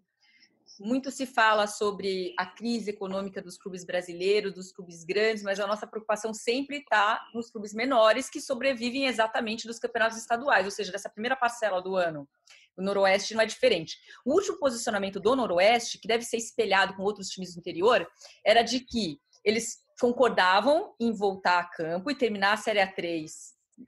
[0.79, 5.67] Muito se fala sobre a crise econômica dos clubes brasileiros, dos clubes grandes, mas a
[5.67, 10.91] nossa preocupação sempre está nos clubes menores que sobrevivem exatamente dos campeonatos estaduais, ou seja,
[10.91, 12.27] dessa primeira parcela do ano.
[12.77, 13.97] O Noroeste não é diferente.
[14.23, 18.07] O último posicionamento do Noroeste, que deve ser espelhado com outros times do interior,
[18.45, 23.25] era de que eles concordavam em voltar a campo e terminar a Série A3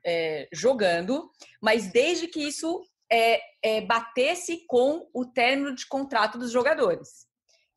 [0.06, 1.30] é, jogando,
[1.62, 7.28] mas desde que isso é, é, batesse com o término de contrato dos jogadores.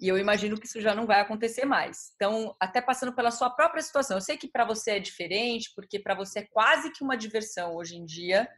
[0.01, 2.13] E eu imagino que isso já não vai acontecer mais.
[2.17, 5.99] Então, até passando pela sua própria situação, eu sei que para você é diferente, porque
[5.99, 8.49] para você é quase que uma diversão hoje em dia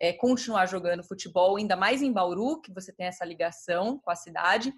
[0.00, 4.16] é, continuar jogando futebol, ainda mais em Bauru, que você tem essa ligação com a
[4.16, 4.72] cidade.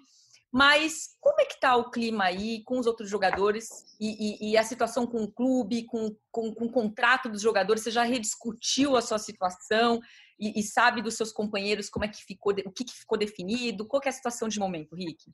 [0.51, 4.57] Mas como é que está o clima aí com os outros jogadores e, e, e
[4.57, 7.83] a situação com o clube, com, com, com, o contrato dos jogadores?
[7.83, 9.99] Você já rediscutiu a sua situação
[10.39, 13.87] e, e, sabe dos seus companheiros como é que ficou, o que, que ficou definido?
[13.87, 15.31] Qual é a situação de momento, Rick?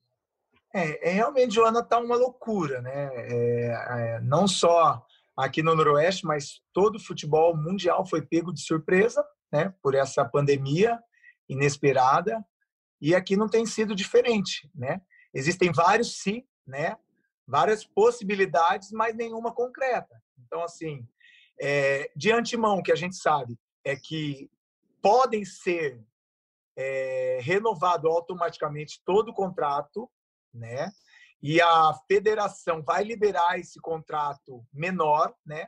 [0.73, 3.09] É, é realmente, Joana, está uma loucura, né?
[3.13, 5.05] É, é, não só
[5.37, 9.73] aqui no Noroeste, mas todo o futebol mundial foi pego de surpresa, né?
[9.81, 10.99] Por essa pandemia
[11.47, 12.43] inesperada.
[13.01, 15.01] E aqui não tem sido diferente, né?
[15.33, 16.97] Existem vários sim, né?
[17.45, 20.21] Várias possibilidades, mas nenhuma concreta.
[20.39, 21.05] Então, assim,
[21.61, 24.49] é, de antemão, que a gente sabe é que
[25.03, 26.01] podem ser
[26.77, 30.09] é, renovado automaticamente todo o contrato,
[30.53, 30.91] né?
[31.41, 35.67] E a federação vai liberar esse contrato menor, né?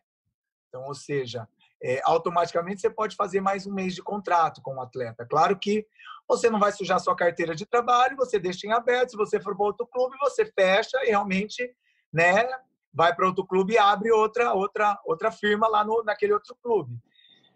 [0.69, 1.47] Então, ou seja,
[1.83, 5.25] é, automaticamente você pode fazer mais um mês de contrato com o atleta.
[5.25, 5.85] Claro que
[6.25, 9.11] você não vai sujar sua carteira de trabalho, você deixa em aberto.
[9.11, 11.69] Se você for para outro clube, você fecha e realmente,
[12.11, 12.47] né,
[12.93, 16.97] vai para outro clube e abre outra outra outra firma lá no naquele outro clube.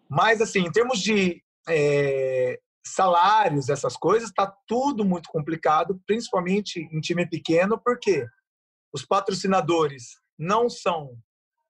[0.09, 6.99] Mas assim, em termos de é, salários, essas coisas, está tudo muito complicado, principalmente em
[6.99, 8.25] time pequeno, porque
[8.93, 11.17] os patrocinadores não são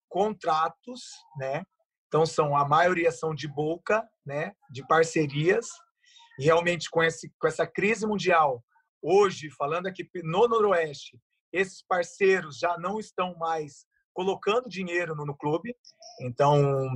[0.07, 1.01] contratos,
[1.37, 1.63] né?
[2.07, 4.53] Então são a maioria são de boca, né?
[4.71, 5.67] De parcerias
[6.39, 8.63] e realmente com, esse, com essa crise mundial,
[9.01, 11.19] hoje, falando aqui no Noroeste,
[11.51, 15.75] esses parceiros já não estão mais colocando dinheiro no, no clube.
[16.21, 16.89] Então,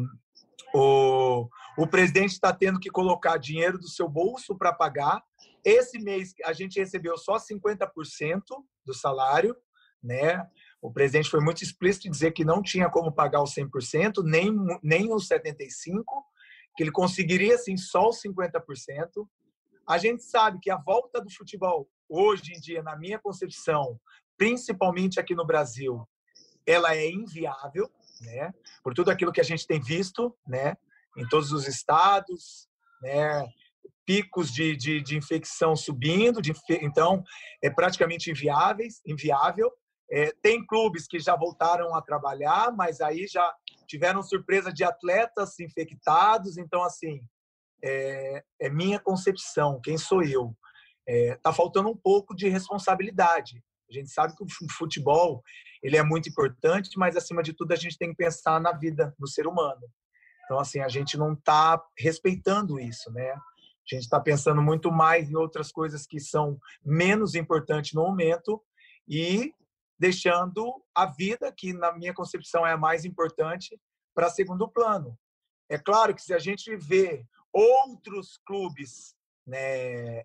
[0.74, 1.48] o,
[1.78, 5.24] o presidente está tendo que colocar dinheiro do seu bolso para pagar.
[5.64, 8.42] Esse mês a gente recebeu só 50%
[8.86, 9.56] do salário,
[10.04, 10.46] né?
[10.82, 14.54] O presidente foi muito explícito em dizer que não tinha como pagar os 100%, nem,
[14.82, 16.04] nem os 75%,
[16.76, 18.62] que ele conseguiria sim só os 50%.
[19.88, 24.00] A gente sabe que a volta do futebol hoje em dia, na minha concepção,
[24.38, 26.08] principalmente aqui no Brasil,
[26.66, 27.90] ela é inviável,
[28.26, 28.54] né?
[28.84, 30.76] Por tudo aquilo que a gente tem visto, né?
[31.18, 32.68] Em todos os estados,
[33.02, 33.46] né?
[34.06, 37.24] Picos de, de, de infecção subindo, de, então
[37.64, 39.72] é praticamente inviáveis, inviável.
[40.12, 43.54] É, tem clubes que já voltaram a trabalhar, mas aí já
[43.88, 46.58] tiveram surpresa de atletas infectados.
[46.58, 47.22] Então, assim,
[47.84, 50.56] é, é minha concepção, quem sou eu.
[51.08, 53.64] É, tá faltando um pouco de responsabilidade.
[53.90, 55.44] A gente sabe que o futebol
[55.82, 59.14] ele é muito importante, mas acima de tudo a gente tem que pensar na vida,
[59.20, 59.82] no ser humano.
[60.46, 63.32] Então, assim, a gente não está respeitando isso, né?
[63.32, 68.62] A gente está pensando muito mais em outras coisas que são menos importantes no momento
[69.08, 69.54] e
[70.00, 73.80] deixando a vida, que na minha concepção é a mais importante,
[74.14, 75.18] para segundo plano.
[75.70, 79.16] É claro que se a gente vê outros clubes
[79.46, 80.24] né,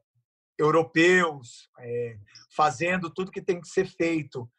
[0.58, 2.18] europeus é,
[2.54, 4.50] fazendo tudo que tem que ser feito,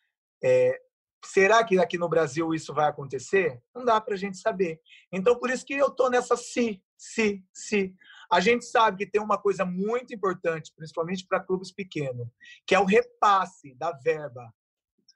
[0.44, 0.80] é,
[1.26, 3.62] será que aqui no Brasil isso vai acontecer?
[3.76, 4.80] Não dá para a gente saber.
[5.12, 7.94] Então, por isso que eu estou nessa se, se, se.
[8.32, 12.28] A gente sabe que tem uma coisa muito importante, principalmente para clubes pequenos,
[12.66, 14.54] que é o repasse da verba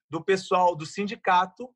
[0.09, 1.73] do pessoal do sindicato,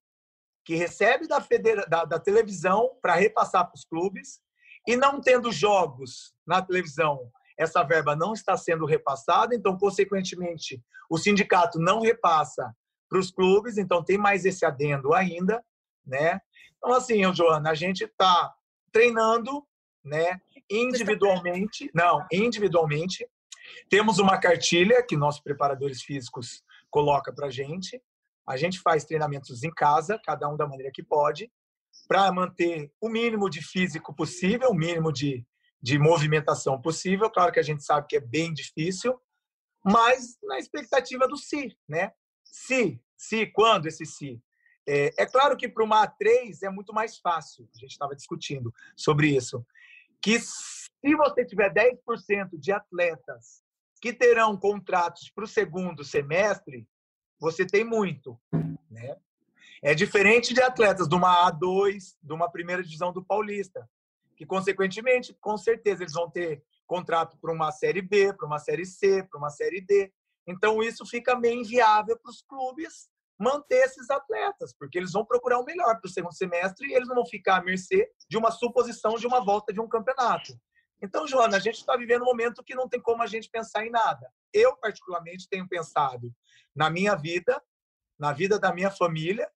[0.65, 4.41] que recebe da, federa da, da televisão para repassar para os clubes,
[4.85, 11.17] e não tendo jogos na televisão, essa verba não está sendo repassada, então, consequentemente, o
[11.17, 12.75] sindicato não repassa
[13.09, 15.63] para os clubes, então tem mais esse adendo ainda,
[16.05, 16.39] né?
[16.77, 18.53] Então, assim, Joana, a gente está
[18.91, 19.65] treinando,
[20.03, 20.39] né?
[20.69, 23.27] Individualmente, não, individualmente.
[23.89, 28.01] Temos uma cartilha que nossos preparadores físicos coloca para gente.
[28.47, 31.51] A gente faz treinamentos em casa, cada um da maneira que pode,
[32.07, 35.45] para manter o mínimo de físico possível, o mínimo de,
[35.81, 37.29] de movimentação possível.
[37.29, 39.19] Claro que a gente sabe que é bem difícil,
[39.83, 42.11] mas na expectativa do si, né?
[42.43, 44.41] Se, se, quando esse se.
[44.87, 48.73] É, é claro que para uma A3 é muito mais fácil, a gente estava discutindo
[48.95, 49.65] sobre isso,
[50.21, 53.61] que se você tiver 10% de atletas
[54.01, 56.87] que terão contratos para o segundo semestre,
[57.39, 58.39] você tem muito,
[58.89, 59.17] né?
[59.81, 63.87] É diferente de atletas de uma A2, de uma primeira divisão do Paulista,
[64.37, 68.85] que consequentemente, com certeza eles vão ter contrato para uma série B, para uma série
[68.85, 70.13] C, para uma série D.
[70.47, 73.09] Então isso fica meio inviável para os clubes
[73.39, 77.07] manter esses atletas, porque eles vão procurar o melhor para o segundo semestre e eles
[77.07, 80.53] não vão ficar à mercê de uma suposição de uma volta de um campeonato.
[81.01, 83.85] Então, Joana, a gente está vivendo um momento que não tem como a gente pensar
[83.85, 84.31] em nada.
[84.51, 86.33] Eu, particularmente, tenho pensado
[86.75, 87.61] na minha vida,
[88.17, 89.47] na vida da minha família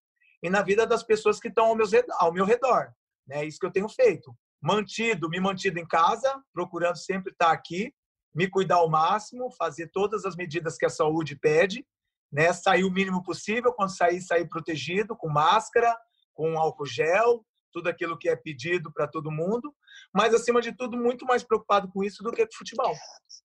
[0.44, 2.94] e na vida das pessoas que estão ao meu, redor.
[3.32, 4.36] É isso que eu tenho feito.
[4.62, 7.94] Mantido, me mantido em casa, procurando sempre estar aqui,
[8.34, 11.86] me cuidar ao máximo, fazer todas as medidas que a saúde pede,
[12.32, 12.54] né?
[12.54, 15.98] sair o mínimo possível, quando sair, sair protegido, com máscara,
[16.34, 19.74] com álcool gel, tudo aquilo que é pedido para todo mundo,
[20.14, 22.94] mas acima de tudo muito mais preocupado com isso do que com futebol.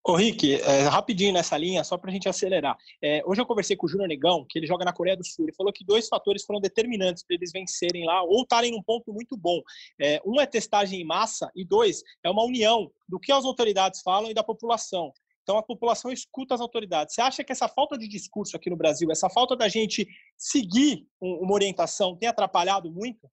[0.04, 2.76] Ô Rick, é, rapidinho nessa linha, só para a gente acelerar.
[3.02, 5.46] É, hoje eu conversei com o Júnior Negão, que ele joga na Coreia do Sul.
[5.46, 9.12] Ele falou que dois fatores foram determinantes para eles vencerem lá ou estarem num ponto
[9.12, 9.60] muito bom.
[10.00, 14.00] É, um é testagem em massa e dois é uma união do que as autoridades
[14.02, 15.12] falam e da população.
[15.46, 17.14] Então a população escuta as autoridades.
[17.14, 20.04] Você acha que essa falta de discurso aqui no Brasil, essa falta da gente
[20.36, 23.30] seguir uma orientação, tem atrapalhado muito?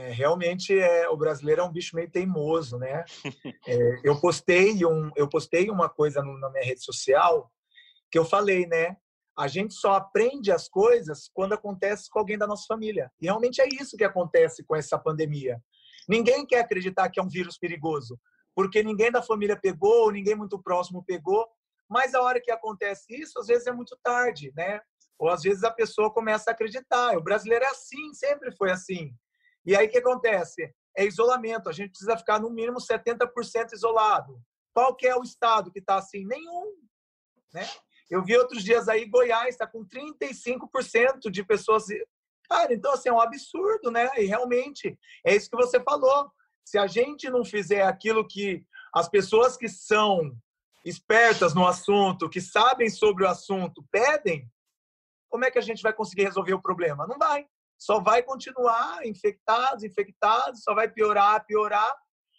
[0.00, 3.04] É, realmente é, o brasileiro é um bicho meio teimoso, né?
[3.68, 7.52] É, eu postei um, eu postei uma coisa no, na minha rede social
[8.10, 8.96] que eu falei, né?
[9.36, 13.12] A gente só aprende as coisas quando acontece com alguém da nossa família.
[13.20, 15.62] E realmente é isso que acontece com essa pandemia.
[16.08, 18.18] Ninguém quer acreditar que é um vírus perigoso,
[18.54, 21.46] porque ninguém da família pegou, ninguém muito próximo pegou.
[21.88, 24.80] Mas a hora que acontece isso, às vezes é muito tarde, né?
[25.18, 27.18] Ou às vezes a pessoa começa a acreditar.
[27.18, 29.14] O brasileiro é assim, sempre foi assim.
[29.64, 30.72] E aí o que acontece?
[30.96, 31.68] É isolamento.
[31.68, 34.40] A gente precisa ficar no mínimo 70% isolado.
[34.72, 36.24] Qual que é o estado que está assim?
[36.24, 36.74] Nenhum.
[37.52, 37.68] Né?
[38.10, 41.84] Eu vi outros dias aí, Goiás está com 35% de pessoas.
[42.48, 44.10] Cara, então assim, é um absurdo, né?
[44.16, 46.30] E realmente, é isso que você falou.
[46.64, 50.36] Se a gente não fizer aquilo que as pessoas que são
[50.84, 54.50] espertas no assunto, que sabem sobre o assunto, pedem,
[55.28, 57.06] como é que a gente vai conseguir resolver o problema?
[57.06, 57.46] Não vai
[57.80, 61.96] só vai continuar infectados, infectados, só vai piorar, piorar.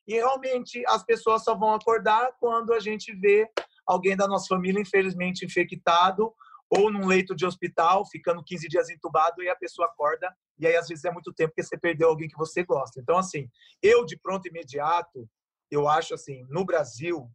[0.08, 3.50] E realmente as pessoas só vão acordar quando a gente vê
[3.88, 6.32] alguém da nossa família, infelizmente, infectado
[6.70, 10.32] ou num leito de hospital, ficando 15 dias entubado e a pessoa acorda.
[10.60, 13.02] E aí, às vezes, é muito tempo que você perdeu alguém que você gosta.
[13.02, 13.50] Então, assim,
[13.82, 15.28] eu, de pronto imediato,
[15.72, 17.30] eu acho assim, no Brasil,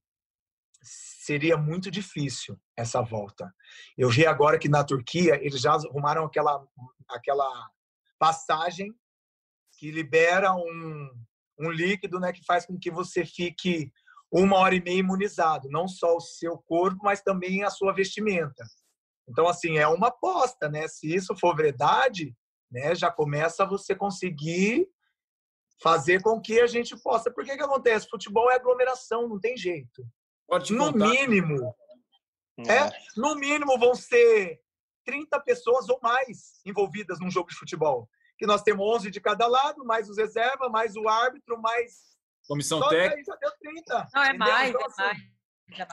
[0.80, 3.52] seria muito difícil essa volta.
[3.98, 6.64] Eu vi agora que na Turquia eles já arrumaram aquela
[7.08, 7.68] aquela
[8.18, 8.94] passagem
[9.78, 11.10] que libera um,
[11.58, 13.90] um líquido né, que faz com que você fique
[14.30, 18.64] uma hora e meia imunizado, não só o seu corpo, mas também a sua vestimenta.
[19.28, 20.86] Então, assim, é uma aposta, né?
[20.88, 22.34] Se isso for verdade,
[22.70, 24.88] né, já começa a você conseguir
[25.82, 27.30] fazer com que a gente possa.
[27.30, 28.08] Por que que acontece?
[28.08, 30.06] Futebol é aglomeração, não tem jeito.
[30.48, 31.74] Pode no mínimo,
[32.66, 32.72] é.
[32.72, 34.60] é, no mínimo vão ser
[35.06, 38.08] 30 pessoas ou mais envolvidas num jogo de futebol.
[38.36, 42.16] Que nós temos 11 de cada lado, mais os reservas, mais o árbitro, mais.
[42.46, 43.32] Comissão técnica.
[43.32, 44.08] Já deu 30.
[44.12, 45.36] Não, é mais, então, é assim, mais.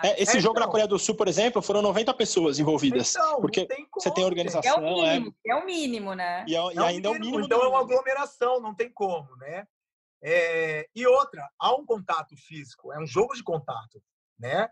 [0.03, 0.67] É, esse é, jogo então.
[0.67, 3.15] na Coreia do Sul, por exemplo, foram 90 pessoas envolvidas.
[3.15, 4.71] Então, porque tem você tem organização.
[4.71, 6.45] É o mínimo, é, é o mínimo né?
[6.47, 7.41] E, é, e ainda é o mínimo.
[7.41, 9.65] Então é uma aglomeração, não tem como, né?
[10.21, 14.01] É, e outra, há um contato físico, é um jogo de contato,
[14.39, 14.69] né?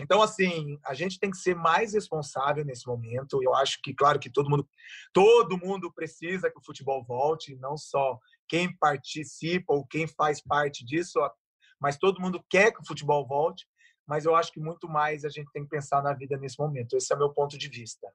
[0.00, 3.42] Então, assim, a gente tem que ser mais responsável nesse momento.
[3.42, 4.68] Eu acho que, claro, que todo mundo,
[5.12, 8.18] todo mundo precisa que o futebol volte, não só
[8.48, 11.18] quem participa ou quem faz parte disso,
[11.80, 13.66] mas todo mundo quer que o futebol volte.
[14.06, 16.96] Mas eu acho que muito mais a gente tem que pensar na vida nesse momento.
[16.96, 18.06] Esse é o meu ponto de vista.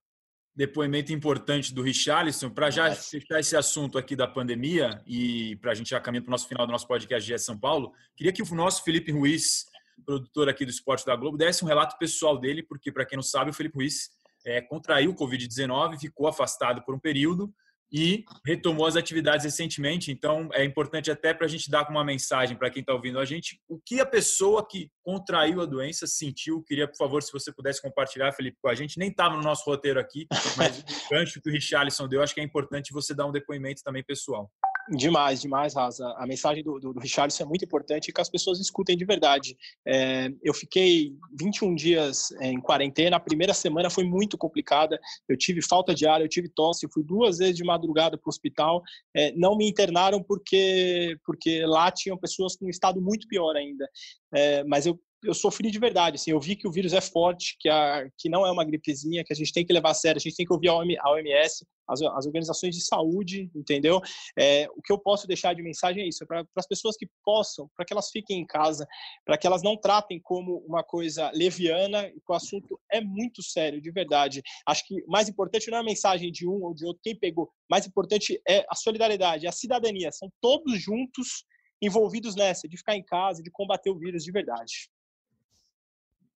[0.55, 2.49] Depoimento importante do Richarlison.
[2.49, 6.30] Para já fechar esse assunto aqui da pandemia e para a gente já caminhar para
[6.30, 9.65] o nosso final do nosso podcast de São Paulo, queria que o nosso Felipe Ruiz
[10.05, 13.23] produtor aqui do Esporte da Globo, desse um relato pessoal dele, porque, para quem não
[13.23, 14.09] sabe, o Felipe Ruiz
[14.45, 17.53] é, contraiu o Covid-19, ficou afastado por um período
[17.91, 20.11] e retomou as atividades recentemente.
[20.11, 23.25] Então, é importante até para a gente dar uma mensagem para quem está ouvindo a
[23.25, 26.61] gente, o que a pessoa que contraiu a doença sentiu.
[26.63, 28.99] Queria, por favor, se você pudesse compartilhar, Felipe, com a gente.
[28.99, 32.41] Nem estava no nosso roteiro aqui, mas o gancho que o Richarlison deu, acho que
[32.41, 34.51] é importante você dar um depoimento também pessoal.
[34.91, 36.15] Demais, demais, Raza.
[36.17, 39.05] A mensagem do, do, do Richardson é muito importante e que as pessoas escutem de
[39.05, 39.55] verdade.
[39.85, 45.37] É, eu fiquei 21 dias é, em quarentena, a primeira semana foi muito complicada, eu
[45.37, 48.81] tive falta de ar, eu tive tosse, fui duas vezes de madrugada para o hospital,
[49.15, 53.87] é, não me internaram porque, porque lá tinham pessoas com um estado muito pior ainda.
[54.33, 56.15] É, mas eu eu sofri de verdade.
[56.15, 59.24] Assim, eu vi que o vírus é forte, que, a, que não é uma gripezinha,
[59.24, 61.65] que a gente tem que levar a sério, a gente tem que ouvir a OMS,
[61.88, 63.99] as, as organizações de saúde, entendeu?
[64.38, 67.07] É, o que eu posso deixar de mensagem é isso: é para as pessoas que
[67.24, 68.88] possam, para que elas fiquem em casa,
[69.26, 73.82] para que elas não tratem como uma coisa leviana, que o assunto é muito sério,
[73.82, 74.41] de verdade.
[74.65, 77.49] Acho que mais importante não é a mensagem de um ou de outro, quem pegou,
[77.70, 80.11] mais importante é a solidariedade, a cidadania.
[80.11, 81.43] São todos juntos
[81.82, 84.89] envolvidos nessa, de ficar em casa, de combater o vírus de verdade.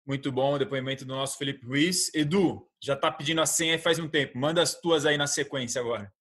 [0.05, 2.13] Muito bom o depoimento do nosso Felipe Ruiz.
[2.13, 4.37] Edu, já está pedindo a senha faz um tempo.
[4.37, 6.11] Manda as tuas aí na sequência agora.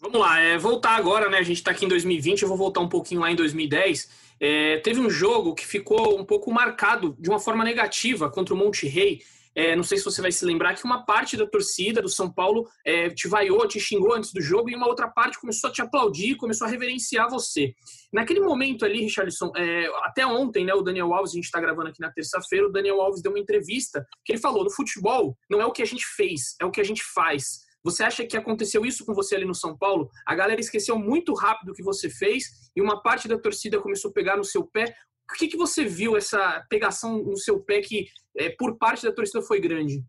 [0.00, 1.38] Vamos lá, é, voltar agora, né?
[1.38, 4.10] A gente está aqui em 2020, eu vou voltar um pouquinho lá em 2010.
[4.38, 8.56] É, teve um jogo que ficou um pouco marcado de uma forma negativa contra o
[8.56, 9.22] Monte Rei.
[9.54, 12.32] É, não sei se você vai se lembrar que uma parte da torcida do São
[12.32, 15.72] Paulo é, te vaiou, te xingou antes do jogo e uma outra parte começou a
[15.72, 17.72] te aplaudir, começou a reverenciar você.
[18.12, 21.88] Naquele momento ali, Richardson, é, até ontem, né, o Daniel Alves, a gente está gravando
[21.88, 25.60] aqui na terça-feira, o Daniel Alves deu uma entrevista que ele falou: no futebol não
[25.60, 27.64] é o que a gente fez, é o que a gente faz.
[27.84, 30.08] Você acha que aconteceu isso com você ali no São Paulo?
[30.26, 34.10] A galera esqueceu muito rápido o que você fez e uma parte da torcida começou
[34.10, 34.96] a pegar no seu pé.
[35.30, 39.12] O que, que você viu essa pegação no seu pé que é, por parte da
[39.12, 40.04] torcida foi grande?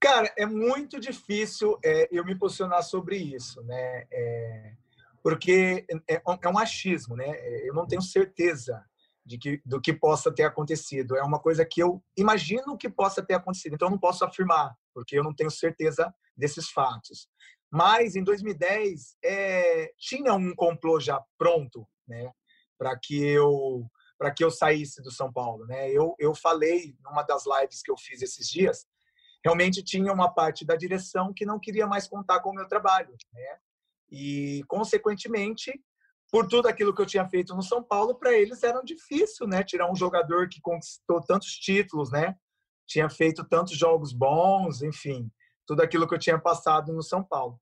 [0.00, 4.04] Cara, é muito difícil é, eu me posicionar sobre isso, né?
[4.12, 4.74] É,
[5.22, 7.26] porque é, é, um achismo, né?
[7.66, 8.84] Eu não tenho certeza
[9.24, 11.16] de que, do que possa ter acontecido.
[11.16, 13.74] É uma coisa que eu imagino que possa ter acontecido.
[13.74, 17.28] Então, eu não posso afirmar, porque eu não tenho certeza desses fatos.
[17.70, 22.30] Mas, em 2010, é, tinha um complô já pronto, né?
[22.84, 25.90] Para que eu para que eu saísse do São Paulo, né?
[25.90, 28.86] Eu eu falei numa das lives que eu fiz esses dias,
[29.42, 33.16] realmente tinha uma parte da direção que não queria mais contar com o meu trabalho,
[33.32, 33.58] né?
[34.10, 35.72] E consequentemente,
[36.30, 39.64] por tudo aquilo que eu tinha feito no São Paulo, para eles era difícil, né?
[39.64, 42.36] Tirar um jogador que conquistou tantos títulos, né?
[42.86, 45.32] Tinha feito tantos jogos bons, enfim,
[45.66, 47.58] tudo aquilo que eu tinha passado no São Paulo.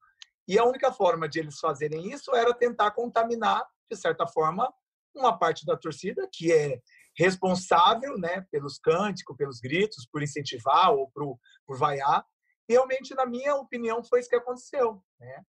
[0.49, 4.69] E a única forma de eles fazerem isso era tentar contaminar, de certa forma,
[5.15, 6.81] uma parte da torcida que é
[7.17, 12.25] responsável né, pelos cânticos, pelos gritos, por incentivar ou por, por vaiar.
[12.69, 15.03] Realmente, na minha opinião, foi isso que aconteceu.
[15.21, 15.43] Né?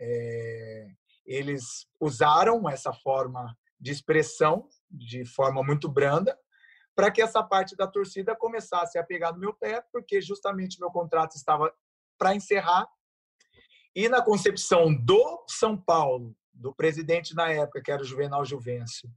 [0.00, 0.86] É,
[1.26, 6.36] eles usaram essa forma de expressão de forma muito branda
[6.94, 10.90] para que essa parte da torcida começasse a pegar no meu pé, porque justamente meu
[10.90, 11.72] contrato estava
[12.18, 12.88] para encerrar.
[13.94, 19.08] E na concepção do São Paulo do presidente na época, que era o Juvenal Juvencio,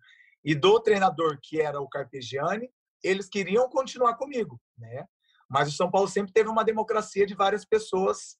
[0.43, 2.71] e do treinador, que era o Carpegiani,
[3.03, 5.05] eles queriam continuar comigo, né?
[5.49, 8.37] Mas o São Paulo sempre teve uma democracia de várias pessoas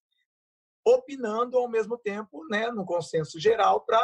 [0.85, 4.01] opinando ao mesmo tempo, né, no consenso geral, para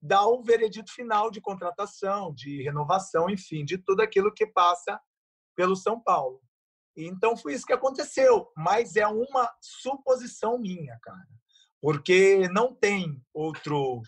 [0.00, 5.00] dar o veredito final de contratação, de renovação, enfim, de tudo aquilo que passa
[5.54, 6.40] pelo São Paulo.
[6.96, 11.28] Então foi isso que aconteceu, mas é uma suposição minha, cara
[11.82, 14.00] porque não tem outro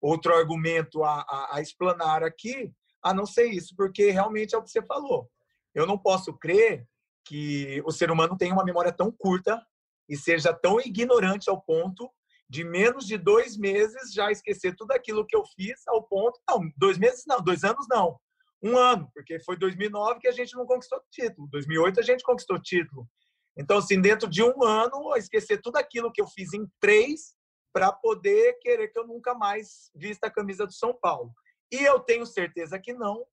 [0.00, 4.62] outro argumento a, a, a, explanar aqui, a não ser isso, porque realmente é o
[4.62, 5.30] que você falou.
[5.72, 6.84] Eu não posso crer
[7.24, 9.64] que o ser humano tenha uma memória tão curta
[10.08, 12.10] e seja tão ignorante ao ponto
[12.50, 16.38] de menos de dois meses já esquecer tudo aquilo que eu fiz ao ponto.
[16.50, 18.18] Não, dois meses não, dois anos não.
[18.60, 21.48] Um ano, porque foi 2009 que a gente não conquistou título.
[21.48, 23.08] 2008 a gente conquistou título.
[23.56, 27.34] Então, assim, dentro de um ano, esquecer tudo aquilo que eu fiz em três
[27.72, 31.32] para poder querer que eu nunca mais vista a camisa do São Paulo.
[31.70, 33.24] E eu tenho certeza que não,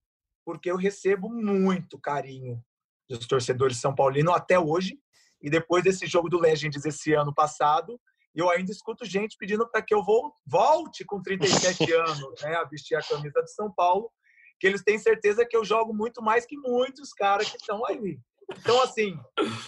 [0.45, 2.63] porque eu recebo muito carinho
[3.09, 4.99] dos torcedores São Paulino até hoje.
[5.41, 7.99] E depois desse jogo do Legends esse ano passado,
[8.35, 10.03] eu ainda escuto gente pedindo para que eu
[10.45, 14.11] volte com 37 anos né, a vestir a camisa de São Paulo,
[14.59, 18.19] que eles têm certeza que eu jogo muito mais que muitos caras que estão aí.
[18.57, 19.19] Então, assim,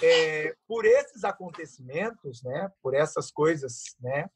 [0.02, 4.30] é, por esses acontecimentos, né, por essas coisas, né,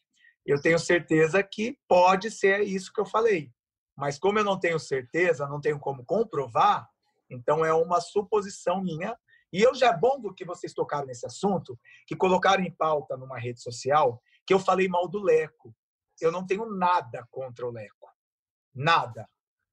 [0.45, 3.51] eu tenho certeza que pode ser isso que eu falei.
[3.95, 6.87] Mas como eu não tenho certeza, não tenho como comprovar,
[7.29, 9.17] então é uma suposição minha.
[9.51, 13.15] E eu já é bom do que vocês tocaram nesse assunto, que colocaram em pauta
[13.15, 15.73] numa rede social, que eu falei mal do Leco.
[16.19, 18.09] Eu não tenho nada contra o Leco.
[18.73, 19.27] Nada.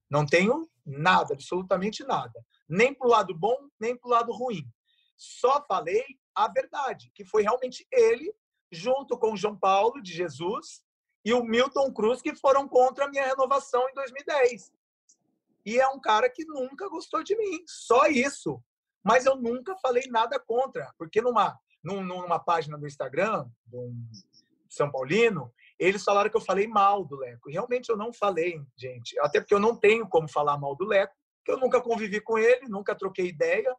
[0.09, 2.43] Não tenho nada, absolutamente nada.
[2.67, 4.65] Nem para o lado bom, nem para o lado ruim.
[5.15, 6.03] Só falei
[6.35, 8.33] a verdade, que foi realmente ele,
[8.71, 10.81] junto com João Paulo de Jesus
[11.23, 14.71] e o Milton Cruz, que foram contra a minha renovação em 2010.
[15.65, 18.61] E é um cara que nunca gostou de mim, só isso.
[19.03, 23.93] Mas eu nunca falei nada contra, porque numa, numa página do Instagram, do
[24.69, 25.53] São Paulino,
[25.83, 27.49] eles falaram que eu falei mal do Leco.
[27.49, 29.17] E realmente eu não falei, gente.
[29.19, 32.37] Até porque eu não tenho como falar mal do Leco, porque eu nunca convivi com
[32.37, 33.75] ele, nunca troquei ideia.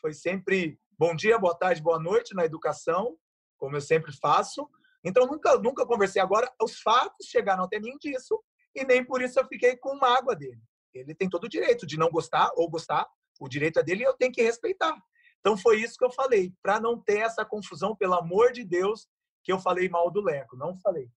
[0.00, 3.16] Foi sempre bom dia, boa tarde, boa noite na educação,
[3.58, 4.68] como eu sempre faço.
[5.04, 6.22] Então nunca, nunca conversei.
[6.22, 8.42] Agora, os fatos chegaram até mim disso,
[8.74, 10.60] e nem por isso eu fiquei com mágoa dele.
[10.94, 13.06] Ele tem todo o direito de não gostar ou gostar,
[13.40, 14.96] o direito é dele e eu tenho que respeitar.
[15.40, 19.08] Então foi isso que eu falei, para não ter essa confusão, pelo amor de Deus,
[19.42, 21.10] que eu falei mal do Leco, não falei.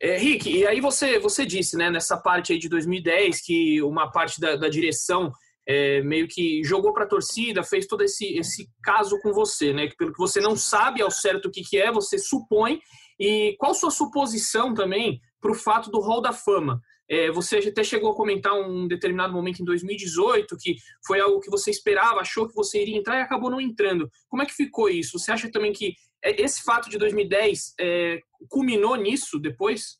[0.00, 4.10] É, Rick, e aí você, você disse, né, nessa parte aí de 2010, que uma
[4.10, 5.32] parte da, da direção
[5.68, 9.86] é, meio que jogou para a torcida, fez todo esse, esse caso com você, né?
[9.86, 12.80] Que pelo que você não sabe ao certo o que, que é, você supõe.
[13.20, 16.80] E qual sua suposição também para o fato do Hall da Fama?
[17.10, 20.76] É, você até chegou a comentar um determinado momento em 2018 que
[21.06, 24.10] foi algo que você esperava, achou que você iria entrar e acabou não entrando.
[24.28, 25.18] Como é que ficou isso?
[25.18, 25.94] Você acha também que
[26.24, 29.98] é, esse fato de 2010 é, culminou nisso depois?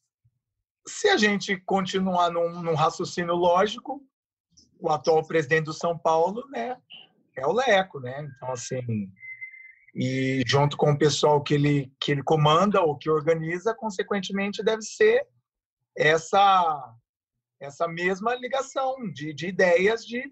[0.86, 4.02] Se a gente continuar num, num, raciocínio lógico,
[4.80, 6.76] o atual presidente do São Paulo, né,
[7.36, 8.28] é o Leco, né?
[8.36, 9.10] Então assim,
[9.94, 14.82] e junto com o pessoal que ele que ele comanda ou que organiza, consequentemente deve
[14.82, 15.26] ser
[15.96, 16.94] essa
[17.60, 20.22] essa mesma ligação de, de ideias de,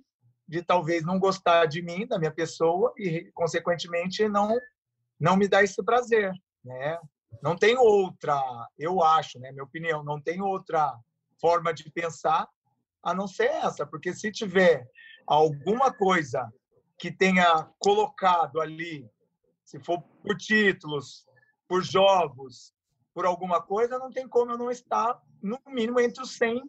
[0.49, 4.57] de talvez não gostar de mim, da minha pessoa e consequentemente não
[5.19, 6.33] não me dar esse prazer,
[6.65, 6.99] né?
[7.43, 8.41] Não tem outra,
[8.79, 10.97] eu acho, né, minha opinião, não tem outra
[11.41, 12.49] forma de pensar
[13.03, 14.89] a não ser essa, porque se tiver
[15.27, 16.51] alguma coisa
[16.99, 19.09] que tenha colocado ali,
[19.65, 21.27] se for por títulos,
[21.69, 22.73] por jogos,
[23.15, 26.63] por alguma coisa, não tem como eu não estar, no mínimo, entre os 100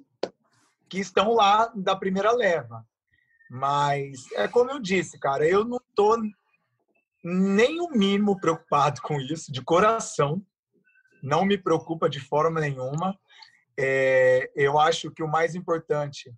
[0.89, 2.85] que estão lá da primeira leva.
[3.49, 6.17] Mas é como eu disse, cara, eu não estou
[7.27, 10.41] nem o mínimo preocupado com isso, de coração.
[11.21, 13.19] Não me preocupa de forma nenhuma.
[13.77, 16.33] É, eu acho que o mais importante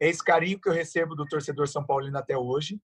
[0.00, 2.80] é esse carinho que eu recebo do torcedor São Paulino até hoje.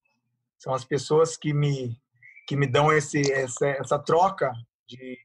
[0.57, 2.01] São as pessoas que me,
[2.47, 4.53] que me dão esse, essa, essa troca
[4.87, 5.19] de,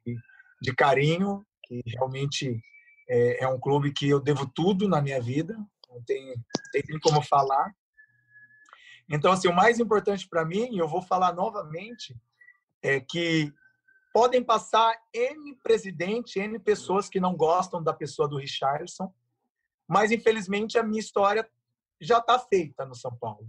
[0.59, 2.59] de carinho, que realmente
[3.07, 5.55] é, é, um clube que eu devo tudo na minha vida,
[5.89, 6.33] não tem,
[6.71, 7.71] tem como falar.
[9.09, 12.15] Então, assim, o mais importante para mim, e eu vou falar novamente,
[12.81, 13.53] é que
[14.13, 19.13] podem passar N presidente, N pessoas que não gostam da pessoa do Richardson,
[19.87, 21.49] mas infelizmente a minha história
[22.01, 23.47] já está feita no São Paulo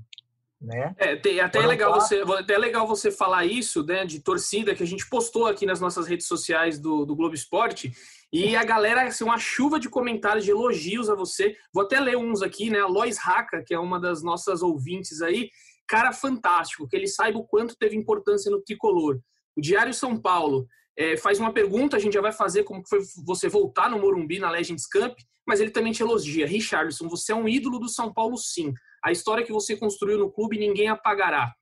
[0.60, 0.94] né?
[0.98, 4.74] É, tem, até é legal você, até é legal você falar isso, né, de torcida
[4.74, 7.92] que a gente postou aqui nas nossas redes sociais do, do Globo Esporte
[8.32, 11.56] e a galera, assim, uma chuva de comentários, de elogios a você.
[11.72, 12.80] Vou até ler uns aqui, né?
[12.80, 15.48] A Lois Raca, que é uma das nossas ouvintes aí,
[15.86, 19.18] cara fantástico, que ele saiba o quanto teve importância no tricolor.
[19.56, 23.00] O Diário São Paulo é, faz uma pergunta, a gente já vai fazer como foi
[23.24, 26.46] você voltar no Morumbi na Legends Camp, mas ele também te elogia.
[26.46, 28.74] Richardson, você é um ídolo do São Paulo, sim.
[29.04, 31.52] A história que você construiu no clube ninguém apagará.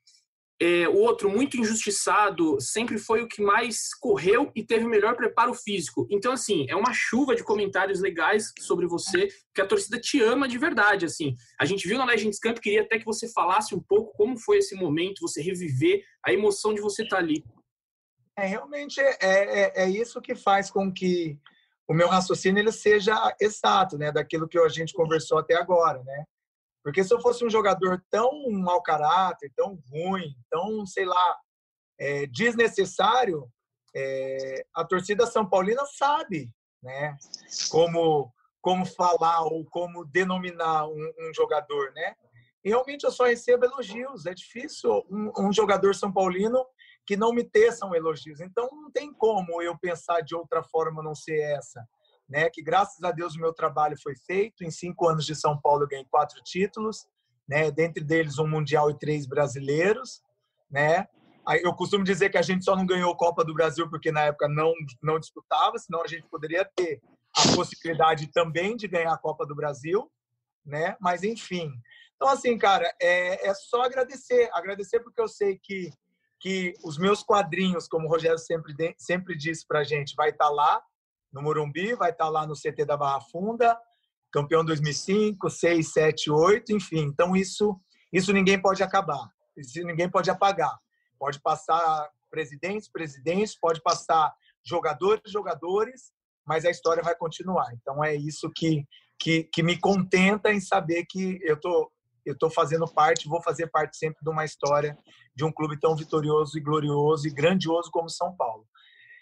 [0.59, 5.14] É, o outro, muito injustiçado, sempre foi o que mais correu e teve o melhor
[5.14, 6.07] preparo físico.
[6.11, 10.49] Então, assim, é uma chuva de comentários legais sobre você, que a torcida te ama
[10.49, 11.34] de verdade, assim.
[11.61, 14.59] A gente viu na Legends Camp, queria até que você falasse um pouco como foi
[14.59, 17.45] esse momento, você reviver a emoção de você estar tá ali.
[18.39, 21.39] É, realmente é, é, é isso que faz com que
[21.89, 26.24] o meu raciocínio ele seja exato, né, daquilo que a gente conversou até agora, né?
[26.87, 31.37] Porque se eu fosse um jogador tão mau caráter, tão ruim, tão, sei lá,
[31.99, 33.51] é, desnecessário,
[33.93, 36.49] é, a torcida São Paulina sabe
[36.80, 37.16] né,
[37.70, 38.32] como,
[38.62, 41.93] como falar ou como denominar um, um jogador.
[41.93, 42.14] Né?
[42.64, 44.24] E realmente eu só recebo elogios.
[44.24, 46.64] É difícil um, um jogador São Paulino
[47.05, 48.39] que não me teçam elogios.
[48.39, 51.84] Então não tem como eu pensar de outra forma não ser essa.
[52.29, 52.51] Né?
[52.51, 54.64] Que graças a Deus o meu trabalho foi feito.
[54.64, 57.07] Em cinco anos de São Paulo eu ganhei quatro títulos,
[57.49, 57.70] né?
[57.70, 60.22] Dentre deles um mundial e três brasileiros,
[60.70, 61.07] né?
[61.62, 64.49] Eu costumo dizer que a gente só não ganhou Copa do Brasil porque na época
[64.49, 67.01] não não disputava, senão a gente poderia ter
[67.37, 70.11] a possibilidade também de ganhar a Copa do Brasil,
[70.64, 70.97] né?
[71.01, 71.72] Mas enfim.
[72.16, 75.93] Então assim, cara, é, é só agradecer, agradecer porque eu sei que
[76.39, 80.51] que os meus quadrinhos, como o Rogério sempre sempre disse para gente, vai estar tá
[80.51, 80.83] lá
[81.33, 83.79] no Morumbi, vai estar lá no CT da Barra Funda,
[84.33, 87.03] campeão 2005, 6, 7, 8, enfim.
[87.03, 87.79] Então isso
[88.12, 90.77] isso ninguém pode acabar, isso ninguém pode apagar.
[91.18, 94.33] Pode passar presidentes, presidentes, pode passar
[94.64, 96.12] jogadores, jogadores,
[96.47, 97.72] mas a história vai continuar.
[97.74, 98.85] Então é isso que
[99.18, 101.91] que, que me contenta em saber que eu tô
[102.24, 104.99] eu tô fazendo parte, vou fazer parte sempre de uma história
[105.35, 108.66] de um clube tão vitorioso e glorioso e grandioso como São Paulo.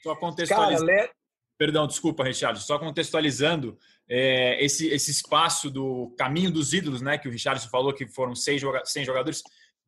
[0.03, 0.87] Só contextualizando.
[0.87, 1.11] Cara,
[1.57, 2.61] Perdão, desculpa, Richard.
[2.61, 3.79] Só contextualizando
[4.09, 7.17] é, esse, esse espaço do caminho dos ídolos, né?
[7.17, 8.59] Que o Richard falou que foram 100
[9.05, 9.43] jogadores.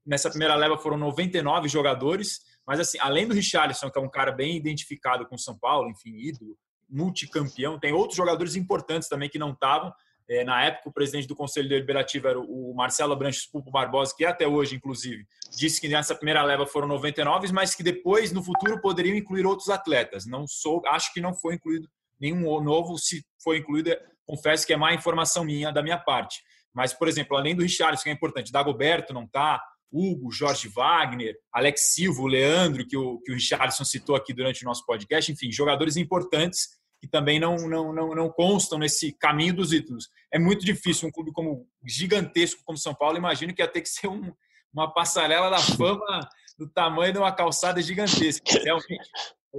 [0.04, 2.40] Nessa primeira leva foram 99 jogadores.
[2.66, 6.16] Mas, assim, além do Richarlison, que é um cara bem identificado com São Paulo, enfim,
[6.16, 6.56] ídolo,
[6.88, 9.92] multicampeão, tem outros jogadores importantes também que não estavam.
[10.28, 14.24] É, na época, o presidente do Conselho Deliberativo era o Marcelo Abranches Pulpo Barbosa, que
[14.24, 15.24] até hoje, inclusive,
[15.56, 19.68] disse que nessa primeira leva foram 99, mas que depois, no futuro, poderiam incluir outros
[19.68, 20.26] atletas.
[20.26, 21.88] Não sou, acho que não foi incluído
[22.20, 22.98] nenhum novo.
[22.98, 23.90] Se foi incluído,
[24.24, 26.42] confesso que é má informação minha, da minha parte.
[26.74, 29.62] Mas, por exemplo, além do Richarlison, que é importante, Dagoberto não está,
[29.92, 33.40] Hugo, Jorge Wagner, Alex Silva, o Leandro, que o, que o
[33.84, 36.68] citou aqui durante o nosso podcast, enfim, jogadores importantes
[37.06, 40.10] que também não, não, não, não constam nesse caminho dos ídolos.
[40.32, 43.88] É muito difícil um clube como gigantesco como São Paulo, imagino que ia ter que
[43.88, 44.32] ser um,
[44.72, 46.28] uma passarela da fama
[46.58, 48.44] do tamanho de uma calçada gigantesca.
[48.58, 49.08] Realmente,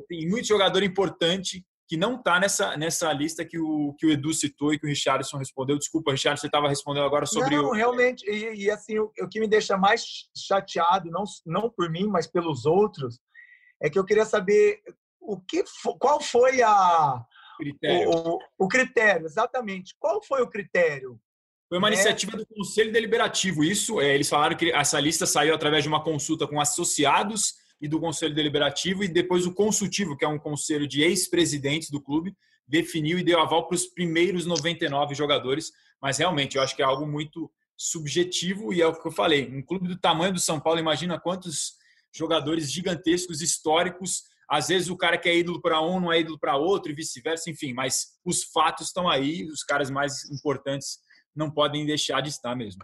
[0.09, 4.33] tem muito jogador importante que não está nessa, nessa lista que o, que o Edu
[4.33, 5.77] citou e que o Richardson respondeu.
[5.77, 7.73] Desculpa, Richard, você estava respondendo agora sobre não, o.
[7.73, 10.03] realmente, e, e assim, o, o, que me deixa mais
[10.35, 13.21] chateado, não, não por mim, mas pelos outros,
[13.81, 14.81] é que eu queria saber
[15.21, 15.63] o que,
[15.97, 17.25] qual foi a,
[17.57, 18.09] critério.
[18.09, 19.95] O, o, critério, exatamente.
[19.99, 21.19] Qual foi o critério?
[21.67, 21.93] Foi uma é.
[21.93, 23.63] iniciativa do Conselho Deliberativo.
[23.63, 27.87] Isso, é, eles falaram que essa lista saiu através de uma consulta com associados e
[27.87, 32.35] do Conselho Deliberativo, e depois o consultivo, que é um conselho de ex-presidentes do clube,
[32.67, 35.71] definiu e deu aval para os primeiros 99 jogadores.
[36.01, 39.47] Mas realmente, eu acho que é algo muito subjetivo e é o que eu falei.
[39.47, 41.73] Um clube do tamanho do São Paulo, imagina quantos
[42.11, 46.39] jogadores gigantescos, históricos, às vezes o cara que é ídolo para um não é ídolo
[46.39, 50.99] para outro e vice-versa, enfim, mas os fatos estão aí, os caras mais importantes
[51.35, 52.83] não podem deixar de estar mesmo.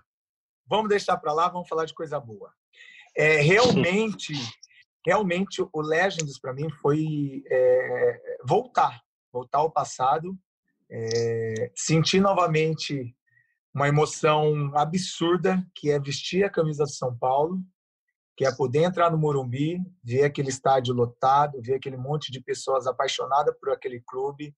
[0.67, 2.51] Vamos deixar para lá, vamos falar de coisa boa.
[3.15, 4.33] É, realmente,
[5.05, 9.01] realmente o Legends para mim foi é, voltar,
[9.31, 10.37] voltar ao passado,
[10.89, 13.15] é, sentir novamente
[13.73, 17.59] uma emoção absurda que é vestir a camisa de São Paulo,
[18.35, 22.87] que é poder entrar no Morumbi, ver aquele estádio lotado, ver aquele monte de pessoas
[22.87, 24.55] apaixonadas por aquele clube.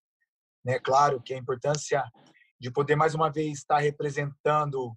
[0.63, 0.79] Né?
[0.79, 2.03] Claro que a importância
[2.59, 4.95] de poder mais uma vez estar representando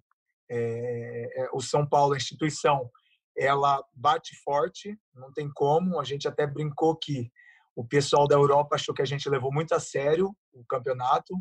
[0.49, 2.89] é, o São Paulo, a instituição,
[3.37, 5.99] ela bate forte, não tem como.
[5.99, 7.31] A gente até brincou que
[7.75, 11.33] o pessoal da Europa achou que a gente levou muito a sério o campeonato,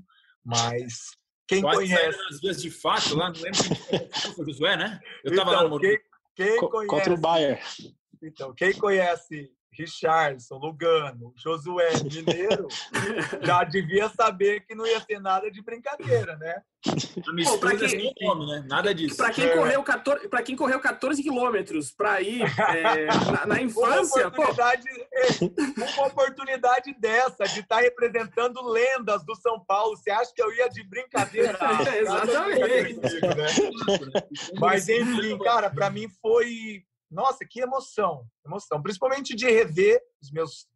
[0.44, 1.16] mas
[1.48, 2.18] quem Quase conhece.
[2.30, 3.58] Nas vezes de fato, lá, não lembro
[4.20, 5.00] quem foi Josué, né?
[5.24, 5.98] Eu estava então, lá no Morumbi.
[6.38, 7.60] Quem, quem conhece, contra o Bayern.
[8.22, 12.66] Então, quem conhece Richardson, Lugano, Josué, Mineiro,
[13.42, 16.62] já devia saber que não ia ter nada de brincadeira, né?
[17.44, 18.64] Pô, pra quem, nome, né?
[18.68, 19.16] Nada disso.
[19.16, 19.56] Para quem, é.
[19.56, 24.84] correu 14, quem correu 14 quilômetros para ir é, na, na, infância, uma oportunidade,
[25.38, 25.84] pô.
[25.96, 30.52] uma oportunidade dessa de estar tá representando lendas do São Paulo, você acha que eu
[30.52, 31.58] ia de brincadeira?
[31.88, 32.94] É, exatamente.
[32.94, 34.22] Né?
[34.58, 40.68] Mas enfim, cara, para mim foi nossa, que emoção, emoção, principalmente de rever os meus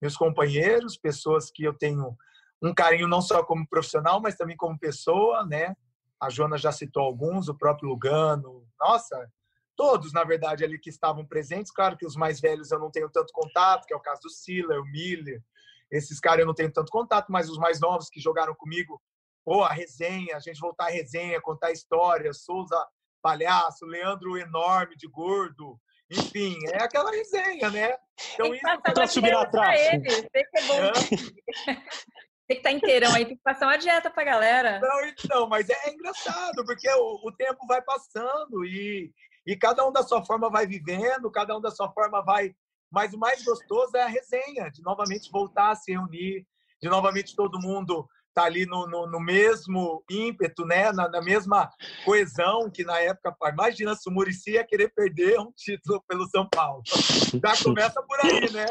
[0.00, 2.16] meus companheiros, pessoas que eu tenho
[2.62, 5.76] um carinho não só como profissional, mas também como pessoa, né?
[6.18, 9.30] A Joana já citou alguns, o próprio Lugano, nossa,
[9.76, 11.72] todos, na verdade, ali que estavam presentes.
[11.72, 14.30] Claro que os mais velhos eu não tenho tanto contato, que é o caso do
[14.30, 15.42] Siller, o Miller,
[15.90, 19.00] esses caras eu não tenho tanto contato, mas os mais novos que jogaram comigo,
[19.44, 22.86] pô, a resenha, a gente voltar à resenha, contar histórias, Souza
[23.20, 25.78] palhaço, Leandro enorme de gordo.
[26.10, 27.96] Enfim, é aquela resenha, né?
[28.34, 29.80] Então, isso para subir atrás.
[29.92, 30.92] Ele, sei que é bom.
[32.50, 34.80] Tem que estar tá inteirão aí, tem que passar uma dieta pra galera.
[34.80, 39.12] Não, então, mas é, é engraçado, porque o, o, tempo vai passando e,
[39.46, 42.52] e cada um da sua forma vai vivendo, cada um da sua forma vai.
[42.90, 46.44] Mas o mais gostoso é a resenha, de novamente voltar a se reunir,
[46.82, 50.92] de novamente todo mundo tá ali no, no, no, mesmo ímpeto, né?
[50.92, 51.70] Na, na, mesma
[52.04, 56.48] coesão que na época, imagina se o Murici ia querer perder um título pelo São
[56.48, 56.82] Paulo.
[57.44, 58.66] Já começa por aí, né?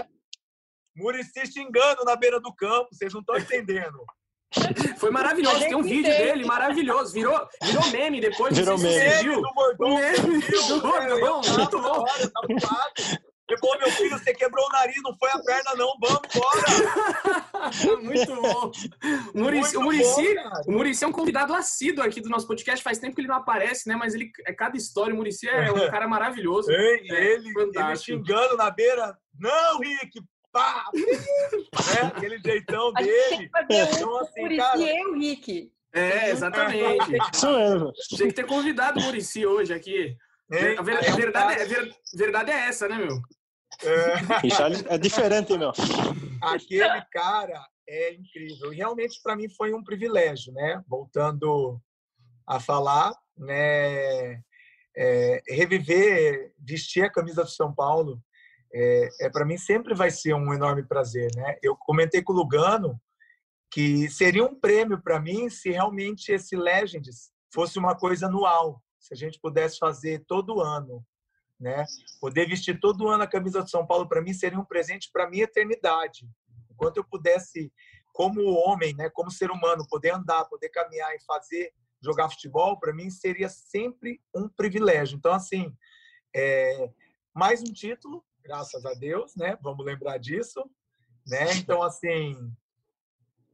[0.95, 4.03] Murici xingando na beira do campo, vocês não estão entendendo.
[4.97, 7.13] Foi maravilhoso, tem um vídeo dele maravilhoso.
[7.13, 8.57] Virou, virou meme depois.
[8.57, 9.23] Virou meme.
[9.23, 9.41] Viu.
[9.41, 12.05] Do Bordão, meme do Bordão, muito bom.
[13.49, 15.93] Levou meu filho, você quebrou o nariz, não foi a perna, não.
[15.99, 17.99] Vamos embora!
[18.01, 18.71] Muito bom.
[19.33, 20.35] O Murici, o, Murici,
[20.67, 22.83] o Murici é um convidado assíduo aqui do nosso podcast.
[22.83, 23.95] Faz tempo que ele não aparece, né?
[23.95, 25.13] Mas ele é cada história.
[25.13, 26.71] O Murici é um cara maravilhoso.
[26.71, 29.17] Ei, é, ele, ele xingando na beira.
[29.39, 30.21] Não, Rick,
[30.51, 30.85] pá!
[31.97, 33.49] é, aquele jeitão dele.
[33.69, 35.71] Então, assim, Murici cara, e o Rick.
[35.91, 37.17] É, exatamente.
[37.33, 37.91] Isso mesmo.
[38.09, 40.15] Tinha que ter convidado o Murici hoje aqui.
[40.51, 43.21] É, a, ver, a verdade, é, ver, verdade é essa, né, meu?
[43.83, 45.71] É, é diferente, meu.
[46.41, 48.73] Aquele cara é incrível.
[48.73, 50.83] E realmente, para mim, foi um privilégio, né?
[50.87, 51.81] Voltando
[52.47, 54.41] a falar, né?
[54.95, 58.21] É, reviver, vestir a camisa do São Paulo,
[58.73, 61.57] é, é para mim sempre vai ser um enorme prazer, né?
[61.61, 62.99] Eu comentei com o Lugano
[63.71, 69.13] que seria um prêmio para mim se realmente esse Legends fosse uma coisa anual, se
[69.13, 71.05] a gente pudesse fazer todo ano,
[71.59, 71.85] né?
[72.21, 75.29] Poder vestir todo ano a camisa do São Paulo para mim seria um presente para
[75.29, 76.27] minha eternidade.
[76.71, 77.71] Enquanto eu pudesse,
[78.13, 82.93] como homem, né, como ser humano, poder andar, poder caminhar e fazer, jogar futebol, para
[82.93, 85.17] mim seria sempre um privilégio.
[85.17, 85.75] Então, assim,
[86.33, 86.89] é,
[87.33, 89.57] mais um título, graças a Deus, né?
[89.61, 90.63] Vamos lembrar disso,
[91.27, 91.53] né?
[91.57, 92.35] Então, assim,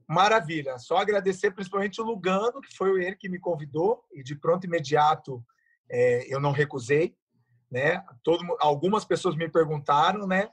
[0.07, 0.77] maravilha.
[0.77, 5.43] Só agradecer principalmente o Lugano, que foi ele que me convidou e de pronto imediato
[5.89, 7.15] é, eu não recusei
[7.71, 8.03] né?
[8.23, 10.49] Todo, algumas pessoas me perguntaram, né,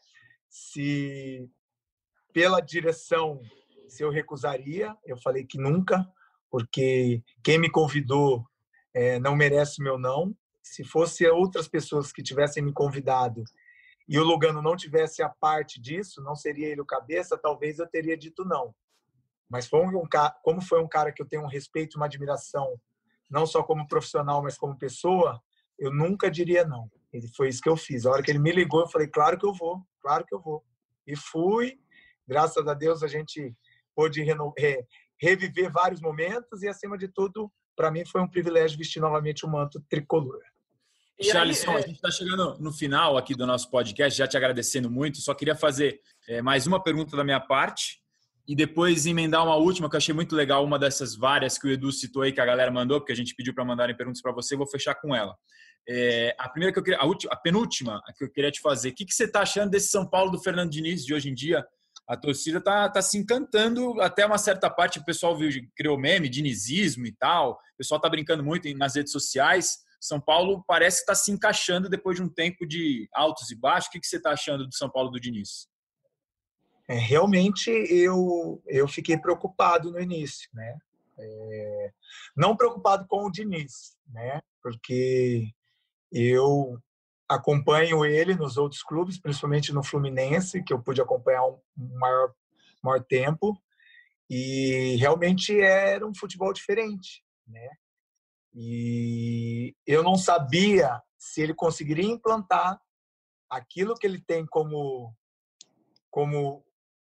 [0.48, 1.48] se
[2.32, 3.40] pela direção
[3.92, 4.96] se eu recusaria.
[5.04, 6.06] Eu falei que nunca,
[6.50, 8.44] porque quem me convidou
[8.94, 10.34] é, não merece meu não.
[10.62, 13.44] Se fosse outras pessoas que tivessem me convidado
[14.08, 17.86] e o Lugano não tivesse a parte disso, não seria ele o cabeça, talvez eu
[17.86, 18.74] teria dito não.
[19.48, 20.08] Mas foi um,
[20.42, 22.80] como foi um cara que eu tenho um respeito, uma admiração,
[23.30, 25.40] não só como profissional, mas como pessoa,
[25.78, 26.90] eu nunca diria não.
[27.12, 28.06] Ele foi isso que eu fiz.
[28.06, 30.40] A hora que ele me ligou, eu falei, claro que eu vou, claro que eu
[30.40, 30.64] vou.
[31.06, 31.78] E fui.
[32.26, 33.54] Graças a Deus a gente
[33.94, 34.34] pôde re
[35.20, 39.48] reviver vários momentos e, acima de tudo, para mim foi um privilégio vestir novamente o
[39.48, 40.40] manto tricolor.
[41.20, 41.70] Charles, é...
[41.70, 45.18] a gente está chegando no final aqui do nosso podcast, já te agradecendo muito.
[45.18, 48.02] Só queria fazer é, mais uma pergunta da minha parte
[48.46, 51.70] e depois emendar uma última que eu achei muito legal, uma dessas várias que o
[51.70, 54.32] Edu citou aí, que a galera mandou, porque a gente pediu para mandarem perguntas para
[54.32, 54.56] você.
[54.56, 55.36] Vou fechar com ela.
[55.88, 58.90] É, a primeira que eu queria, a, última, a penúltima que eu queria te fazer,
[58.90, 61.34] o que, que você está achando desse São Paulo do Fernando Diniz de hoje em
[61.34, 61.66] dia?
[62.06, 64.98] A torcida está tá se encantando até uma certa parte.
[64.98, 67.52] O pessoal viu, criou meme, dinizismo e tal.
[67.52, 69.78] O pessoal está brincando muito nas redes sociais.
[70.00, 73.88] São Paulo parece que está se encaixando depois de um tempo de altos e baixos.
[73.88, 75.68] O que, que você está achando do São Paulo do Diniz?
[76.88, 80.76] É, realmente eu, eu fiquei preocupado no início, né?
[81.18, 81.92] É,
[82.36, 84.42] não preocupado com o Diniz, né?
[84.60, 85.48] Porque
[86.12, 86.78] eu
[87.28, 92.34] acompanho ele nos outros clubes, principalmente no Fluminense, que eu pude acompanhar um maior,
[92.82, 93.60] maior tempo,
[94.28, 97.68] e realmente era um futebol diferente, né?
[98.54, 102.78] E eu não sabia se ele conseguiria implantar
[103.48, 105.14] aquilo que ele tem como
[106.10, 106.62] como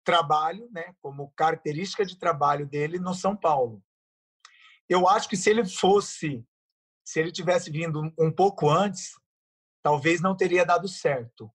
[0.04, 3.82] trabalho, né, como característica de trabalho dele no São Paulo.
[4.88, 6.44] Eu acho que se ele fosse
[7.04, 9.12] se ele tivesse vindo um pouco antes,
[9.82, 11.50] talvez não teria dado certo.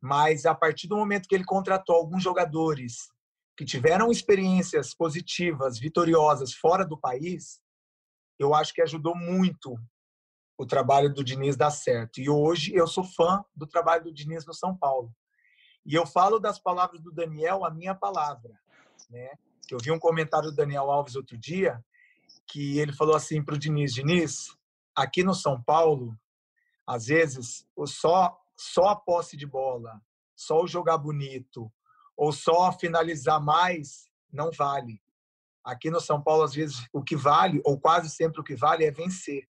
[0.00, 3.10] Mas a partir do momento que ele contratou alguns jogadores
[3.56, 7.60] que tiveram experiências positivas, vitoriosas fora do país,
[8.38, 9.76] eu acho que ajudou muito
[10.56, 12.20] o trabalho do Diniz dar certo.
[12.20, 15.12] E hoje eu sou fã do trabalho do Diniz no São Paulo.
[15.84, 18.52] E eu falo das palavras do Daniel a minha palavra,
[19.10, 19.30] né?
[19.70, 21.84] Eu vi um comentário do Daniel Alves outro dia
[22.48, 24.56] que ele falou assim para o Diniz, Diniz,
[24.94, 26.18] aqui no São Paulo,
[26.86, 30.00] às vezes, só, só a posse de bola,
[30.34, 31.70] só o jogar bonito,
[32.16, 35.00] ou só finalizar mais, não vale.
[35.62, 38.84] Aqui no São Paulo, às vezes, o que vale, ou quase sempre o que vale,
[38.84, 39.46] é vencer.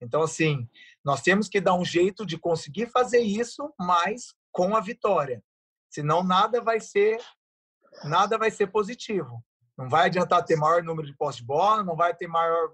[0.00, 0.68] Então, assim,
[1.04, 5.42] nós temos que dar um jeito de conseguir fazer isso, mas com a vitória.
[5.88, 7.18] Senão nada vai ser
[8.02, 9.42] nada vai ser positivo.
[9.76, 12.72] Não vai adiantar ter maior número de posse de bola, não vai ter maior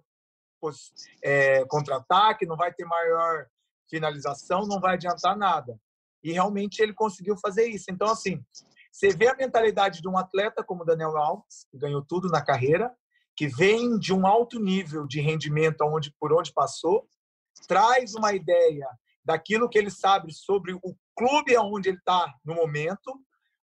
[1.22, 3.47] é, contra-ataque, não vai ter maior
[3.89, 5.78] finalização, não vai adiantar nada.
[6.22, 7.86] E realmente ele conseguiu fazer isso.
[7.90, 8.44] Então, assim,
[8.93, 12.94] você vê a mentalidade de um atleta como Daniel Alves, que ganhou tudo na carreira,
[13.35, 17.09] que vem de um alto nível de rendimento aonde, por onde passou,
[17.66, 18.86] traz uma ideia
[19.24, 23.18] daquilo que ele sabe sobre o clube aonde ele está no momento,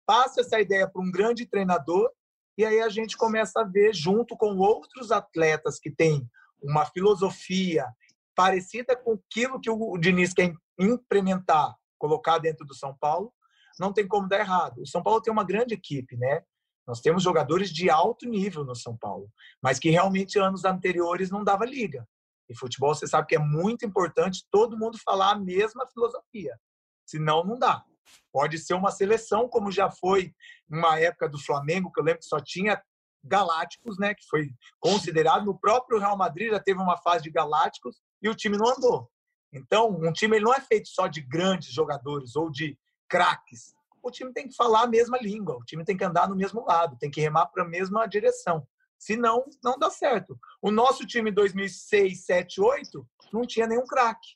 [0.05, 2.11] passa essa ideia para um grande treinador
[2.57, 6.27] e aí a gente começa a ver junto com outros atletas que têm
[6.61, 7.87] uma filosofia
[8.35, 13.31] parecida com aquilo que o Diniz quer implementar, colocar dentro do São Paulo,
[13.79, 14.81] não tem como dar errado.
[14.81, 16.43] O São Paulo tem uma grande equipe, né?
[16.85, 19.29] Nós temos jogadores de alto nível no São Paulo,
[19.61, 22.07] mas que realmente anos anteriores não dava liga.
[22.49, 26.59] E futebol, você sabe que é muito importante todo mundo falar a mesma filosofia.
[27.05, 27.83] Senão, não dá.
[28.31, 30.33] Pode ser uma seleção, como já foi
[30.69, 32.81] uma época do Flamengo, que eu lembro que só tinha
[33.23, 34.13] galácticos, né?
[34.13, 34.49] Que foi
[34.79, 35.45] considerado.
[35.45, 39.09] No próprio Real Madrid já teve uma fase de galácticos e o time não andou.
[39.53, 42.77] Então, um time ele não é feito só de grandes jogadores ou de
[43.07, 43.73] craques
[44.03, 46.65] o time tem que falar a mesma língua, o time tem que andar no mesmo
[46.65, 48.67] lado, tem que remar para a mesma direção.
[48.99, 50.37] Senão, não dá certo.
[50.61, 54.35] O nosso time 2006, 7, 8 não tinha nenhum craque.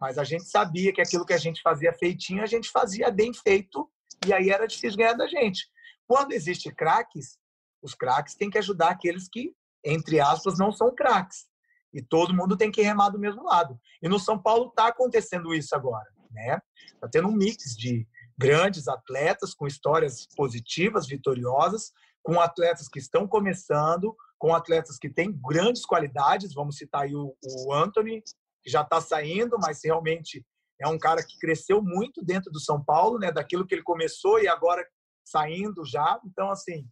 [0.00, 3.32] Mas a gente sabia que aquilo que a gente fazia feitinho, a gente fazia bem
[3.32, 3.90] feito
[4.26, 5.68] e aí era difícil ganhar da gente.
[6.06, 7.38] Quando existe craques,
[7.82, 9.54] os craques têm que ajudar aqueles que,
[9.84, 11.46] entre aspas, não são craques.
[11.92, 13.78] E todo mundo tem que remar do mesmo lado.
[14.02, 16.06] E no São Paulo está acontecendo isso agora.
[16.30, 16.60] Né?
[16.94, 18.06] Está tendo um mix de
[18.36, 21.92] grandes atletas com histórias positivas, vitoriosas,
[22.22, 26.52] com atletas que estão começando, com atletas que têm grandes qualidades.
[26.52, 28.22] Vamos citar aí o, o Anthony,
[28.66, 30.44] que já está saindo, mas realmente
[30.80, 33.30] é um cara que cresceu muito dentro do São Paulo, né?
[33.30, 34.84] Daquilo que ele começou e agora
[35.24, 36.20] saindo já.
[36.26, 36.84] Então, assim,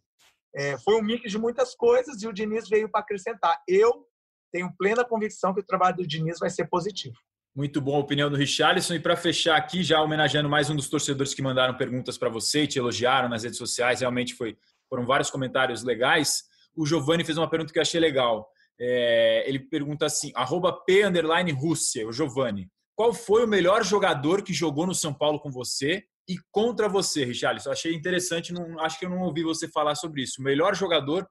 [0.55, 3.61] é, foi um mix de muitas coisas e o Diniz veio para acrescentar.
[3.67, 4.07] Eu
[4.53, 7.15] tenho plena convicção que o trabalho do Diniz vai ser positivo.
[7.53, 8.93] Muito bom a opinião do Richarlison.
[8.95, 12.63] E para fechar aqui, já homenageando mais um dos torcedores que mandaram perguntas para você
[12.63, 14.57] e te elogiaram nas redes sociais, realmente foi,
[14.89, 16.45] foram vários comentários legais.
[16.73, 18.49] O Giovanni fez uma pergunta que eu achei legal.
[18.79, 22.67] É, ele pergunta assim: arroba P underline Rússia, o Giovanni.
[22.95, 27.25] Qual foi o melhor jogador que jogou no São Paulo com você e contra você,
[27.25, 27.71] Richarlison?
[27.71, 30.39] Achei interessante, não, acho que eu não ouvi você falar sobre isso.
[30.39, 31.27] O melhor jogador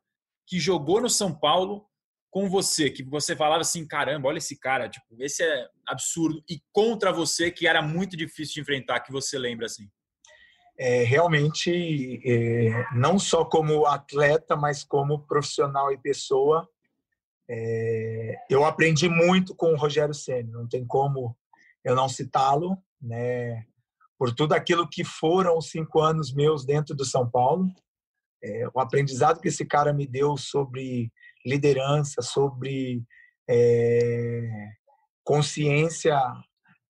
[0.46, 1.86] que jogou no São Paulo
[2.30, 6.60] com você, que você falava assim, caramba, olha esse cara, tipo, esse é absurdo, e
[6.72, 9.88] contra você, que era muito difícil de enfrentar, que você lembra assim?
[10.76, 16.68] É, realmente, é, não só como atleta, mas como profissional e pessoa,
[17.48, 21.36] é, eu aprendi muito com o Rogério Senna, não tem como
[21.84, 23.64] eu não citá-lo, né?
[24.18, 27.68] Por tudo aquilo que foram os cinco anos meus dentro do São Paulo,
[28.42, 31.12] é, o aprendizado que esse cara me deu sobre
[31.44, 33.02] liderança, sobre
[33.48, 34.70] é,
[35.22, 36.18] consciência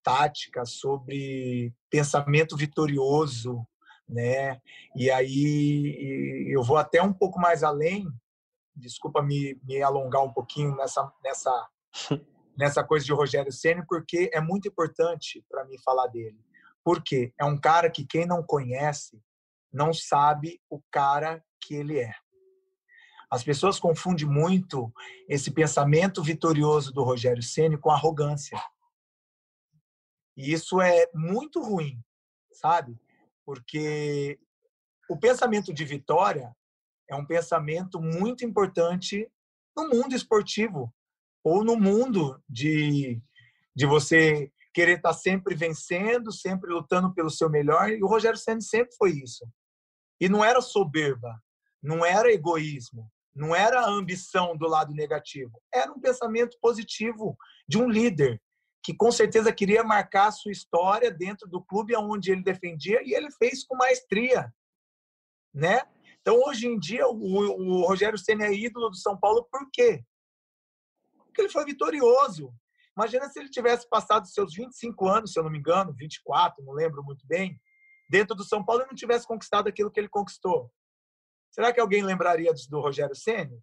[0.03, 3.67] tática, sobre pensamento vitorioso,
[4.09, 4.61] né?
[4.95, 8.07] E aí eu vou até um pouco mais além.
[8.75, 11.69] Desculpa me, me alongar um pouquinho nessa nessa
[12.57, 16.39] nessa coisa de Rogério Ceni, porque é muito importante para mim falar dele.
[16.85, 19.21] Porque é um cara que quem não conhece
[19.73, 22.15] não sabe o cara que ele é.
[23.31, 24.93] As pessoas confundem muito
[25.29, 28.63] esse pensamento vitorioso do Rogério Ceni com arrogância.
[30.37, 32.01] E isso é muito ruim,
[32.53, 32.97] sabe?
[33.45, 34.39] Porque
[35.09, 36.55] o pensamento de vitória
[37.09, 39.31] é um pensamento muito importante
[39.77, 40.93] no mundo esportivo
[41.43, 43.21] ou no mundo de,
[43.75, 47.91] de você querer estar sempre vencendo, sempre lutando pelo seu melhor.
[47.91, 49.47] E o Rogério Ceni sempre foi isso.
[50.21, 51.41] E não era soberba,
[51.83, 57.37] não era egoísmo, não era ambição do lado negativo, era um pensamento positivo
[57.69, 58.41] de um líder
[58.83, 63.15] que com certeza queria marcar a sua história dentro do clube onde ele defendia e
[63.15, 64.53] ele fez com maestria,
[65.53, 65.81] né?
[66.25, 70.03] Então hoje em dia o, o Rogério Ceni é ídolo do São Paulo por quê?
[71.19, 72.51] Porque ele foi vitorioso.
[72.97, 76.73] Imagina se ele tivesse passado seus 25 anos, se eu não me engano, 24, não
[76.73, 77.61] lembro muito bem,
[78.09, 80.73] dentro do São Paulo e não tivesse conquistado aquilo que ele conquistou.
[81.51, 83.61] Será que alguém lembraria do Rogério Ceni?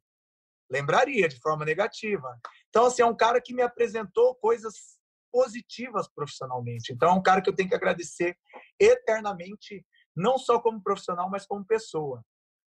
[0.69, 2.39] Lembraria de forma negativa.
[2.69, 4.99] Então, assim, é um cara que me apresentou coisas
[5.31, 6.93] positivas profissionalmente.
[6.93, 8.37] Então, é um cara que eu tenho que agradecer
[8.79, 9.83] eternamente,
[10.15, 12.23] não só como profissional, mas como pessoa.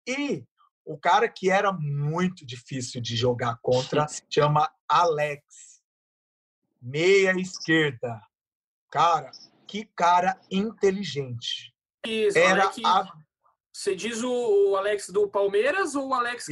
[0.06, 0.44] E
[0.84, 5.82] o cara que era muito difícil de jogar contra chama Alex,
[6.80, 8.20] meia esquerda.
[8.90, 9.30] Cara,
[9.66, 11.74] que cara inteligente.
[12.06, 12.84] Isso, era que...
[12.84, 13.10] a
[13.76, 16.46] Você diz o Alex do Palmeiras ou o Alex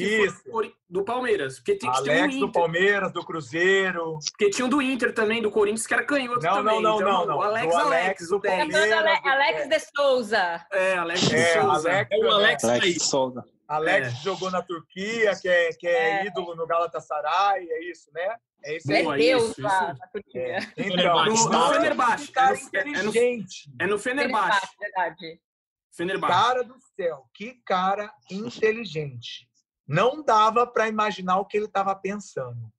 [0.50, 1.60] foi do Palmeiras?
[1.60, 2.52] Porque tem, tem um Alex do Inter.
[2.52, 4.18] Palmeiras, do Cruzeiro.
[4.32, 6.82] Porque tinha um do Inter também, do Corinthians, que era canhoto Não, também.
[6.82, 7.36] não, não, então, não, não.
[7.38, 8.58] O Alex, Do Alex, Alex, o do 10.
[8.72, 9.06] Palmeiras.
[9.06, 10.66] Ale- Alex de Souza.
[10.72, 11.90] É, Alex de É, Souza.
[11.92, 13.00] Alex, É o Alex Alex aí.
[13.00, 13.44] Souza.
[13.68, 14.10] Alex É.
[14.24, 16.26] jogou na Turquia, que é, que é, É.
[16.26, 18.36] ídolo no Galatasaray, é isso, né?
[18.64, 19.18] É isso É aí.
[19.18, 19.98] Deus isso, lá isso.
[20.00, 20.42] na Turquia.
[20.42, 20.58] É.
[20.76, 21.24] Então.
[21.24, 22.32] No- no Fenerbahçe.
[22.74, 23.38] É no- é.
[23.78, 24.02] É no Fenerbahçe.
[24.02, 25.40] Fenerbahçe, verdade.
[25.94, 26.32] Fenerbahçe.
[26.32, 29.48] Cara do céu, que cara inteligente.
[29.86, 32.72] Não dava para imaginar o que ele estava pensando.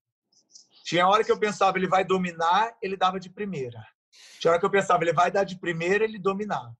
[0.83, 3.85] Tinha hora que eu pensava, ele vai dominar, ele dava de primeira.
[4.39, 6.75] Tinha hora que eu pensava, ele vai dar de primeira, ele dominava.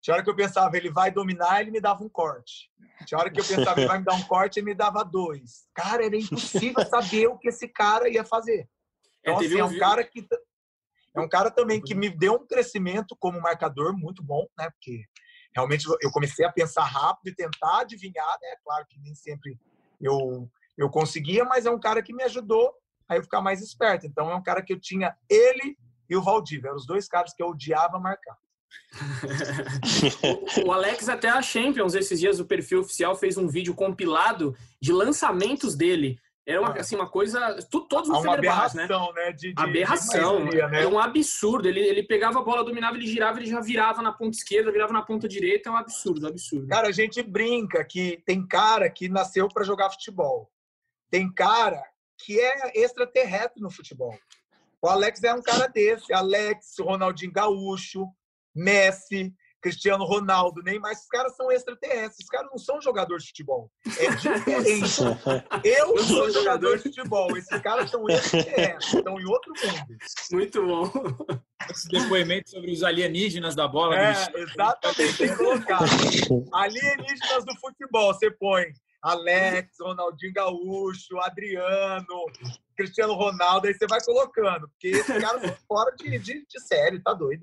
[0.00, 2.70] Tinha hora que eu pensava, ele vai dominar, ele me dava um corte.
[3.06, 5.66] Tinha hora que eu pensava, ele vai me dar um corte, ele me dava dois.
[5.74, 8.68] Cara, era impossível saber o que esse cara ia fazer.
[9.20, 10.26] Então, assim, é um cara que
[11.14, 14.68] é um cara também que me deu um crescimento como marcador muito bom, né?
[14.70, 15.02] Porque
[15.56, 18.54] realmente eu comecei a pensar rápido e tentar adivinhar, né?
[18.62, 19.58] Claro que nem sempre
[20.00, 22.70] eu eu conseguia, mas é um cara que me ajudou
[23.08, 24.06] a eu ficar mais esperto.
[24.06, 25.76] Então é um cara que eu tinha ele
[26.08, 28.36] e o Valdívia, eram os dois caras que eu odiava marcar.
[30.22, 34.54] O- O Alex, até a Champions, esses dias, o perfil oficial fez um vídeo compilado
[34.80, 36.18] de lançamentos dele.
[36.48, 36.80] Era uma, Ah.
[36.80, 37.58] assim, uma coisa.
[37.70, 38.38] tu- todos no uma né?
[38.38, 39.32] aberração, né?
[39.32, 40.36] De, de, Aberração.
[40.36, 40.82] de maestria, né?
[40.84, 41.66] É um absurdo.
[41.68, 44.92] Ele, ele pegava a bola, dominava, ele girava, ele já virava na ponta esquerda, virava
[44.92, 45.68] na ponta direita.
[45.68, 46.68] É um absurdo, absurdo.
[46.68, 50.48] Cara, a gente brinca que tem cara que nasceu para jogar futebol.
[51.10, 51.82] Tem cara
[52.24, 54.16] que é extraterrestre no futebol.
[54.80, 56.12] O Alex é um cara desse.
[56.12, 58.06] Alex, Ronaldinho Gaúcho,
[58.54, 59.34] Messi,
[59.66, 60.92] Cristiano Ronaldo, Neymar.
[60.92, 62.20] Esses caras são extraterrestres.
[62.20, 63.68] Esses caras não são jogadores de futebol.
[63.98, 65.00] É diferente.
[65.64, 67.36] Eu sou jogador de futebol.
[67.36, 68.94] Esses caras são extraterrestres.
[68.94, 69.98] Estão em outro mundo.
[70.30, 70.92] Muito bom.
[71.68, 73.96] Esse depoimento sobre os alienígenas da bola.
[73.98, 75.18] É, exatamente.
[75.18, 75.80] Tem que colocar.
[76.52, 78.14] Alienígenas do futebol.
[78.14, 78.66] Você põe
[79.02, 82.26] Alex, Ronaldinho Gaúcho, Adriano,
[82.76, 84.68] Cristiano Ronaldo, aí você vai colocando.
[84.68, 87.42] Porque esses caras são fora de, de, de série, tá doido.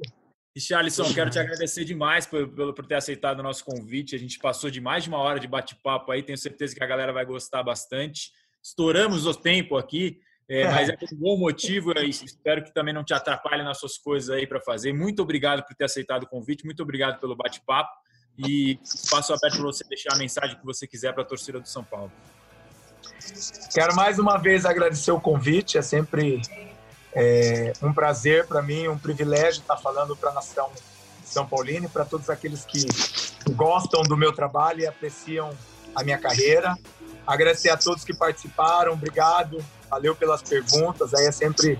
[0.55, 4.15] Richarlison, quero te agradecer demais por, por, ter aceitado o nosso convite.
[4.15, 6.88] A gente passou de mais de uma hora de bate-papo aí, tenho certeza que a
[6.88, 8.31] galera vai gostar bastante.
[8.61, 12.93] Estouramos o tempo aqui, é, mas é por um bom motivo e espero que também
[12.93, 14.93] não te atrapalhe nas suas coisas aí para fazer.
[14.93, 17.91] Muito obrigado por ter aceitado o convite, muito obrigado pelo bate-papo
[18.38, 21.67] e passo aberto para você deixar a mensagem que você quiser para a torcida do
[21.67, 22.11] São Paulo.
[23.73, 26.41] Quero mais uma vez agradecer o convite, é sempre
[27.15, 30.69] é, um prazer para mim, um privilégio estar falando para a nação
[31.23, 32.85] São Paulino e para todos aqueles que
[33.52, 35.52] gostam do meu trabalho e apreciam
[35.95, 36.76] a minha carreira.
[37.26, 41.80] Agradecer a todos que participaram, obrigado, valeu pelas perguntas, aí é sempre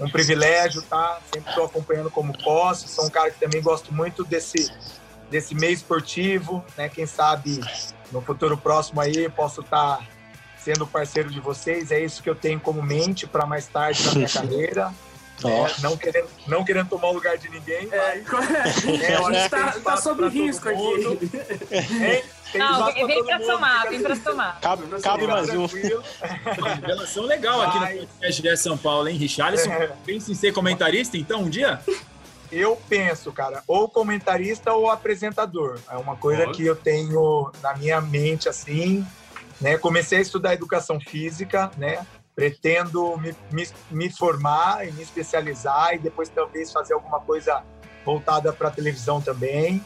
[0.00, 1.20] um privilégio, tá?
[1.32, 4.72] Sempre estou acompanhando como posso, sou um cara que também gosto muito desse,
[5.30, 6.88] desse meio esportivo, né?
[6.88, 7.60] Quem sabe
[8.10, 10.06] no futuro próximo aí posso estar
[10.62, 14.14] sendo parceiro de vocês, é isso que eu tenho como mente para mais tarde na
[14.14, 14.92] minha carreira.
[15.44, 19.32] É, não, querendo, não querendo tomar o lugar de ninguém, É, mas é, É, a
[19.32, 21.28] gente tá, tá sob risco aqui.
[22.52, 24.60] Tem Não, vem, vem pra mundo, somar, vem pra somar.
[24.60, 25.66] Cabe, cabe mais um.
[26.86, 27.94] Relação legal aqui Vai.
[27.94, 29.72] no podcast de São Paulo, hein, Richarlison?
[29.72, 29.90] É.
[30.04, 31.80] Pensa em ser comentarista, então, um dia?
[32.52, 35.78] Eu penso, cara, ou comentarista ou apresentador.
[35.90, 36.52] É uma coisa Olha.
[36.52, 39.04] que eu tenho na minha mente assim,
[39.62, 39.78] né?
[39.78, 42.04] Comecei a estudar educação física, né?
[42.34, 47.62] Pretendo me, me, me formar e me especializar e depois talvez fazer alguma coisa
[48.04, 49.82] voltada para televisão também.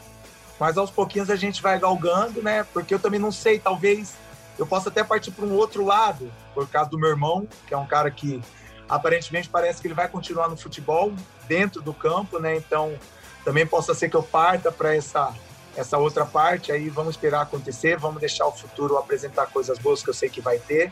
[0.59, 2.63] Mas aos pouquinhos a gente vai galgando, né?
[2.73, 4.15] Porque eu também não sei, talvez
[4.57, 7.77] eu possa até partir para um outro lado, por causa do meu irmão, que é
[7.77, 8.41] um cara que
[8.89, 11.13] aparentemente parece que ele vai continuar no futebol
[11.47, 12.55] dentro do campo, né?
[12.55, 12.97] Então
[13.45, 15.33] também possa ser que eu parta para essa
[15.77, 16.71] essa outra parte.
[16.71, 20.41] Aí vamos esperar acontecer, vamos deixar o futuro apresentar coisas boas que eu sei que
[20.41, 20.91] vai ter.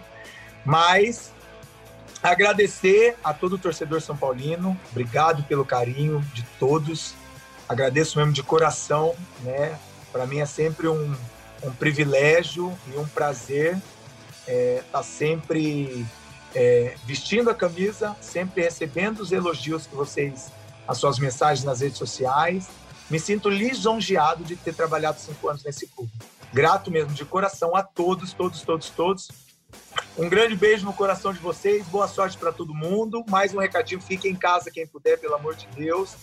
[0.64, 1.34] Mas
[2.24, 7.14] agradecer a todo o torcedor são paulino, obrigado pelo carinho de todos.
[7.68, 9.78] Agradeço mesmo de coração, né?
[10.12, 11.16] Para mim é sempre um,
[11.64, 13.78] um privilégio e um prazer
[14.48, 16.06] estar tá sempre
[16.54, 20.52] é, vestindo a camisa, sempre recebendo os elogios que vocês,
[20.88, 22.70] as suas mensagens nas redes sociais.
[23.10, 26.12] Me sinto lisonjeado de ter trabalhado cinco anos nesse clube.
[26.54, 29.28] Grato mesmo, de coração, a todos, todos, todos, todos.
[30.18, 33.24] Um grande beijo no coração de vocês, boa sorte para todo mundo.
[33.28, 36.16] Mais um recadinho: fique em casa quem puder, pelo amor de Deus.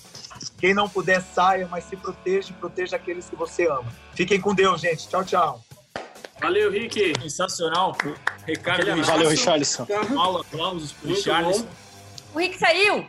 [0.59, 3.93] Quem não puder, saia, mas se proteja e proteja aqueles que você ama.
[4.15, 5.07] Fiquem com Deus, gente.
[5.09, 5.65] Tchau, tchau.
[6.41, 7.13] Valeu, Rick.
[7.21, 7.97] Sensacional.
[8.47, 9.05] Ricardo.
[9.05, 9.87] Valeu, Richarlison.
[9.87, 11.67] Paulo, aplausos pro Richarlison.
[12.35, 13.09] O Rick saiu?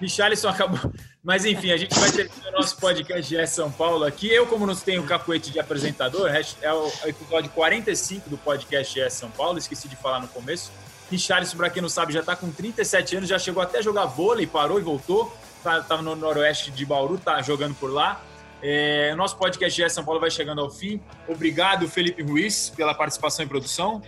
[0.00, 0.78] Richarlison acabou,
[1.22, 4.28] Mas enfim, a gente vai ter o nosso podcast GE São Paulo aqui.
[4.28, 6.30] Eu, como não tenho cacuete de apresentador,
[6.62, 10.70] é o episódio 45 do podcast GE São Paulo, esqueci de falar no começo.
[11.10, 14.06] Richarlison, para quem não sabe, já está com 37 anos, já chegou até a jogar
[14.06, 15.34] vôlei, parou e voltou.
[15.56, 18.22] Estava tá, no noroeste de Bauru, tá jogando por lá.
[18.62, 21.00] É, nosso podcast GE São Paulo vai chegando ao fim.
[21.26, 24.02] Obrigado, Felipe Ruiz, pela participação em produção.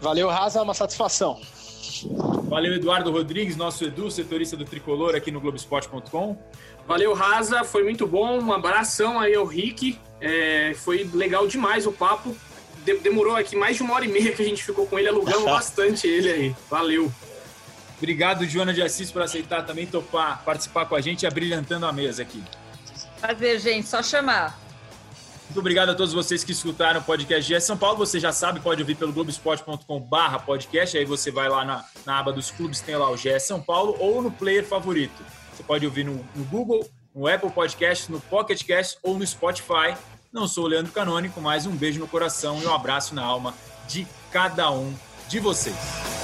[0.00, 1.40] Valeu, Raza, uma satisfação.
[2.48, 6.36] Valeu, Eduardo Rodrigues, nosso Edu, setorista do Tricolor aqui no Globoesporte.com.
[6.86, 8.40] Valeu, Raza, foi muito bom.
[8.40, 9.98] Um abração aí ao Rick.
[10.20, 12.36] É, foi legal demais o papo.
[13.02, 15.44] demorou aqui mais de uma hora e meia que a gente ficou com ele, alugamos
[15.50, 16.56] bastante ele aí.
[16.70, 17.12] Valeu.
[17.98, 22.22] Obrigado, Joana de Assis, por aceitar também topar, participar com a gente, abrilhantando a mesa
[22.22, 22.42] aqui.
[23.20, 24.67] Prazer, gente, só chamar.
[25.48, 27.96] Muito obrigado a todos vocês que escutaram o podcast GE São Paulo.
[27.96, 30.98] Você já sabe, pode ouvir pelo globesport.com/barra podcast.
[30.98, 33.96] Aí você vai lá na, na, aba dos clubes, tem lá o GE São Paulo
[33.98, 35.24] ou no player favorito.
[35.54, 39.96] Você pode ouvir no, no Google, no Apple Podcast, no Pocket Cast ou no Spotify.
[40.30, 43.54] Não sou o Leandro Canônico, mas um beijo no coração e um abraço na alma
[43.88, 44.94] de cada um
[45.28, 46.17] de vocês.